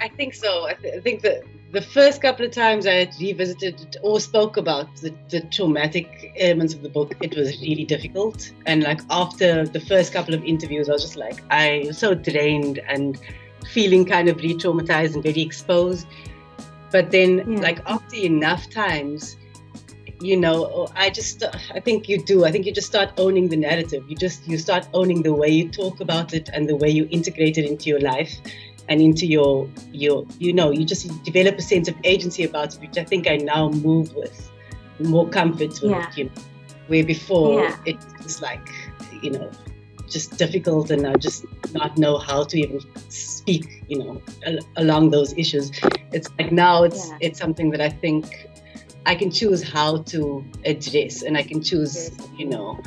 I 0.00 0.08
think 0.08 0.34
so. 0.34 0.66
I, 0.66 0.74
th- 0.74 0.94
I, 0.94 1.00
think 1.00 1.22
that 1.22 1.42
the 1.72 1.82
first 1.82 2.22
couple 2.22 2.46
of 2.46 2.52
times 2.52 2.86
I 2.86 2.94
had 2.94 3.14
revisited 3.20 3.98
or 4.02 4.20
spoke 4.20 4.56
about 4.56 4.94
the, 4.96 5.14
the, 5.28 5.42
traumatic 5.42 6.32
elements 6.38 6.72
of 6.72 6.82
the 6.82 6.88
book, 6.88 7.14
it 7.20 7.36
was 7.36 7.60
really 7.60 7.84
difficult. 7.84 8.50
And 8.64 8.82
like 8.82 9.00
after 9.10 9.66
the 9.66 9.80
first 9.80 10.12
couple 10.12 10.34
of 10.34 10.42
interviews, 10.44 10.88
I 10.88 10.92
was 10.92 11.02
just 11.02 11.16
like, 11.16 11.42
I 11.50 11.84
was 11.86 11.98
so 11.98 12.14
drained 12.14 12.78
and 12.88 13.20
feeling 13.72 14.06
kind 14.06 14.28
of 14.28 14.38
re 14.38 14.54
traumatized 14.54 15.14
and 15.14 15.22
very 15.22 15.42
exposed. 15.42 16.06
But 16.90 17.10
then, 17.10 17.52
yeah. 17.52 17.60
like 17.60 17.80
after 17.86 18.16
enough 18.16 18.70
times, 18.70 19.36
you 20.20 20.38
know, 20.38 20.88
I 20.96 21.10
just, 21.10 21.44
I 21.74 21.80
think 21.80 22.08
you 22.08 22.24
do. 22.24 22.46
I 22.46 22.50
think 22.50 22.64
you 22.64 22.72
just 22.72 22.86
start 22.86 23.10
owning 23.18 23.48
the 23.48 23.56
narrative. 23.56 24.04
You 24.08 24.16
just, 24.16 24.48
you 24.48 24.56
start 24.56 24.88
owning 24.94 25.22
the 25.22 25.34
way 25.34 25.48
you 25.48 25.68
talk 25.68 26.00
about 26.00 26.32
it 26.32 26.48
and 26.54 26.66
the 26.66 26.76
way 26.76 26.88
you 26.88 27.06
integrate 27.10 27.58
it 27.58 27.66
into 27.66 27.90
your 27.90 28.00
life 28.00 28.32
and 28.88 29.00
into 29.00 29.26
your 29.26 29.68
your 29.92 30.26
you 30.38 30.52
know 30.52 30.70
you 30.70 30.84
just 30.84 31.06
develop 31.24 31.56
a 31.56 31.62
sense 31.62 31.88
of 31.88 31.94
agency 32.04 32.44
about 32.44 32.74
it 32.74 32.80
which 32.80 32.98
i 32.98 33.04
think 33.04 33.28
i 33.28 33.36
now 33.36 33.68
move 33.70 34.14
with 34.14 34.50
more 35.00 35.28
comfort 35.28 35.80
with 35.80 35.90
yeah. 35.90 36.10
you 36.16 36.24
know, 36.24 36.30
where 36.88 37.04
before 37.04 37.62
yeah. 37.62 37.76
it 37.86 37.98
was 38.22 38.42
like 38.42 38.68
you 39.22 39.30
know 39.30 39.50
just 40.08 40.38
difficult 40.38 40.90
and 40.90 41.06
i 41.06 41.14
just 41.14 41.44
not 41.72 41.98
know 41.98 42.16
how 42.16 42.42
to 42.42 42.58
even 42.58 42.80
speak 43.10 43.84
you 43.88 43.98
know 43.98 44.22
al- 44.46 44.58
along 44.76 45.10
those 45.10 45.36
issues 45.36 45.70
it's 46.12 46.28
like 46.38 46.50
now 46.50 46.82
it's 46.82 47.08
yeah. 47.08 47.18
it's 47.20 47.38
something 47.38 47.70
that 47.70 47.80
i 47.80 47.90
think 47.90 48.48
i 49.04 49.14
can 49.14 49.30
choose 49.30 49.62
how 49.62 49.98
to 49.98 50.44
address 50.64 51.22
and 51.22 51.36
i 51.36 51.42
can 51.42 51.62
choose 51.62 52.10
you 52.38 52.46
know 52.46 52.80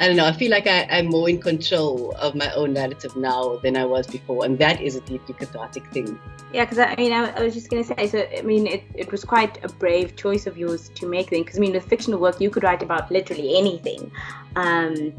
I 0.00 0.06
don't 0.06 0.16
know. 0.16 0.24
I 0.24 0.32
feel 0.32 0.50
like 0.50 0.66
I, 0.66 0.86
am 0.98 1.08
more 1.08 1.28
in 1.28 1.38
control 1.38 2.14
of 2.18 2.34
my 2.34 2.50
own 2.54 2.72
narrative 2.72 3.14
now 3.16 3.56
than 3.56 3.76
I 3.76 3.84
was 3.84 4.06
before, 4.06 4.46
and 4.46 4.58
that 4.58 4.80
is 4.80 4.96
a 4.96 5.02
deeply 5.02 5.34
cathartic 5.34 5.86
thing. 5.92 6.18
Yeah, 6.54 6.64
because 6.64 6.78
I, 6.78 6.86
I, 6.86 6.96
mean, 6.96 7.12
I, 7.12 7.30
I, 7.36 7.42
was 7.42 7.52
just 7.52 7.68
gonna 7.68 7.84
say. 7.84 8.06
So, 8.06 8.26
I 8.36 8.40
mean, 8.40 8.66
it, 8.66 8.82
it 8.94 9.12
was 9.12 9.24
quite 9.24 9.62
a 9.62 9.68
brave 9.68 10.16
choice 10.16 10.46
of 10.46 10.56
yours 10.56 10.88
to 10.94 11.06
make 11.06 11.28
then, 11.28 11.42
because 11.42 11.58
I 11.58 11.60
mean, 11.60 11.74
with 11.74 11.84
fictional 11.84 12.18
work, 12.18 12.40
you 12.40 12.48
could 12.48 12.62
write 12.62 12.82
about 12.82 13.12
literally 13.12 13.58
anything. 13.58 14.10
Um, 14.56 15.12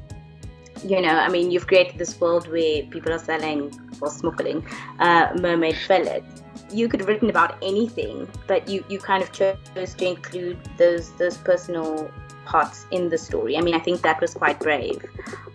you 0.84 1.00
know, 1.00 1.16
I 1.16 1.30
mean, 1.30 1.52
you've 1.52 1.68
created 1.68 2.00
this 2.00 2.20
world 2.20 2.48
where 2.50 2.82
people 2.84 3.14
are 3.14 3.20
selling 3.20 3.72
or 4.02 4.10
smuggling 4.10 4.66
uh, 4.98 5.32
mermaid 5.40 5.78
fillets. 5.78 6.42
You 6.72 6.88
could 6.88 7.02
have 7.02 7.10
written 7.10 7.30
about 7.30 7.56
anything, 7.62 8.28
but 8.48 8.68
you, 8.68 8.84
you 8.90 8.98
kind 8.98 9.22
of 9.22 9.32
chose 9.32 9.58
to 9.76 10.08
include 10.08 10.58
those 10.78 11.12
those 11.18 11.38
personal 11.38 12.10
parts 12.52 12.86
in 12.92 13.10
the 13.10 13.18
story. 13.18 13.58
I 13.58 13.62
mean, 13.62 13.76
I 13.80 13.80
think 13.80 14.02
that 14.02 14.20
was 14.20 14.34
quite 14.34 14.60
brave. 14.60 15.00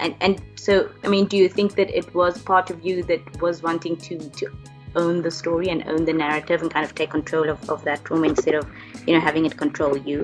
And 0.01 0.14
and 0.20 0.40
so, 0.55 0.88
I 1.05 1.09
mean, 1.09 1.26
do 1.32 1.36
you 1.42 1.49
think 1.49 1.74
that 1.80 1.90
it 2.01 2.14
was 2.14 2.38
part 2.53 2.70
of 2.70 2.84
you 2.88 3.03
that 3.11 3.22
was 3.42 3.62
wanting 3.68 3.97
to 4.07 4.18
to 4.40 4.47
own 4.97 5.22
the 5.22 5.30
story 5.30 5.68
and 5.68 5.86
own 5.92 6.05
the 6.11 6.12
narrative 6.12 6.62
and 6.62 6.70
kind 6.76 6.84
of 6.84 6.94
take 6.94 7.11
control 7.11 7.49
of, 7.55 7.59
of 7.70 7.84
that 7.84 8.09
room 8.11 8.24
instead 8.24 8.55
of, 8.55 8.66
you 9.07 9.12
know, 9.14 9.20
having 9.20 9.44
it 9.44 9.57
control 9.57 9.97
you? 10.11 10.20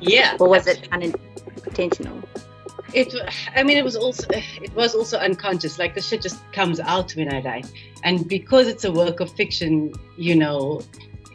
Yeah. 0.00 0.36
Or 0.40 0.48
was 0.48 0.66
it 0.66 0.88
unintentional? 0.92 2.18
It, 2.92 3.14
I 3.54 3.62
mean, 3.62 3.76
it 3.76 3.84
was 3.84 3.96
also 3.96 4.26
it 4.30 4.74
was 4.74 4.94
also 4.94 5.18
unconscious. 5.18 5.78
Like 5.78 5.94
the 5.94 6.00
shit 6.00 6.22
just 6.22 6.40
comes 6.52 6.80
out 6.80 7.12
when 7.12 7.32
I 7.32 7.40
write, 7.40 7.70
and 8.02 8.28
because 8.28 8.66
it's 8.66 8.84
a 8.84 8.92
work 9.02 9.20
of 9.20 9.30
fiction, 9.42 9.92
you 10.16 10.34
know, 10.34 10.82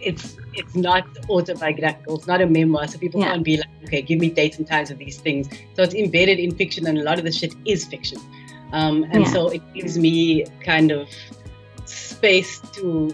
it's 0.06 0.38
it's 0.54 0.76
not 0.76 1.06
autobiographical. 1.30 2.18
It's 2.18 2.28
not 2.28 2.42
a 2.42 2.48
memoir, 2.48 2.88
so 2.88 2.98
people 2.98 3.20
yeah. 3.20 3.32
can't 3.32 3.44
be 3.44 3.58
like, 3.58 3.70
okay, 3.86 4.02
give 4.02 4.20
me 4.20 4.30
dates 4.30 4.58
and 4.58 4.68
times 4.68 4.92
of 4.92 4.98
these 5.00 5.18
things. 5.18 5.50
So 5.76 5.84
it's 5.84 5.96
embedded 5.96 6.40
in 6.40 6.56
fiction, 6.56 6.88
and 6.88 6.98
a 6.98 7.04
lot 7.04 7.20
of 7.20 7.26
the 7.26 7.32
shit 7.32 7.54
is 7.66 7.86
fiction. 7.86 8.20
Um, 8.72 9.04
and 9.12 9.26
yeah. 9.26 9.32
so 9.32 9.50
it 9.50 9.62
gives 9.74 9.98
me 9.98 10.46
kind 10.64 10.92
of 10.92 11.10
space 11.86 12.60
to 12.74 13.14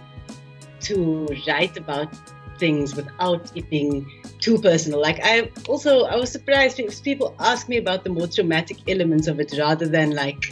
to 0.81 1.27
write 1.47 1.77
about 1.77 2.13
things 2.57 2.95
without 2.95 3.51
it 3.55 3.69
being 3.69 4.09
too 4.39 4.57
personal. 4.59 4.99
Like 5.01 5.19
I 5.23 5.49
also 5.67 6.03
I 6.05 6.15
was 6.15 6.31
surprised 6.31 6.79
if 6.79 7.01
people 7.03 7.35
ask 7.39 7.69
me 7.69 7.77
about 7.77 8.03
the 8.03 8.09
more 8.09 8.27
traumatic 8.27 8.77
elements 8.87 9.27
of 9.27 9.39
it 9.39 9.53
rather 9.57 9.87
than 9.87 10.11
like 10.11 10.43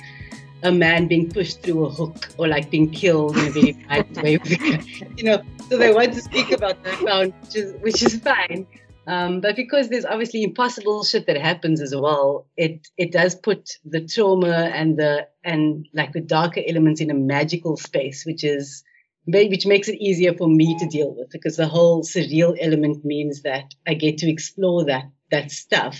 a 0.63 0.71
man 0.71 1.07
being 1.07 1.29
pushed 1.29 1.61
through 1.61 1.85
a 1.85 1.89
hook 1.89 2.29
or 2.37 2.47
like 2.47 2.69
being 2.69 2.89
killed 2.89 3.37
in 3.37 3.47
a 3.47 3.51
very 3.51 3.71
violent 3.87 4.23
way. 4.23 4.39
you 5.17 5.23
know, 5.23 5.41
so 5.69 5.77
they 5.77 5.93
want 5.93 6.13
to 6.13 6.21
speak 6.21 6.51
about 6.51 6.83
that 6.83 7.33
which 7.43 7.55
is 7.55 7.73
which 7.81 8.03
is 8.03 8.15
fine. 8.17 8.67
Um, 9.07 9.41
but 9.41 9.55
because 9.55 9.89
there's 9.89 10.05
obviously 10.05 10.43
impossible 10.43 11.03
shit 11.03 11.25
that 11.25 11.37
happens 11.37 11.81
as 11.81 11.95
well, 11.95 12.45
it 12.55 12.87
it 12.97 13.11
does 13.11 13.35
put 13.35 13.69
the 13.83 14.05
trauma 14.05 14.51
and 14.51 14.97
the 14.97 15.27
and 15.43 15.87
like 15.93 16.13
the 16.13 16.21
darker 16.21 16.61
elements 16.67 17.01
in 17.01 17.09
a 17.09 17.15
magical 17.15 17.75
space, 17.75 18.23
which 18.25 18.43
is 18.43 18.83
which 19.25 19.65
makes 19.65 19.87
it 19.87 19.99
easier 19.99 20.33
for 20.33 20.47
me 20.47 20.77
to 20.79 20.87
deal 20.87 21.13
with 21.15 21.29
because 21.31 21.55
the 21.55 21.67
whole 21.67 22.03
surreal 22.03 22.57
element 22.59 23.03
means 23.05 23.43
that 23.43 23.73
I 23.87 23.93
get 23.93 24.19
to 24.19 24.29
explore 24.29 24.85
that 24.85 25.05
that 25.31 25.51
stuff 25.51 25.99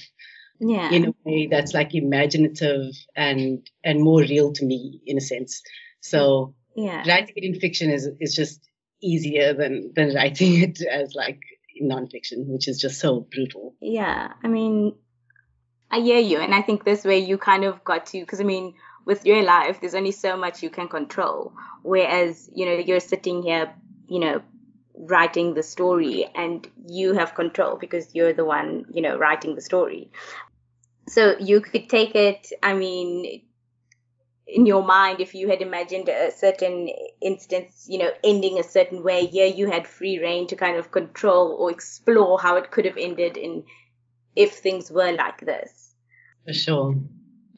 yeah. 0.60 0.92
in 0.92 1.06
a 1.06 1.14
way 1.24 1.48
that's 1.50 1.74
like 1.74 1.96
imaginative 1.96 2.94
and 3.16 3.70
and 3.84 4.02
more 4.02 4.22
real 4.22 4.52
to 4.54 4.66
me 4.66 5.02
in 5.06 5.18
a 5.18 5.22
sense. 5.22 5.62
So 6.02 6.56
yeah, 6.76 7.04
writing 7.08 7.34
it 7.36 7.44
in 7.44 7.60
fiction 7.60 7.90
is 7.90 8.10
is 8.20 8.36
just 8.36 8.62
easier 9.02 9.54
than 9.54 9.92
than 9.96 10.14
writing 10.14 10.62
it 10.62 10.82
as 10.82 11.14
like 11.16 11.40
nonfiction, 11.82 12.48
which 12.48 12.68
is 12.68 12.78
just 12.80 13.00
so 13.00 13.22
brutal. 13.32 13.76
Yeah, 13.82 14.34
I 14.44 14.48
mean, 14.48 14.96
I 15.90 16.00
hear 16.02 16.20
you, 16.20 16.40
and 16.40 16.54
I 16.54 16.62
think 16.62 16.84
this 16.84 17.04
way 17.04 17.20
you 17.20 17.38
kind 17.38 17.64
of 17.64 17.84
got 17.84 18.08
to 18.08 18.20
because 18.20 18.42
I 18.42 18.44
mean, 18.44 18.76
with 19.06 19.26
your 19.26 19.42
life, 19.44 19.80
there's 19.80 19.96
only 19.96 20.12
so 20.12 20.38
much 20.38 20.62
you 20.62 20.70
can 20.70 20.88
control. 20.88 21.54
Whereas 21.84 22.50
you 22.54 22.66
know 22.66 22.74
you're 22.74 23.00
sitting 23.00 23.42
here, 23.44 23.74
you 24.08 24.20
know, 24.20 24.42
writing 25.00 25.54
the 25.54 25.64
story 25.64 26.28
and 26.36 26.68
you 26.88 27.14
have 27.14 27.34
control 27.34 27.78
because 27.78 28.14
you're 28.14 28.34
the 28.34 28.44
one 28.44 28.86
you 28.92 29.02
know 29.02 29.18
writing 29.18 29.56
the 29.56 29.62
story 29.62 30.12
so 31.10 31.36
you 31.40 31.60
could 31.62 31.90
take 31.90 32.16
it 32.16 32.52
i 32.64 32.74
mean 32.74 33.42
in 34.52 34.66
your 34.66 34.84
mind 34.84 35.20
if 35.20 35.36
you 35.36 35.50
had 35.50 35.62
imagined 35.62 36.10
a 36.10 36.32
certain 36.32 36.90
instance, 37.22 37.86
you 37.88 38.00
know, 38.00 38.10
ending 38.24 38.60
a 38.60 38.64
certain 38.64 39.04
way. 39.04 39.26
Here 39.26 39.46
you 39.46 39.70
had 39.70 39.88
free 39.88 40.20
reign 40.20 40.48
to 40.48 40.56
kind 40.56 40.78
of 40.78 40.92
control 40.92 41.56
or 41.60 41.72
explore 41.72 42.40
how 42.40 42.58
it 42.58 42.72
could 42.72 42.86
have 42.86 42.98
ended 42.98 43.38
in 43.38 43.64
if 44.36 44.54
things 44.54 44.92
were 44.92 45.12
like 45.12 45.42
this. 45.42 45.94
For 46.46 46.54
sure. 46.54 46.96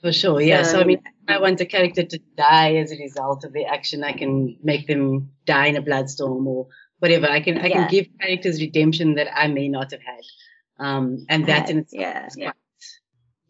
For 0.01 0.11
sure, 0.11 0.41
yeah. 0.41 0.59
Um, 0.59 0.65
so 0.65 0.79
I 0.79 0.83
mean, 0.83 1.01
I 1.27 1.39
want 1.39 1.61
a 1.61 1.65
character 1.65 2.03
to 2.03 2.19
die 2.35 2.75
as 2.75 2.91
a 2.91 2.97
result 2.97 3.43
of 3.43 3.53
their 3.53 3.71
action. 3.71 4.03
I 4.03 4.13
can 4.13 4.57
make 4.63 4.87
them 4.87 5.29
die 5.45 5.67
in 5.67 5.75
a 5.75 5.81
bloodstorm 5.81 6.47
or 6.47 6.67
whatever. 6.97 7.27
I 7.27 7.39
can 7.39 7.59
I 7.59 7.67
yeah. 7.67 7.75
can 7.75 7.87
give 7.89 8.07
characters 8.19 8.59
redemption 8.59 9.15
that 9.15 9.27
I 9.33 9.47
may 9.47 9.67
not 9.69 9.91
have 9.91 10.01
had. 10.01 10.23
Um, 10.83 11.27
and 11.29 11.45
that 11.45 11.69
in 11.69 11.77
itself 11.77 12.01
yeah, 12.01 12.25
is 12.25 12.35
quite 12.35 12.55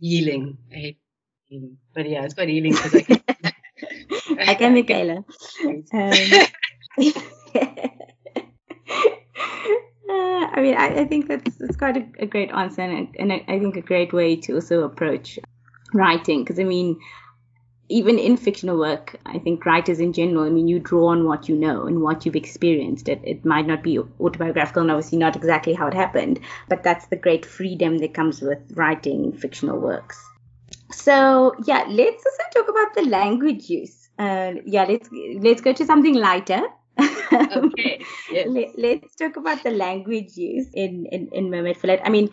healing. 0.01 0.57
I 0.71 0.75
hate 0.75 0.99
healing, 1.47 1.77
but 1.93 2.09
yeah, 2.09 2.25
it's 2.25 2.33
quite 2.33 2.49
healing 2.49 2.73
because 2.73 2.95
I 2.95 3.01
can. 3.03 3.21
I 4.39 4.55
can, 4.55 4.73
Michaela. 4.73 5.23
Uh, 10.11 10.45
I 10.53 10.61
mean, 10.61 10.75
I, 10.75 11.01
I, 11.01 11.05
think 11.05 11.29
that's, 11.29 11.55
that's 11.55 11.77
quite 11.77 11.95
a, 11.95 12.05
a 12.19 12.25
great 12.25 12.51
answer, 12.51 12.81
and, 12.81 13.15
and 13.17 13.31
I, 13.31 13.45
I, 13.47 13.59
think 13.59 13.77
a 13.77 13.81
great 13.81 14.11
way 14.11 14.35
to 14.35 14.55
also 14.55 14.83
approach 14.83 15.39
writing. 15.93 16.43
Because 16.43 16.59
I 16.59 16.65
mean, 16.65 16.99
even 17.91 18.17
in 18.17 18.37
fictional 18.37 18.77
work, 18.77 19.15
I 19.25 19.37
think 19.37 19.65
writers 19.65 19.99
in 19.99 20.13
general, 20.13 20.45
I 20.45 20.49
mean, 20.49 20.67
you 20.67 20.79
draw 20.79 21.07
on 21.07 21.27
what 21.27 21.49
you 21.49 21.55
know 21.55 21.85
and 21.85 22.01
what 22.01 22.25
you've 22.25 22.35
experienced. 22.35 23.09
It, 23.09 23.21
it 23.23 23.45
might 23.45 23.67
not 23.67 23.83
be 23.83 23.99
autobiographical 24.19 24.81
and 24.81 24.91
obviously 24.91 25.17
not 25.17 25.35
exactly 25.35 25.73
how 25.73 25.87
it 25.87 25.93
happened, 25.93 26.39
but 26.69 26.83
that's 26.83 27.07
the 27.07 27.17
great 27.17 27.45
freedom 27.45 27.97
that 27.99 28.13
comes 28.13 28.41
with 28.41 28.59
writing 28.75 29.33
fictional 29.33 29.77
works. 29.77 30.23
So 30.91 31.53
yeah, 31.65 31.85
let's 31.87 32.25
also 32.25 32.43
talk 32.53 32.69
about 32.69 32.93
the 32.95 33.03
language 33.09 33.69
use. 33.69 34.09
Uh, 34.17 34.53
yeah, 34.65 34.85
let's 34.85 35.09
let's 35.11 35.61
go 35.61 35.73
to 35.73 35.85
something 35.85 36.15
lighter. 36.15 36.63
okay. 36.99 38.05
Yes. 38.31 38.47
Let, 38.77 39.03
us 39.03 39.15
talk 39.15 39.35
about 39.35 39.63
the 39.63 39.71
language 39.71 40.37
use 40.37 40.69
in 40.73 41.05
in 41.07 41.27
in 41.33 41.49
Mermaid 41.49 41.77
Fillet. 41.77 42.01
I 42.01 42.09
mean, 42.09 42.29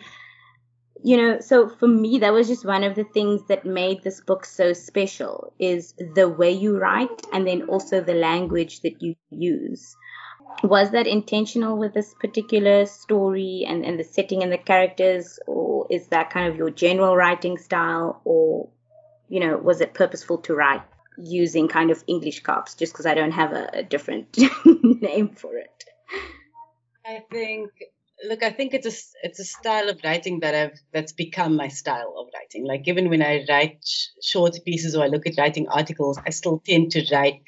you 1.02 1.16
know 1.16 1.40
so 1.40 1.68
for 1.68 1.86
me 1.86 2.18
that 2.18 2.32
was 2.32 2.48
just 2.48 2.64
one 2.64 2.82
of 2.82 2.94
the 2.94 3.04
things 3.04 3.42
that 3.48 3.64
made 3.64 4.02
this 4.02 4.20
book 4.20 4.44
so 4.44 4.72
special 4.72 5.52
is 5.58 5.94
the 6.14 6.28
way 6.28 6.50
you 6.50 6.78
write 6.78 7.26
and 7.32 7.46
then 7.46 7.62
also 7.62 8.00
the 8.00 8.14
language 8.14 8.80
that 8.80 9.00
you 9.02 9.14
use. 9.30 9.96
Was 10.64 10.90
that 10.90 11.06
intentional 11.06 11.76
with 11.78 11.94
this 11.94 12.14
particular 12.14 12.86
story 12.86 13.64
and, 13.68 13.84
and 13.84 13.98
the 13.98 14.02
setting 14.02 14.42
and 14.42 14.50
the 14.50 14.58
characters 14.58 15.38
or 15.46 15.86
is 15.88 16.08
that 16.08 16.30
kind 16.30 16.48
of 16.48 16.56
your 16.56 16.70
general 16.70 17.16
writing 17.16 17.58
style 17.58 18.20
or 18.24 18.68
you 19.28 19.40
know 19.40 19.56
was 19.56 19.80
it 19.80 19.94
purposeful 19.94 20.38
to 20.38 20.54
write 20.54 20.82
using 21.16 21.68
kind 21.68 21.90
of 21.90 22.02
english 22.06 22.42
Kaaps 22.42 22.76
just 22.76 22.92
because 22.92 23.06
i 23.06 23.14
don't 23.14 23.32
have 23.32 23.52
a, 23.52 23.68
a 23.72 23.82
different 23.82 24.38
name 24.64 25.28
for 25.30 25.56
it? 25.56 25.84
I 27.04 27.24
think 27.30 27.70
look, 28.26 28.42
I 28.42 28.50
think 28.50 28.74
it's 28.74 28.86
a 28.86 29.26
it's 29.26 29.40
a 29.40 29.44
style 29.44 29.88
of 29.88 30.00
writing 30.04 30.40
that 30.40 30.54
I've 30.54 30.78
that's 30.92 31.12
become 31.12 31.56
my 31.56 31.68
style 31.68 32.14
of 32.18 32.28
writing. 32.34 32.66
Like 32.66 32.86
even 32.88 33.08
when 33.10 33.22
I 33.22 33.44
write 33.48 33.78
sh- 33.84 34.06
short 34.22 34.58
pieces 34.64 34.94
or 34.94 35.04
I 35.04 35.08
look 35.08 35.26
at 35.26 35.38
writing 35.38 35.68
articles, 35.68 36.18
I 36.26 36.30
still 36.30 36.60
tend 36.64 36.92
to 36.92 37.06
write 37.12 37.42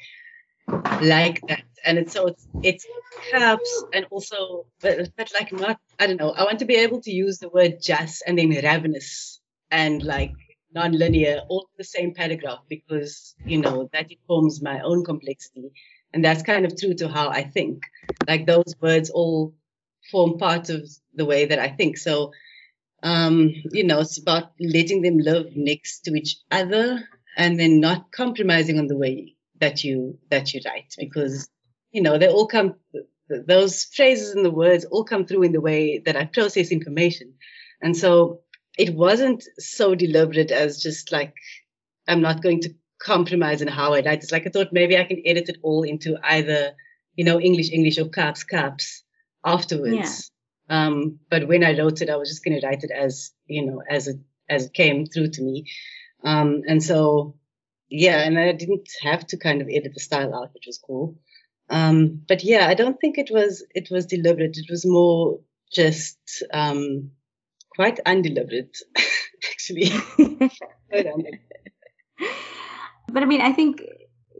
like 1.01 1.41
that. 1.47 1.63
And 1.85 1.97
it's 1.97 2.13
so 2.13 2.27
it's 2.27 2.47
it's 2.61 2.85
Kaaps 3.31 3.83
and 3.93 4.05
also 4.11 4.65
but, 4.81 5.09
but 5.17 5.31
like 5.33 5.51
not 5.51 5.79
I 5.99 6.07
don't 6.07 6.19
know. 6.19 6.31
I 6.31 6.43
want 6.43 6.59
to 6.59 6.65
be 6.65 6.75
able 6.75 7.01
to 7.01 7.11
use 7.11 7.39
the 7.39 7.49
word 7.49 7.81
just 7.81 8.23
and 8.25 8.37
then 8.37 8.49
ravenous 8.49 9.39
and 9.69 10.03
like 10.03 10.33
non-linear 10.73 11.41
all 11.49 11.67
the 11.77 11.83
same 11.83 12.13
paragraph 12.13 12.59
because 12.69 13.35
you 13.45 13.57
know 13.57 13.89
that 13.91 14.11
informs 14.11 14.61
my 14.61 14.79
own 14.81 15.03
complexity 15.03 15.71
and 16.13 16.23
that's 16.23 16.43
kind 16.43 16.65
of 16.65 16.79
true 16.79 16.93
to 16.95 17.07
how 17.07 17.29
I 17.29 17.43
think. 17.43 17.83
Like 18.27 18.45
those 18.45 18.75
words 18.81 19.09
all 19.09 19.53
form 20.09 20.37
part 20.37 20.69
of 20.69 20.89
the 21.13 21.25
way 21.25 21.45
that 21.45 21.59
I 21.59 21.69
think. 21.69 21.97
So, 21.97 22.31
um, 23.03 23.51
you 23.71 23.83
know, 23.83 23.99
it's 23.99 24.19
about 24.19 24.51
letting 24.59 25.01
them 25.01 25.17
live 25.17 25.55
next 25.55 26.01
to 26.01 26.13
each 26.13 26.37
other 26.49 27.03
and 27.37 27.59
then 27.59 27.79
not 27.79 28.11
compromising 28.11 28.79
on 28.79 28.87
the 28.87 28.97
way 28.97 29.35
that 29.59 29.83
you 29.83 30.17
that 30.29 30.53
you 30.53 30.61
write 30.65 30.95
because 30.97 31.47
you 31.91 32.01
know 32.01 32.17
they 32.17 32.27
all 32.27 32.47
come 32.47 32.75
those 33.29 33.85
phrases 33.85 34.33
and 34.33 34.43
the 34.43 34.51
words 34.51 34.85
all 34.85 35.03
come 35.03 35.25
through 35.25 35.43
in 35.43 35.51
the 35.51 35.61
way 35.61 35.99
that 35.99 36.17
I 36.17 36.25
process 36.25 36.71
information. 36.71 37.35
And 37.81 37.95
so 37.95 38.41
it 38.77 38.93
wasn't 38.93 39.43
so 39.57 39.95
deliberate 39.95 40.51
as 40.51 40.81
just 40.81 41.11
like 41.11 41.33
I'm 42.07 42.21
not 42.21 42.41
going 42.41 42.61
to 42.61 42.75
compromise 43.01 43.61
in 43.61 43.67
how 43.67 43.93
I 43.93 44.01
write. 44.01 44.23
It's 44.23 44.31
like 44.31 44.45
I 44.45 44.49
thought 44.49 44.73
maybe 44.73 44.97
I 44.97 45.05
can 45.05 45.21
edit 45.25 45.49
it 45.49 45.57
all 45.63 45.83
into 45.83 46.17
either, 46.23 46.73
you 47.15 47.23
know, 47.25 47.39
English, 47.39 47.71
English 47.71 47.97
or 47.97 48.05
Kaaps, 48.05 48.45
Kaaps 48.45 49.01
afterwards. 49.45 50.31
Yeah. 50.69 50.85
Um, 50.87 51.19
but 51.29 51.47
when 51.47 51.63
I 51.63 51.77
wrote 51.77 52.01
it, 52.01 52.09
I 52.09 52.15
was 52.15 52.29
just 52.29 52.43
going 52.43 52.59
to 52.59 52.65
write 52.65 52.83
it 52.83 52.91
as, 52.91 53.31
you 53.47 53.65
know, 53.65 53.81
as 53.89 54.07
it, 54.07 54.17
as 54.49 54.65
it 54.67 54.73
came 54.73 55.05
through 55.05 55.29
to 55.31 55.41
me. 55.41 55.65
Um, 56.23 56.61
and 56.67 56.81
so, 56.81 57.35
yeah, 57.89 58.21
and 58.21 58.39
I 58.39 58.53
didn't 58.53 58.89
have 59.01 59.25
to 59.27 59.37
kind 59.37 59.61
of 59.61 59.67
edit 59.69 59.93
the 59.93 59.99
style 59.99 60.33
out, 60.33 60.53
which 60.53 60.65
was 60.67 60.77
cool. 60.77 61.19
Um, 61.69 62.21
but 62.27 62.43
yeah, 62.43 62.67
I 62.67 62.73
don't 62.73 62.99
think 62.99 63.17
it 63.17 63.29
was, 63.31 63.65
it 63.71 63.89
was 63.91 64.05
deliberate. 64.05 64.57
It 64.57 64.67
was 64.69 64.85
more 64.85 65.39
just, 65.73 66.17
um, 66.53 67.11
quite 67.75 67.99
undeliberate, 68.05 68.77
actually. 69.51 69.91
but 73.11 73.23
I 73.23 73.25
mean, 73.25 73.41
I 73.41 73.51
think 73.51 73.81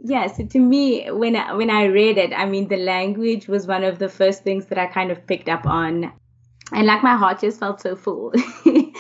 yeah 0.04 0.28
so 0.28 0.46
to 0.46 0.60
me 0.60 1.10
when 1.12 1.36
I, 1.36 1.54
when 1.54 1.70
i 1.70 1.86
read 1.86 2.18
it 2.18 2.34
i 2.34 2.46
mean 2.46 2.68
the 2.68 2.78
language 2.78 3.48
was 3.48 3.68
one 3.68 3.84
of 3.84 4.00
the 4.00 4.10
first 4.10 4.44
things 4.44 4.66
that 4.68 4.78
i 4.78 4.88
kind 4.88 5.12
of 5.12 5.26
picked 5.28 5.50
up 5.50 5.66
on. 5.66 6.12
And 6.74 6.88
like 6.88 7.04
my 7.04 7.18
heart 7.18 7.42
just 7.42 7.60
felt 7.60 7.82
so 7.82 7.96
full. 7.96 8.34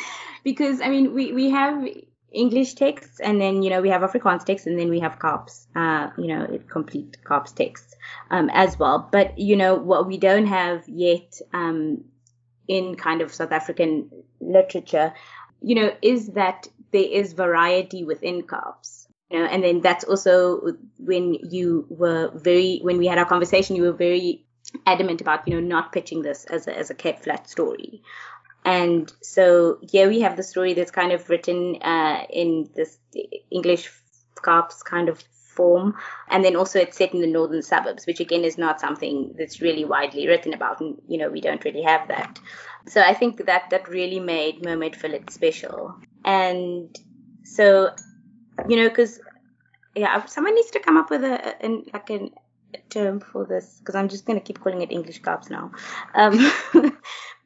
Because 0.43 0.82
i 0.82 0.89
mean 0.89 1.14
we 1.14 1.32
we 1.34 1.52
have 1.52 1.88
english 2.34 2.74
texts 2.74 3.20
and 3.20 3.39
then 3.39 3.62
you 3.62 3.70
know 3.70 3.82
we 3.82 3.89
have 3.89 4.02
afrikaans 4.02 4.43
texts 4.43 4.66
and 4.66 4.80
then 4.80 4.89
we 4.89 4.99
have 4.99 5.20
Kaaps 5.20 5.68
uh 5.76 6.10
you 6.18 6.28
know 6.28 6.60
complete 6.68 7.18
Kaaps 7.24 7.54
texts 7.54 7.95
um 8.32 8.49
as 8.52 8.78
well. 8.80 9.08
But 9.12 9.38
you 9.38 9.56
know 9.56 9.76
what 9.76 10.08
we 10.08 10.18
don't 10.18 10.47
have 10.47 10.84
yet 10.88 11.39
um 11.54 12.04
in 12.68 12.95
kind 12.95 13.22
of 13.22 13.34
south 13.34 13.52
african 13.52 14.10
literature 14.39 15.14
you 15.62 15.76
know 15.76 15.95
is 16.02 16.30
that 16.30 16.68
there 16.91 17.10
is 17.20 17.34
variety 17.34 18.04
within 18.04 18.43
you 18.43 19.01
know 19.39 19.45
and 19.45 19.63
then 19.63 19.82
that's 19.82 20.03
also 20.03 20.75
when 20.97 21.34
you 21.34 21.86
were 21.89 22.32
very 22.36 22.79
when 22.82 22.97
we 22.97 23.07
had 23.07 23.17
our 23.17 23.25
conversation 23.25 23.75
you 23.75 23.84
were 23.84 23.93
very 23.93 24.45
adamant 24.86 25.21
about 25.21 25.47
you 25.47 25.53
know 25.53 25.59
not 25.59 25.91
pitching 25.91 26.21
this 26.21 26.45
as 26.45 26.67
a, 26.67 26.77
as 26.77 26.89
a 26.89 26.95
Cape 26.95 27.19
Flat 27.19 27.49
story. 27.49 28.01
And 28.63 29.11
so 29.21 29.79
here 29.89 30.07
we 30.07 30.21
have 30.21 30.38
the 30.38 30.43
story 30.43 30.73
that's 30.75 30.91
kind 30.91 31.11
of 31.11 31.27
written 31.29 31.82
uh, 31.82 32.25
in 32.29 32.69
this 32.75 32.97
english 33.49 33.89
Kaaps 34.36 34.84
kind 34.84 35.09
of 35.09 35.23
form. 35.55 35.95
And 36.29 36.45
then 36.45 36.55
also 36.55 36.79
it's 36.79 36.97
set 36.97 37.13
in 37.13 37.21
the 37.21 37.27
northern 37.27 37.63
suburbs 37.63 38.05
which 38.05 38.19
again 38.19 38.43
is 38.43 38.57
not 38.57 38.79
something 38.79 39.34
that's 39.38 39.61
really 39.61 39.84
widely 39.84 40.27
written 40.27 40.53
about. 40.53 40.79
And 40.79 41.01
you 41.07 41.17
know 41.17 41.29
we 41.29 41.41
don't 41.41 41.63
really 41.63 41.84
have 41.84 42.07
that. 42.09 42.39
So 42.88 43.01
i 43.01 43.13
think 43.13 43.45
that 43.45 43.69
that 43.71 43.89
really 43.89 44.19
made 44.19 44.63
mermaid 44.63 44.95
fillet 44.95 45.25
special. 45.29 45.95
And 46.23 46.95
so 47.43 47.91
you 48.68 48.78
know, 48.78 48.89
because 48.89 49.20
yeah, 49.95 50.26
someone 50.26 50.55
needs 50.55 50.72
to 50.72 50.80
come 50.80 50.97
up 50.97 51.09
with 51.09 51.24
a, 51.24 51.55
a 51.66 51.84
like 51.93 52.09
a, 52.09 52.32
a 52.74 52.78
term 52.89 53.20
for 53.20 53.45
this 53.45 53.78
because 53.80 53.95
I'm 53.95 54.09
just 54.09 54.26
gonna 54.26 54.39
keep 54.39 54.59
calling 54.59 54.82
it 54.82 54.91
English 54.91 55.22
Kaaps 55.22 55.49
now, 55.49 55.72
um, 56.16 56.38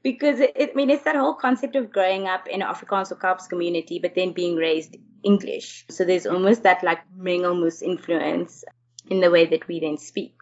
because 0.03 0.39
it, 0.39 0.53
it, 0.55 0.72
I 0.72 0.76
mean 0.76 0.89
it's 0.89 1.03
that 1.03 1.16
whole 1.16 1.34
concept 1.34 1.76
of 1.76 1.91
growing 1.91 2.28
up 2.28 2.47
in 2.47 2.61
an 2.61 2.68
Afrikaans 2.68 3.11
or 3.11 3.16
Kaaps 3.16 3.49
community, 3.49 3.99
but 3.99 4.16
then 4.16 4.34
being 4.34 4.55
raised 4.55 4.95
English. 5.24 5.86
So 5.89 6.05
there's 6.05 6.26
almost 6.26 6.63
that 6.63 6.84
like 6.84 6.99
Mengelmoes 7.18 7.82
influence 7.82 8.63
in 9.09 9.20
the 9.22 9.32
way 9.32 9.45
that 9.45 9.68
we 9.68 9.80
then 9.80 9.97
speak. 9.97 10.36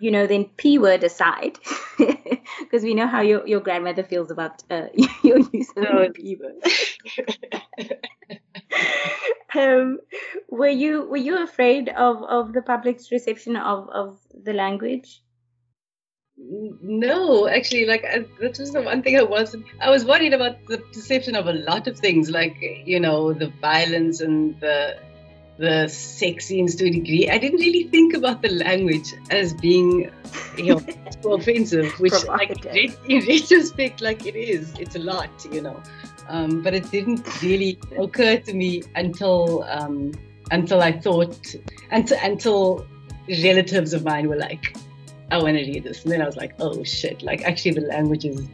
You 0.00 0.10
know, 0.10 0.26
then 0.26 0.46
P 0.56 0.78
word 0.78 1.04
aside, 1.04 1.58
because 1.98 2.82
we 2.82 2.94
know 2.94 3.06
how 3.06 3.20
your, 3.20 3.46
your 3.46 3.60
grandmother 3.60 4.02
feels 4.02 4.30
about 4.30 4.62
uh, 4.70 4.86
your 5.22 5.40
use 5.52 5.68
of 5.76 5.84
oh, 5.84 6.08
P 6.08 6.36
word. 6.36 6.56
Um, 9.54 9.98
were 10.48 10.68
you 10.68 11.08
were 11.08 11.16
you 11.16 11.42
afraid 11.42 11.88
of, 11.88 12.22
of 12.22 12.52
the 12.52 12.62
public's 12.62 13.10
reception 13.10 13.56
of, 13.56 13.88
of 13.90 14.18
the 14.44 14.52
language? 14.52 15.22
No, 16.42 17.46
actually, 17.48 17.84
like 17.84 18.04
I, 18.04 18.24
that 18.40 18.58
was 18.58 18.72
the 18.72 18.80
one 18.80 19.02
thing 19.02 19.18
I 19.18 19.22
wasn't. 19.22 19.66
I 19.80 19.90
was 19.90 20.06
worried 20.06 20.32
about 20.32 20.64
the 20.66 20.78
perception 20.78 21.36
of 21.36 21.46
a 21.46 21.52
lot 21.52 21.86
of 21.86 21.98
things, 21.98 22.30
like 22.30 22.56
you 22.86 22.98
know 22.98 23.34
the 23.34 23.48
violence 23.60 24.20
and 24.22 24.58
the 24.60 24.96
the 25.60 25.88
sex 25.88 26.46
scenes 26.46 26.74
to 26.76 26.86
a 26.86 26.90
degree. 26.90 27.28
I 27.28 27.38
didn't 27.38 27.60
really 27.60 27.84
think 27.84 28.14
about 28.14 28.40
the 28.40 28.48
language 28.48 29.12
as 29.30 29.52
being 29.52 30.10
you 30.56 30.64
know 30.64 30.80
so 31.22 31.34
offensive, 31.34 31.92
which 32.00 32.24
like 32.24 32.64
in 32.64 33.26
retrospect, 33.26 34.00
like 34.00 34.26
it 34.26 34.36
is. 34.36 34.72
It's 34.78 34.96
a 34.96 35.00
lot, 35.00 35.30
you 35.52 35.60
know. 35.60 35.80
Um, 36.28 36.62
but 36.62 36.74
it 36.74 36.90
didn't 36.90 37.42
really 37.42 37.78
occur 37.98 38.38
to 38.38 38.54
me 38.54 38.82
until 38.94 39.64
um, 39.64 40.12
until 40.50 40.80
I 40.82 40.92
thought, 40.92 41.54
until, 41.90 42.18
until 42.22 42.86
relatives 43.28 43.92
of 43.92 44.04
mine 44.04 44.28
were 44.28 44.36
like, 44.36 44.76
I 45.30 45.38
want 45.38 45.56
to 45.56 45.64
read 45.64 45.84
this. 45.84 46.02
And 46.02 46.12
then 46.12 46.22
I 46.22 46.26
was 46.26 46.36
like, 46.36 46.54
oh 46.58 46.82
shit, 46.84 47.22
like 47.22 47.42
actually 47.42 47.72
the 47.72 47.82
language 47.82 48.24
is, 48.24 48.48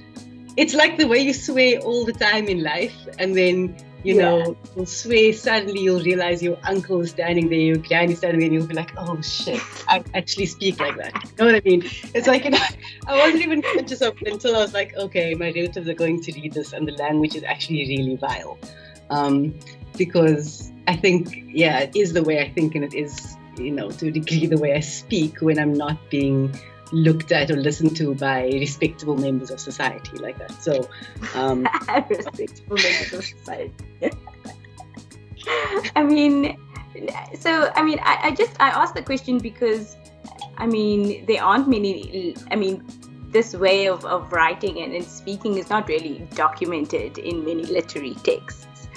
it's 0.57 0.75
like 0.75 0.99
the 0.99 1.07
way 1.07 1.19
you 1.19 1.33
swear 1.33 1.79
all 1.81 2.05
the 2.05 2.13
time 2.13 2.49
in 2.49 2.63
life. 2.63 2.97
And 3.19 3.37
then, 3.37 3.77
you 4.07 4.15
yeah. 4.15 4.23
know, 4.23 4.57
you'll 4.77 4.87
swear, 4.87 5.33
suddenly 5.33 5.81
you'll 5.81 6.01
realize 6.01 6.41
your 6.41 6.57
uncle 6.63 7.01
is 7.01 7.11
standing 7.11 7.49
there, 7.49 7.59
your 7.59 7.77
granny 7.79 8.13
is 8.13 8.19
standing 8.19 8.39
there, 8.39 8.47
and 8.47 8.55
you'll 8.55 8.67
be 8.67 8.75
like, 8.75 8.93
oh 8.97 9.21
shit, 9.21 9.61
I 9.89 10.05
actually 10.15 10.47
speak 10.47 10.79
like 10.79 10.97
that. 10.97 11.13
You 11.25 11.31
know 11.39 11.47
what 11.47 11.55
I 11.57 11.63
mean? 11.65 11.83
It's 12.15 12.29
like, 12.29 12.45
you 12.45 12.51
know, 12.51 12.59
I 13.09 13.19
wasn't 13.19 13.43
even 13.43 13.63
conscious 13.63 14.03
of 14.03 14.17
it 14.23 14.33
until 14.33 14.55
I 14.55 14.61
was 14.61 14.73
like, 14.73 14.95
okay, 14.97 15.35
my 15.35 15.51
relatives 15.51 15.89
are 15.89 15.95
going 15.95 16.23
to 16.23 16.33
read 16.33 16.53
this 16.53 16.73
and 16.73 16.87
the 16.87 16.93
language 16.93 17.35
is 17.35 17.43
actually 17.43 17.85
really 17.89 18.15
vile. 18.15 18.59
Um, 19.11 19.59
because 19.99 20.71
I 20.87 20.95
think, 20.95 21.35
yeah, 21.49 21.81
it 21.81 21.97
is 21.97 22.13
the 22.13 22.23
way 22.23 22.41
I 22.41 22.49
think 22.49 22.77
and 22.77 22.85
it 22.85 22.95
is 22.95 23.37
you 23.59 23.73
know, 23.73 23.91
to 23.91 24.09
a 24.09 24.11
degree 24.11 24.47
the 24.47 24.59
way 24.59 24.75
I 24.75 24.81
speak 24.81 25.41
when 25.41 25.59
I'm 25.59 25.73
not 25.73 25.99
being 26.11 26.55
looked 26.93 27.33
at 27.33 27.51
or 27.51 27.57
listened 27.57 27.97
to 27.97 28.15
by 28.15 28.45
respectable 28.45 29.17
members 29.17 29.51
of 29.51 29.61
society 29.61 30.19
like 30.19 30.39
that. 30.39 30.53
So, 30.63 30.89
um, 31.35 31.69
respectable 32.09 32.77
members 32.77 33.13
of 33.13 33.25
society. 33.25 33.75
I 35.97 36.03
mean, 36.03 36.59
so 37.39 37.71
I 37.75 37.83
mean, 37.83 37.99
I, 38.03 38.19
I 38.25 38.31
just 38.33 38.53
I 38.61 38.69
asked 38.71 38.95
the 38.95 39.03
question 39.03 39.39
because 39.39 39.97
I 40.57 40.67
mean 40.67 41.27
there 41.27 41.43
aren't 41.43 41.69
many. 41.69 42.35
I 42.51 42.57
mean, 42.57 42.85
this 43.31 43.55
way 43.55 43.87
of, 43.87 44.05
of 44.05 44.33
writing 44.33 44.81
and, 44.81 44.95
and 44.95 45.05
speaking 45.05 45.59
is 45.59 45.69
not 45.69 45.89
really 45.89 46.27
documented 46.35 47.19
in 47.19 47.45
many 47.45 47.65
literary 47.65 48.15
texts. 48.15 48.89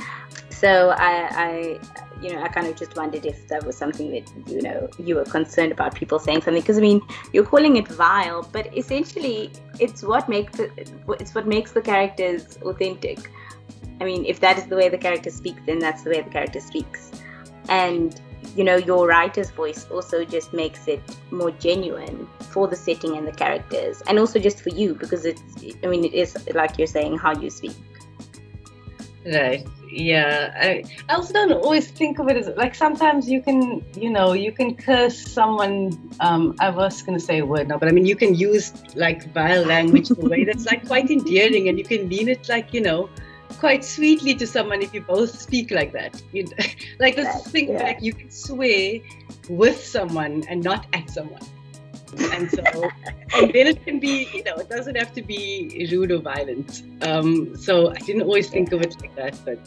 So 0.50 0.94
I, 0.98 1.28
I 1.46 1.80
you 2.22 2.34
know, 2.34 2.42
I 2.42 2.48
kind 2.50 2.68
of 2.68 2.76
just 2.76 2.96
wondered 2.96 3.26
if 3.26 3.48
that 3.48 3.66
was 3.66 3.78
something 3.78 4.12
that, 4.12 4.32
you 4.48 4.62
know, 4.62 4.90
you 5.00 5.16
were 5.16 5.24
concerned 5.24 5.72
about 5.72 5.96
people 5.96 6.20
saying 6.20 6.42
something. 6.42 6.62
Because, 6.62 6.78
I 6.78 6.82
mean, 6.82 7.02
you're 7.34 7.46
calling 7.46 7.78
it 7.78 7.88
vile, 7.88 8.48
but 8.52 8.76
essentially 8.78 9.52
it's 9.80 10.04
what 10.04 10.28
makes 10.28 10.60
it, 10.60 10.92
it's 11.20 11.34
what 11.34 11.48
makes 11.48 11.72
the 11.72 11.82
characters 11.82 12.58
authentic. 12.64 13.32
I 14.02 14.06
mean, 14.06 14.26
if 14.26 14.40
that 14.42 14.58
is 14.58 14.66
the 14.68 14.76
way 14.76 14.90
the 14.90 14.98
character 14.98 15.30
speaks, 15.30 15.62
then 15.66 15.80
that's 15.80 16.04
the 16.04 16.10
way 16.10 16.22
the 16.22 16.30
character 16.30 16.60
speaks. 16.60 17.12
And, 17.70 18.20
you 18.56 18.64
know, 18.64 18.76
your 18.76 19.08
writer's 19.08 19.52
voice 19.52 19.86
also 19.90 20.26
just 20.26 20.54
makes 20.54 20.88
it 20.88 21.02
more 21.32 21.52
genuine 21.52 22.28
for 22.52 22.68
the 22.68 22.76
setting 22.76 23.18
and 23.18 23.28
the 23.28 23.34
characters. 23.34 24.02
And 24.08 24.20
also 24.20 24.40
just 24.40 24.62
for 24.62 24.70
you, 24.70 24.96
because 24.96 25.26
it's, 25.26 25.42
I 25.84 25.88
mean, 25.88 26.06
it 26.06 26.14
is, 26.14 26.38
like 26.54 26.78
you're 26.78 26.88
saying, 26.88 27.18
how 27.18 27.40
you 27.40 27.50
speak. 27.50 27.76
Right 29.26 29.68
yeah 29.92 30.54
I, 30.56 30.84
I 31.08 31.16
also 31.16 31.34
don't 31.34 31.52
always 31.52 31.90
think 31.90 32.20
of 32.20 32.28
it 32.30 32.38
as 32.38 32.48
like 32.56 32.76
sometimes 32.76 33.30
you 33.30 33.42
can 33.42 33.84
you 33.96 34.10
know 34.10 34.34
you 34.34 34.52
can 34.52 34.76
curse 34.76 35.20
someone 35.20 35.98
um 36.20 36.56
i 36.60 36.70
was 36.70 37.02
gonna 37.02 37.20
say 37.20 37.40
a 37.40 37.46
word 37.46 37.68
now 37.68 37.78
but 37.78 37.90
i 37.90 37.92
mean 37.92 38.06
you 38.06 38.16
can 38.16 38.36
use 38.36 38.74
like 38.96 39.32
vile 39.34 39.66
language 39.66 40.12
in 40.12 40.26
a 40.26 40.30
way 40.30 40.44
that's 40.44 40.66
like 40.66 40.86
quite 40.86 41.10
endearing 41.10 41.70
and 41.70 41.78
you 41.80 41.86
can 41.86 42.08
mean 42.08 42.30
it 42.30 42.48
like 42.50 42.74
you 42.74 42.82
know 42.82 43.10
quite 43.58 43.84
sweetly 43.84 44.36
to 44.36 44.46
someone 44.46 44.82
if 44.82 44.94
you 44.94 45.02
both 45.02 45.38
speak 45.40 45.72
like 45.72 45.92
that 45.92 46.22
you 46.32 46.48
like 47.00 47.16
this 47.16 47.48
thing 47.48 47.70
yeah. 47.70 47.84
like 47.84 48.02
you 48.02 48.14
can 48.14 48.30
swear 48.30 49.00
with 49.50 49.84
someone 49.84 50.44
and 50.50 50.64
not 50.64 50.86
at 50.94 51.10
someone 51.10 51.42
and 52.18 52.50
so 52.50 52.64
and 53.36 53.54
then 53.54 53.68
it 53.68 53.84
can 53.86 54.00
be 54.00 54.28
you 54.34 54.44
know 54.44 54.56
it 54.56 54.70
doesn't 54.70 54.96
have 54.96 55.14
to 55.14 55.22
be 55.22 55.88
rude 55.92 56.12
or 56.12 56.20
violent. 56.20 56.84
Um, 57.02 57.56
so 57.56 57.92
i 57.92 58.00
didn't 58.00 58.24
always 58.24 58.50
think 58.50 58.72
of 58.72 58.82
it 58.82 58.96
like 59.02 59.16
that 59.16 59.38
but 59.46 59.60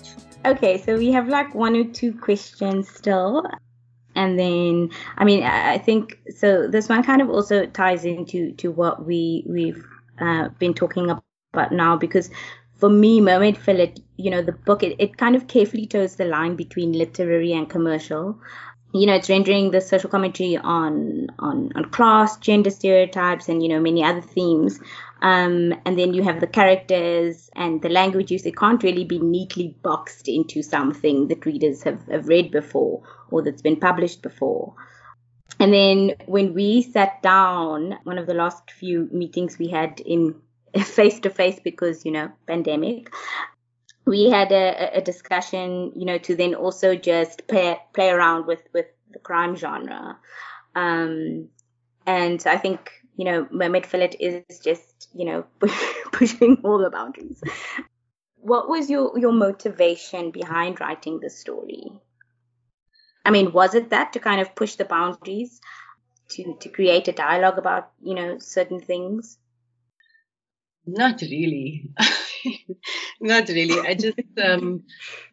okay 0.45 0.78
so 0.78 0.97
we 0.97 1.12
have 1.12 1.28
like 1.28 1.55
one 1.55 1.76
or 1.76 1.84
two 1.84 2.12
questions 2.12 2.88
still. 2.88 3.47
And 4.14 4.38
then 4.38 4.90
i 5.16 5.24
mean 5.24 5.43
i 5.43 5.78
think 5.78 6.18
so 6.36 6.68
this 6.68 6.88
one 6.88 7.03
kind 7.03 7.22
of 7.22 7.30
also 7.30 7.64
ties 7.66 8.05
into 8.05 8.53
to 8.53 8.70
what 8.70 9.07
we 9.07 9.45
we've 9.49 9.82
uh, 10.20 10.49
been 10.59 10.74
talking 10.74 11.09
about 11.09 11.72
now. 11.72 11.97
Because 11.97 12.28
for 12.74 12.90
me 12.90 13.20
mermaid 13.20 13.57
fillet 13.57 13.95
you 14.16 14.30
know 14.30 14.43
the 14.43 14.53
book 14.53 14.82
it, 14.82 14.97
it 14.99 15.16
kind 15.16 15.36
of 15.36 15.47
carefully 15.47 15.86
toes 15.86 16.16
the 16.16 16.24
line 16.24 16.57
between 16.57 16.93
literary 16.93 17.53
and 17.53 17.70
commercial 17.70 18.38
you 18.93 19.07
know, 19.07 19.14
it's 19.14 19.30
rendering 19.30 19.70
the 19.70 19.80
social 19.80 20.11
commentary 20.11 20.57
on 20.57 21.28
on 21.38 21.72
on 21.74 21.90
class, 21.90 22.36
gender 22.38 22.70
stereotypes, 22.70 23.49
and 23.49 23.62
you 23.62 23.68
know 23.68 23.80
many 23.80 24.05
other 24.05 24.20
themes. 24.20 24.80
Um, 25.22 25.72
and 25.86 25.97
then 25.99 26.14
you 26.14 26.22
have 26.24 26.40
the 26.40 26.49
characters 26.49 27.49
and 27.55 27.80
the 27.80 27.88
language 27.88 28.32
use. 28.32 28.45
It 28.45 28.57
can't 28.57 28.82
really 28.82 29.05
be 29.05 29.20
neatly 29.20 29.76
boxed 29.82 30.28
into 30.28 30.62
something 30.62 31.28
that 31.28 31.47
readers 31.47 31.84
have, 31.84 32.05
have 32.09 32.26
read 32.26 32.51
before 32.51 33.03
or 33.30 33.40
that's 33.40 33.62
been 33.62 33.78
published 33.78 34.20
before. 34.20 34.74
And 35.61 35.72
then 35.72 36.14
when 36.26 36.55
we 36.55 36.82
sat 36.82 37.22
down, 37.22 37.99
one 38.03 38.18
of 38.18 38.26
the 38.26 38.34
last 38.34 38.72
few 38.72 39.09
meetings 39.12 39.61
we 39.61 39.68
had 39.68 40.01
in 40.01 40.34
face 40.84 41.20
to 41.20 41.30
face 41.30 41.61
because 41.62 42.05
you 42.05 42.11
know 42.11 42.32
pandemic 42.47 43.12
we 44.05 44.30
had 44.30 44.53
a, 44.53 44.98
a, 44.98 45.00
discussion, 45.00 45.92
you 45.94 46.05
know, 46.05 46.18
to 46.18 46.34
then 46.34 46.55
also 46.55 46.96
just 46.96 47.46
play 47.46 47.78
play 47.92 48.11
around 48.11 48.46
with 48.46 48.62
with 48.72 48.86
the 49.12 49.18
crime 49.18 49.57
genre, 49.57 50.18
um, 50.74 51.48
and 52.07 52.42
I 52.46 52.59
think 52.59 52.90
you 53.16 53.24
know, 53.24 53.46
Mermaid 53.50 53.86
Fillet 53.86 54.16
is 54.18 54.59
just 54.61 55.09
you 55.14 55.24
know 55.24 55.44
pushing 56.12 56.61
all 56.64 56.78
the 56.78 56.90
boundaries. 56.90 57.40
What 58.36 58.68
was 58.68 58.90
your 58.90 59.18
your 59.18 59.32
motivation 59.32 60.30
behind 60.30 60.80
writing 60.80 61.20
the 61.20 61.30
story? 61.30 61.92
I 63.24 63.30
mean, 63.30 63.53
was 63.53 63.74
it 63.74 63.90
that 63.90 64.14
to 64.14 64.18
kind 64.18 64.40
of 64.40 64.55
push 64.57 64.74
the 64.74 64.84
boundaries, 64.84 65.61
to 66.30 66.57
to 66.61 66.68
create 66.68 67.07
a 67.09 67.12
dialogue 67.12 67.59
about 67.59 67.90
you 68.03 68.14
know 68.14 68.38
certain 68.38 68.80
things? 68.80 69.38
Not 70.87 71.20
really. 71.22 71.91
Not 73.20 73.49
really. 73.49 73.87
I 73.87 73.95
just 73.95 74.18
um, 74.43 74.83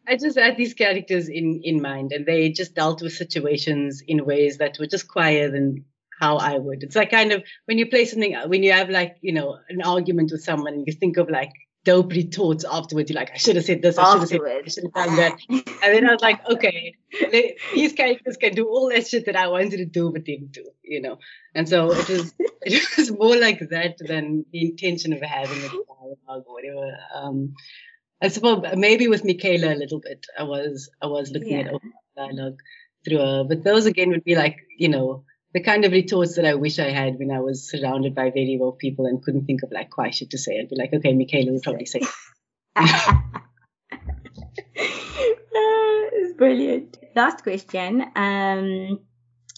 I 0.08 0.16
just 0.16 0.38
had 0.38 0.58
these 0.58 0.76
characters 0.76 1.28
in 1.28 1.62
in 1.64 1.82
mind, 1.82 2.12
and 2.12 2.26
they 2.26 2.50
just 2.52 2.76
dealt 2.76 3.02
with 3.02 3.14
situations 3.14 4.04
in 4.08 4.26
ways 4.26 4.60
that 4.60 4.78
were 4.80 4.86
just 4.86 5.08
quieter 5.08 5.50
than 5.50 5.86
how 6.20 6.38
I 6.38 6.58
would. 6.58 6.84
It's 6.84 6.96
like 6.96 7.10
kind 7.10 7.32
of 7.32 7.44
when 7.66 7.80
you 7.80 7.88
play 7.90 8.06
something, 8.06 8.36
when 8.48 8.62
you 8.62 8.74
have 8.74 8.90
like 8.90 9.18
you 9.22 9.34
know 9.34 9.58
an 9.70 9.82
argument 9.82 10.32
with 10.32 10.44
someone, 10.44 10.74
and 10.74 10.84
you 10.86 10.94
think 10.94 11.18
of 11.18 11.30
like 11.30 11.52
dope 11.86 12.12
retorts 12.12 12.66
afterwards. 12.66 13.10
You're 13.10 13.20
like, 13.20 13.32
I 13.34 13.38
should 13.38 13.56
have 13.56 13.66
said 13.66 13.82
this, 13.82 13.98
I 13.98 14.12
should 14.12 14.20
have 14.20 14.30
said 14.30 14.42
I 14.42 14.68
should 14.68 14.84
have 14.84 14.94
done 14.94 15.16
that. 15.16 15.40
and 15.50 15.64
then 15.82 16.08
I 16.08 16.14
was 16.14 16.22
like, 16.22 16.48
okay, 16.50 16.96
these 17.74 17.94
characters 17.94 18.38
can 18.38 18.54
do 18.54 18.68
all 18.68 18.90
that 18.90 19.08
shit 19.08 19.26
that 19.26 19.36
I 19.36 19.48
wanted 19.48 19.78
to 19.78 19.86
do 19.86 20.12
but 20.12 20.24
didn't 20.24 20.52
do, 20.52 20.66
you 20.84 21.02
know. 21.02 21.20
And 21.56 21.68
so 21.68 21.92
it 21.92 22.10
was 22.10 22.34
it 22.62 22.84
was 22.98 23.12
more 23.12 23.38
like 23.38 23.60
that 23.70 23.98
than 24.00 24.46
the 24.52 24.70
intention 24.70 25.14
of 25.14 25.22
having 25.22 25.58
a 25.58 25.70
dialogue 25.70 26.44
or 26.48 26.54
whatever. 26.54 26.98
Um, 27.16 27.54
I 28.22 28.28
suppose 28.28 28.64
maybe 28.76 29.08
with 29.08 29.24
Michaela 29.24 29.74
a 29.74 29.76
little 29.76 30.00
bit. 30.00 30.26
I 30.38 30.44
was 30.44 30.90
I 31.02 31.08
was 31.08 31.32
looking 31.32 31.60
yeah. 31.60 31.72
at 31.74 31.82
dialogue 32.18 32.60
through 33.06 33.20
her, 33.20 33.44
but 33.46 33.64
those 33.64 33.86
again 33.86 34.10
would 34.10 34.26
be 34.26 34.36
like 34.36 34.58
you 34.78 34.90
know 34.90 35.24
the 35.54 35.64
kind 35.64 35.86
of 35.86 35.92
retorts 35.92 36.36
that 36.36 36.46
I 36.46 36.56
wish 36.56 36.80
I 36.80 36.90
had 36.90 37.18
when 37.18 37.32
I 37.32 37.40
was 37.40 37.70
surrounded 37.70 38.14
by 38.14 38.30
very 38.30 38.58
woke 38.60 38.80
people 38.80 39.06
and 39.06 39.22
couldn't 39.22 39.46
think 39.46 39.64
of 39.64 39.72
like 39.72 39.90
quite 39.90 40.14
shit 40.16 40.30
to 40.32 40.38
say. 40.38 40.60
I'd 40.60 40.70
be 40.70 40.76
like, 40.76 40.94
okay, 40.94 41.14
Michaela 41.14 41.52
would 41.52 41.64
probably 41.64 41.86
say. 41.86 42.02
it's 44.76 46.34
brilliant. 46.38 46.98
Last 47.16 47.44
question. 47.44 48.06
Um, 48.16 49.00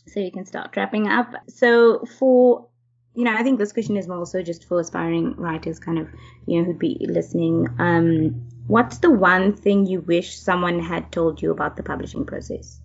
so 0.07 0.19
you 0.19 0.31
can 0.31 0.45
start 0.45 0.75
wrapping 0.75 1.07
up. 1.07 1.33
So 1.49 2.05
for 2.19 2.67
you 3.13 3.25
know, 3.25 3.35
I 3.35 3.43
think 3.43 3.59
this 3.59 3.73
question 3.73 3.97
is 3.97 4.07
more 4.07 4.25
so 4.25 4.41
just 4.41 4.65
for 4.65 4.79
aspiring 4.79 5.35
writers, 5.35 5.79
kind 5.79 5.99
of, 5.99 6.07
you 6.47 6.59
know, 6.59 6.65
who'd 6.65 6.79
be 6.79 7.05
listening. 7.09 7.67
Um, 7.77 8.47
what's 8.67 8.99
the 8.99 9.11
one 9.11 9.53
thing 9.53 9.85
you 9.85 9.99
wish 9.99 10.37
someone 10.37 10.79
had 10.79 11.11
told 11.11 11.41
you 11.41 11.51
about 11.51 11.75
the 11.75 11.83
publishing 11.83 12.25
process? 12.25 12.79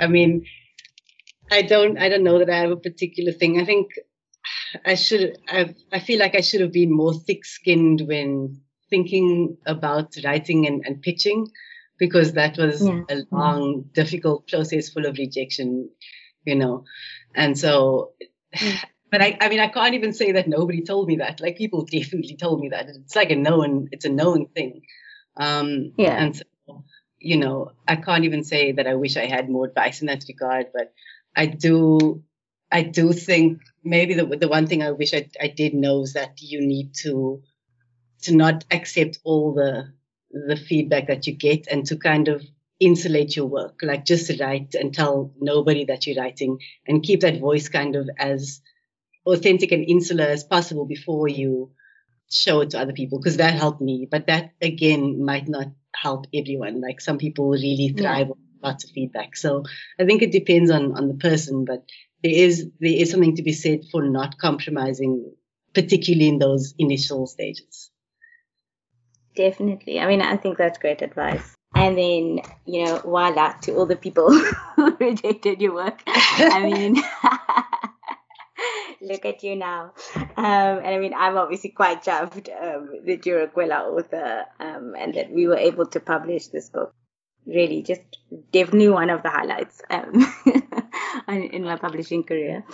I 0.00 0.06
mean, 0.06 0.46
I 1.50 1.62
don't 1.62 1.98
I 1.98 2.08
don't 2.08 2.24
know 2.24 2.38
that 2.38 2.50
I 2.50 2.58
have 2.58 2.70
a 2.70 2.76
particular 2.76 3.32
thing. 3.32 3.60
I 3.60 3.64
think 3.64 3.88
I 4.84 4.94
should 4.94 5.38
I 5.48 5.74
I 5.92 6.00
feel 6.00 6.18
like 6.18 6.34
I 6.34 6.40
should 6.40 6.60
have 6.60 6.72
been 6.72 6.92
more 6.92 7.14
thick-skinned 7.14 8.02
when 8.02 8.60
thinking 8.90 9.56
about 9.66 10.14
writing 10.24 10.66
and, 10.66 10.84
and 10.86 11.02
pitching 11.02 11.48
because 11.98 12.32
that 12.32 12.56
was 12.56 12.86
yeah. 12.86 13.02
a 13.10 13.22
long 13.30 13.86
difficult 13.92 14.46
process 14.48 14.90
full 14.90 15.06
of 15.06 15.18
rejection 15.18 15.90
you 16.46 16.54
know? 16.54 16.84
And 17.34 17.58
so 17.58 18.12
but 19.10 19.22
I, 19.22 19.36
I 19.40 19.48
mean 19.48 19.60
i 19.60 19.68
can't 19.68 19.94
even 19.94 20.12
say 20.12 20.32
that 20.32 20.48
nobody 20.48 20.82
told 20.82 21.08
me 21.08 21.16
that. 21.16 21.40
Like 21.40 21.58
people 21.58 21.84
definitely 21.84 22.36
told 22.36 22.60
me 22.60 22.70
that. 22.70 22.88
It's 22.88 23.16
like 23.16 23.30
a 23.30 23.36
known 23.36 23.88
it's 23.92 24.06
a 24.06 24.10
known 24.10 24.46
thing. 24.46 24.82
Um 25.36 25.92
yeah. 25.98 26.16
and 26.16 26.36
so 26.36 26.44
you 27.18 27.36
know 27.38 27.72
i 27.88 27.96
can't 27.96 28.24
even 28.24 28.44
say 28.44 28.72
that 28.72 28.86
i 28.86 28.94
wish 28.94 29.16
i 29.16 29.24
had 29.24 29.48
more 29.48 29.64
advice 29.66 30.00
in 30.02 30.06
that 30.06 30.24
regard 30.28 30.66
but 30.74 30.92
I 31.36 31.46
do 31.46 32.24
I 32.72 32.82
do 32.82 33.12
think 33.12 33.60
maybe 33.84 34.14
the 34.14 34.24
the 34.24 34.48
one 34.48 34.66
thing 34.66 34.82
I 34.82 34.90
wish 34.90 35.14
I, 35.14 35.28
I 35.40 35.48
did 35.48 35.74
know 35.74 36.02
is 36.02 36.14
that 36.14 36.40
you 36.40 36.60
need 36.66 36.94
to 37.02 37.42
to 38.22 38.34
not 38.34 38.64
accept 38.70 39.20
all 39.22 39.54
the 39.54 39.92
the 40.30 40.56
feedback 40.56 41.06
that 41.06 41.26
you 41.26 41.34
get 41.34 41.68
and 41.68 41.86
to 41.86 41.96
kind 41.96 42.28
of 42.28 42.42
insulate 42.80 43.36
your 43.36 43.46
work. 43.46 43.80
Like 43.82 44.04
just 44.04 44.40
write 44.40 44.74
and 44.74 44.92
tell 44.92 45.32
nobody 45.40 45.84
that 45.86 46.06
you're 46.06 46.22
writing 46.22 46.58
and 46.86 47.02
keep 47.02 47.20
that 47.20 47.40
voice 47.40 47.68
kind 47.68 47.96
of 47.96 48.08
as 48.18 48.60
authentic 49.24 49.72
and 49.72 49.84
insular 49.84 50.24
as 50.24 50.44
possible 50.44 50.86
before 50.86 51.28
you 51.28 51.72
show 52.30 52.60
it 52.60 52.70
to 52.70 52.80
other 52.80 52.92
people 52.92 53.18
because 53.18 53.36
that 53.36 53.54
helped 53.54 53.80
me. 53.80 54.08
But 54.10 54.26
that 54.26 54.52
again 54.60 55.24
might 55.24 55.48
not 55.48 55.68
help 55.94 56.26
everyone. 56.34 56.80
Like 56.80 57.00
some 57.00 57.18
people 57.18 57.50
really 57.50 57.94
thrive 57.96 58.28
yeah. 58.28 58.32
on 58.32 58.45
lots 58.62 58.84
of 58.84 58.90
feedback. 58.90 59.36
So 59.36 59.64
I 59.98 60.04
think 60.04 60.22
it 60.22 60.32
depends 60.32 60.70
on 60.70 60.96
on 60.96 61.08
the 61.08 61.14
person, 61.14 61.64
but 61.64 61.84
there 62.22 62.34
is 62.34 62.68
there 62.80 62.92
is 62.92 63.10
something 63.10 63.36
to 63.36 63.42
be 63.42 63.52
said 63.52 63.84
for 63.90 64.02
not 64.02 64.38
compromising, 64.38 65.32
particularly 65.74 66.28
in 66.28 66.38
those 66.38 66.74
initial 66.78 67.26
stages. 67.26 67.90
Definitely. 69.36 70.00
I 70.00 70.06
mean, 70.06 70.22
I 70.22 70.36
think 70.36 70.56
that's 70.56 70.78
great 70.78 71.02
advice. 71.02 71.54
And 71.74 71.98
then, 71.98 72.40
you 72.64 72.84
know, 72.84 72.98
voila 73.04 73.52
to 73.62 73.74
all 73.74 73.84
the 73.84 73.96
people 73.96 74.32
who 74.76 74.96
rejected 75.00 75.60
your 75.60 75.74
work. 75.74 76.02
I 76.06 76.60
mean, 76.62 76.96
look 79.02 79.26
at 79.26 79.42
you 79.42 79.56
now. 79.56 79.92
Um, 80.14 80.24
and 80.36 80.86
I 80.86 80.98
mean, 80.98 81.12
I'm 81.14 81.36
obviously 81.36 81.70
quite 81.70 82.02
chuffed 82.02 82.48
um, 82.50 82.90
that 83.06 83.26
you're 83.26 83.42
a 83.42 83.48
Kwela 83.48 83.84
author 83.92 84.46
um, 84.58 84.94
and 84.98 85.14
that 85.14 85.30
we 85.30 85.46
were 85.46 85.58
able 85.58 85.86
to 85.86 86.00
publish 86.00 86.46
this 86.46 86.70
book. 86.70 86.94
Really, 87.46 87.82
just 87.82 88.00
definitely 88.52 88.88
one 88.88 89.08
of 89.08 89.22
the 89.22 89.30
highlights 89.30 89.80
um, 89.90 90.26
in 91.28 91.62
my 91.62 91.76
publishing 91.76 92.24
career. 92.24 92.64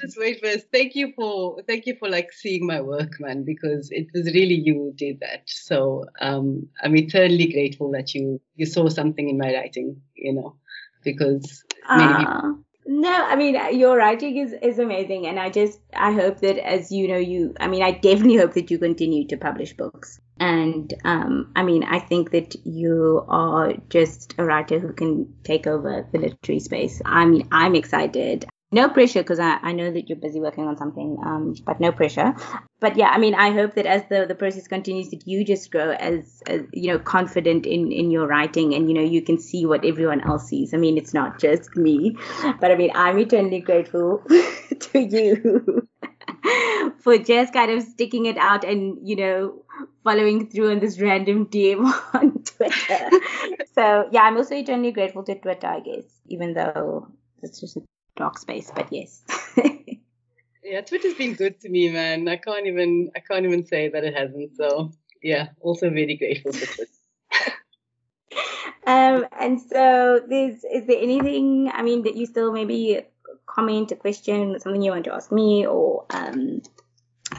Just 0.00 0.16
wait 0.16 0.40
first. 0.40 0.66
Thank 0.70 0.94
you 0.94 1.12
for 1.16 1.60
thank 1.66 1.86
you 1.86 1.96
for 1.98 2.08
like 2.08 2.32
seeing 2.32 2.66
my 2.66 2.80
work, 2.80 3.18
man, 3.18 3.44
because 3.44 3.90
it 3.90 4.06
was 4.14 4.26
really 4.26 4.54
you 4.54 4.74
who 4.74 4.92
did 4.94 5.20
that. 5.20 5.42
So 5.46 6.04
um, 6.20 6.68
I'm 6.82 6.96
eternally 6.96 7.52
grateful 7.52 7.90
that 7.92 8.14
you 8.14 8.40
you 8.54 8.66
saw 8.66 8.88
something 8.88 9.28
in 9.28 9.38
my 9.38 9.52
writing, 9.52 10.00
you 10.14 10.34
know, 10.34 10.54
because 11.02 11.64
many 11.88 12.14
people 12.24 12.62
no, 12.84 13.12
I 13.12 13.36
mean 13.36 13.54
your 13.78 13.96
writing 13.96 14.36
is 14.38 14.52
is 14.60 14.78
amazing, 14.78 15.26
and 15.26 15.38
I 15.38 15.50
just 15.50 15.80
I 15.94 16.12
hope 16.12 16.40
that 16.40 16.58
as 16.58 16.90
you 16.90 17.06
know 17.06 17.16
you 17.16 17.54
I 17.60 17.68
mean 17.68 17.82
I 17.82 17.92
definitely 17.92 18.36
hope 18.36 18.54
that 18.54 18.70
you 18.70 18.78
continue 18.78 19.26
to 19.28 19.36
publish 19.36 19.72
books, 19.72 20.20
and 20.42 20.92
um 21.04 21.52
I 21.54 21.62
mean 21.62 21.84
I 21.84 21.98
think 22.00 22.32
that 22.32 22.56
you 22.66 23.24
are 23.28 23.74
just 23.88 24.34
a 24.38 24.44
writer 24.44 24.78
who 24.80 24.92
can 24.92 25.32
take 25.44 25.66
over 25.66 26.06
the 26.10 26.18
literary 26.18 26.58
space. 26.60 27.00
I 27.04 27.24
mean 27.26 27.48
I'm 27.52 27.76
excited. 27.76 28.46
No 28.74 28.88
pressure 28.88 29.22
because 29.22 29.38
I, 29.38 29.58
I 29.62 29.72
know 29.72 29.90
that 29.92 30.08
you're 30.08 30.18
busy 30.18 30.40
working 30.40 30.66
on 30.66 30.76
something 30.76 31.18
um 31.24 31.54
but 31.64 31.78
no 31.78 31.92
pressure. 31.92 32.34
But 32.80 32.96
yeah 32.96 33.10
i 33.10 33.18
mean 33.18 33.36
i 33.36 33.50
hope 33.52 33.74
that 33.76 33.86
as 33.86 34.02
the 34.08 34.24
the 34.26 34.34
process 34.34 34.66
continues 34.66 35.10
that 35.10 35.28
you 35.28 35.44
just 35.44 35.70
grow 35.70 35.90
as, 35.92 36.42
as 36.48 36.62
you 36.72 36.88
know 36.92 36.98
confident 36.98 37.64
in 37.64 37.92
in 37.92 38.10
your 38.10 38.26
writing 38.26 38.74
and 38.74 38.88
you 38.88 38.94
know 38.96 39.06
you 39.16 39.22
can 39.22 39.38
see 39.38 39.64
what 39.66 39.84
everyone 39.84 40.22
else 40.22 40.48
sees. 40.48 40.74
I 40.74 40.78
mean 40.78 40.98
it's 40.98 41.14
not 41.14 41.38
just 41.38 41.76
me 41.76 42.16
but 42.60 42.72
i 42.72 42.74
mean 42.74 42.90
i'm 42.94 43.18
eternally 43.18 43.60
grateful 43.60 44.24
to 44.86 44.98
you 44.98 45.88
for 46.98 47.18
just 47.18 47.52
kind 47.52 47.70
of 47.70 47.82
sticking 47.82 48.26
it 48.26 48.36
out 48.36 48.64
and 48.64 48.98
you 49.06 49.16
know 49.16 49.64
following 50.04 50.48
through 50.48 50.70
on 50.70 50.80
this 50.80 51.00
random 51.00 51.46
DM 51.46 51.84
on 52.14 52.42
Twitter. 52.42 53.10
so 53.74 54.08
yeah, 54.10 54.22
I'm 54.22 54.36
also 54.36 54.54
eternally 54.54 54.92
grateful 54.92 55.22
to 55.24 55.34
Twitter, 55.34 55.66
I 55.66 55.80
guess, 55.80 56.04
even 56.26 56.54
though 56.54 57.08
it's 57.42 57.60
just 57.60 57.76
a 57.76 57.82
dark 58.16 58.38
space, 58.38 58.70
but 58.74 58.92
yes. 58.92 59.22
yeah, 60.64 60.80
Twitter's 60.80 61.14
been 61.14 61.34
good 61.34 61.60
to 61.60 61.68
me, 61.68 61.90
man. 61.90 62.28
I 62.28 62.36
can't 62.36 62.66
even 62.66 63.10
I 63.14 63.20
can't 63.20 63.44
even 63.44 63.66
say 63.66 63.88
that 63.88 64.04
it 64.04 64.16
hasn't. 64.16 64.56
So 64.56 64.92
yeah, 65.22 65.48
also 65.60 65.90
very 65.90 66.16
grateful 66.16 66.52
for 66.52 66.66
Twitter. 66.66 66.92
um, 68.86 69.26
and 69.38 69.60
so 69.60 70.20
there's 70.28 70.64
is 70.64 70.86
there 70.86 71.00
anything 71.00 71.70
I 71.72 71.82
mean 71.82 72.02
that 72.02 72.16
you 72.16 72.26
still 72.26 72.52
maybe 72.52 73.02
comment, 73.46 73.92
a 73.92 73.96
question, 73.96 74.58
something 74.60 74.82
you 74.82 74.92
want 74.92 75.04
to 75.04 75.14
ask 75.14 75.30
me, 75.32 75.66
or 75.66 76.06
um, 76.10 76.62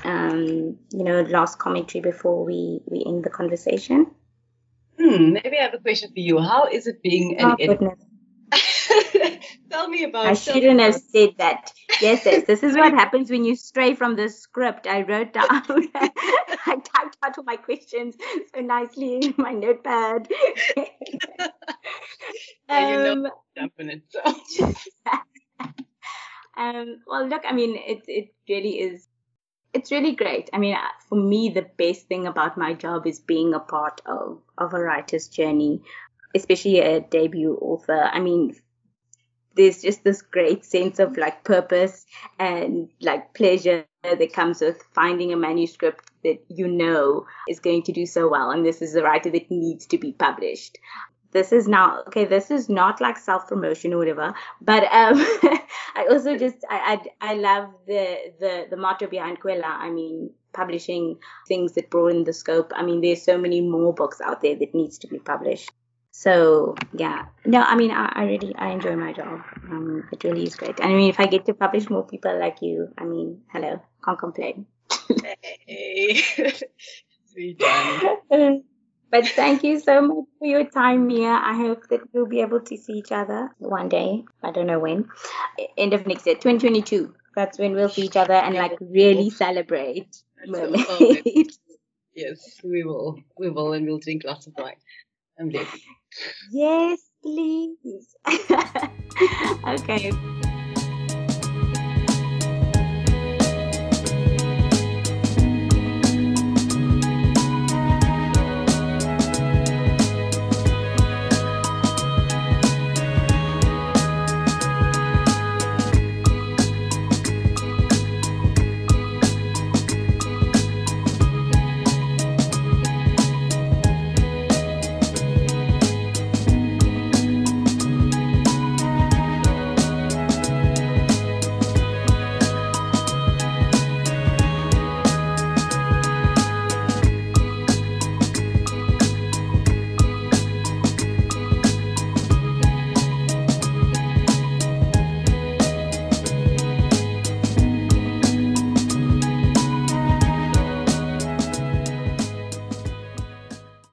um, 0.04 0.78
you 0.91 1.04
know, 1.04 1.22
last 1.22 1.60
commentary 1.60 2.01
before 2.01 2.43
we 2.43 2.82
we 2.86 3.04
end 3.06 3.24
the 3.24 3.30
conversation? 3.30 4.08
Hmm, 4.99 5.34
maybe 5.34 5.58
I 5.58 5.64
have 5.64 5.74
a 5.74 5.80
question 5.80 6.10
for 6.10 6.20
you. 6.20 6.39
How 6.39 6.68
is 6.68 6.88
it 6.88 7.01
being 7.01 7.39
an 7.39 7.51
oh, 7.51 7.56
editor? 7.60 7.97
Tell 9.70 9.88
me 9.88 10.04
about. 10.04 10.28
I 10.28 10.34
shouldn't 10.34 10.80
have 10.80 10.95
said 10.95 11.36
that. 11.38 11.72
Yes, 12.01 12.26
yes. 12.26 12.45
This 12.45 12.64
is 12.64 12.76
what 12.76 12.93
happens 13.01 13.30
when 13.32 13.43
you 13.43 13.56
stray 13.56 13.95
from 13.95 14.16
the 14.16 14.30
script. 14.30 14.88
I 14.88 15.01
wrote 15.01 15.34
down. 15.34 15.47
I 16.66 16.76
typed 16.76 17.18
out 17.24 17.38
all 17.38 17.43
my 17.43 17.58
questions 17.58 18.16
so 18.54 18.62
nicely 18.62 19.18
in 19.18 19.34
my 19.38 19.51
notepad. 19.51 20.28
yeah, 22.70 22.89
you 22.89 23.16
know, 23.16 23.32
jumping 23.58 23.89
um, 23.89 23.95
it. 23.95 24.04
So. 24.10 24.74
Um, 26.58 27.01
well, 27.08 27.28
look. 27.28 27.43
I 27.47 27.54
mean, 27.54 27.76
it 27.76 28.04
it 28.08 28.34
really 28.47 28.80
is. 28.80 29.08
It's 29.74 29.91
really 29.91 30.16
great. 30.16 30.49
I 30.54 30.60
mean, 30.60 30.78
for 31.10 31.16
me, 31.16 31.49
the 31.49 31.68
best 31.78 32.08
thing 32.08 32.28
about 32.28 32.58
my 32.58 32.74
job 32.74 33.08
is 33.08 33.20
being 33.20 33.54
a 33.54 33.60
part 33.60 34.01
of 34.06 34.41
of 34.58 34.74
a 34.74 34.80
writer's 34.80 35.28
journey, 35.28 35.82
especially 36.36 36.80
a 36.80 37.01
debut 37.01 37.58
author. 37.60 38.10
I 38.12 38.20
mean, 38.20 38.56
there's 39.56 39.82
just 39.82 40.04
this 40.04 40.22
great 40.22 40.66
sense 40.66 40.99
of 40.99 41.18
like 41.18 41.43
purpose 41.43 42.06
and 42.39 42.89
like 43.01 43.34
pleasure 43.34 43.86
that 44.04 44.34
comes 44.34 44.62
with 44.62 44.84
finding 44.93 45.32
a 45.32 45.38
manuscript 45.38 46.12
that 46.24 46.43
you 46.49 46.68
know 46.68 47.26
is 47.47 47.60
going 47.60 47.84
to 47.84 47.91
do 47.91 48.06
so 48.06 48.28
well 48.28 48.51
and 48.51 48.66
this 48.66 48.82
is 48.82 48.95
a 48.95 49.04
writer 49.04 49.30
that 49.30 49.49
needs 49.49 49.86
to 49.86 49.97
be 49.97 50.12
published 50.12 50.78
this 51.34 51.51
is 51.51 51.67
now 51.67 52.03
okay 52.07 52.25
this 52.25 52.51
is 52.51 52.69
not 52.69 53.01
like 53.01 53.17
self 53.17 53.47
promotion 53.47 53.93
or 53.93 53.97
whatever 53.97 54.34
but 54.61 54.84
um 54.84 55.17
i 55.95 56.05
also 56.09 56.38
just 56.38 56.57
I, 56.69 56.99
I 57.21 57.31
i 57.31 57.34
love 57.36 57.69
the 57.88 58.34
the 58.39 58.67
the 58.69 58.77
motto 58.77 59.07
behind 59.07 59.39
Kwela 59.39 59.65
i 59.65 59.89
mean 59.89 60.31
publishing 60.53 61.17
things 61.47 61.73
that 61.73 61.89
broaden 61.89 62.23
the 62.23 62.34
scope 62.34 62.71
i 62.75 62.84
mean 62.84 63.01
there's 63.01 63.23
so 63.23 63.38
many 63.38 63.61
more 63.61 63.93
books 63.93 64.21
out 64.21 64.41
there 64.41 64.55
that 64.55 64.73
needs 64.73 64.99
to 64.99 65.07
be 65.07 65.19
published 65.19 65.71
so 66.15 66.75
yeah, 66.93 67.25
no, 67.43 67.61
I 67.61 67.75
mean, 67.75 67.89
I, 67.89 68.05
I 68.13 68.23
really 68.25 68.53
I 68.55 68.69
enjoy 68.69 68.95
my 68.95 69.13
job. 69.13 69.41
Um, 69.67 70.07
it 70.11 70.23
really 70.23 70.43
is 70.43 70.55
great. 70.55 70.79
I 70.79 70.88
mean, 70.88 71.09
if 71.09 71.19
I 71.19 71.25
get 71.25 71.45
to 71.47 71.55
publish 71.55 71.89
more 71.89 72.05
people 72.05 72.39
like 72.39 72.61
you, 72.61 72.89
I 72.99 73.03
mean, 73.03 73.41
hello, 73.51 73.81
can't 74.05 74.19
complain. 74.19 74.67
hey, 75.65 76.21
But 79.14 79.28
thank 79.28 79.64
you 79.64 79.80
so 79.80 80.01
much 80.01 80.26
for 80.39 80.47
your 80.47 80.66
time, 80.66 81.05
Mia. 81.05 81.30
I 81.30 81.55
hope 81.55 81.88
that 81.89 82.01
we'll 82.14 82.26
be 82.26 82.41
able 82.41 82.61
to 82.61 82.76
see 82.76 82.93
each 82.93 83.11
other 83.11 83.51
one 83.59 83.88
day. 83.88 84.26
I 84.41 84.49
don't 84.49 84.66
know 84.66 84.80
when. 84.80 85.07
End 85.78 85.93
of 85.93 86.07
next 86.07 86.26
year, 86.26 86.34
2022. 86.34 87.14
That's 87.36 87.59
when 87.59 87.76
we'll 87.76 87.89
see 87.89 88.05
each 88.05 88.18
other 88.18 88.34
and 88.34 88.55
like 88.55 88.76
really 88.82 89.30
celebrate. 89.30 90.18
Yes, 92.16 92.59
we 92.64 92.84
will. 92.84 93.20
We 93.39 93.49
will, 93.49 93.74
and 93.74 93.88
we'll 93.88 93.99
drink 93.99 94.24
lots 94.24 94.45
of 94.45 94.53
wine. 94.57 94.76
I'm. 95.39 95.51
Yes, 96.51 96.99
please. 97.24 98.16
okay. 99.68 100.11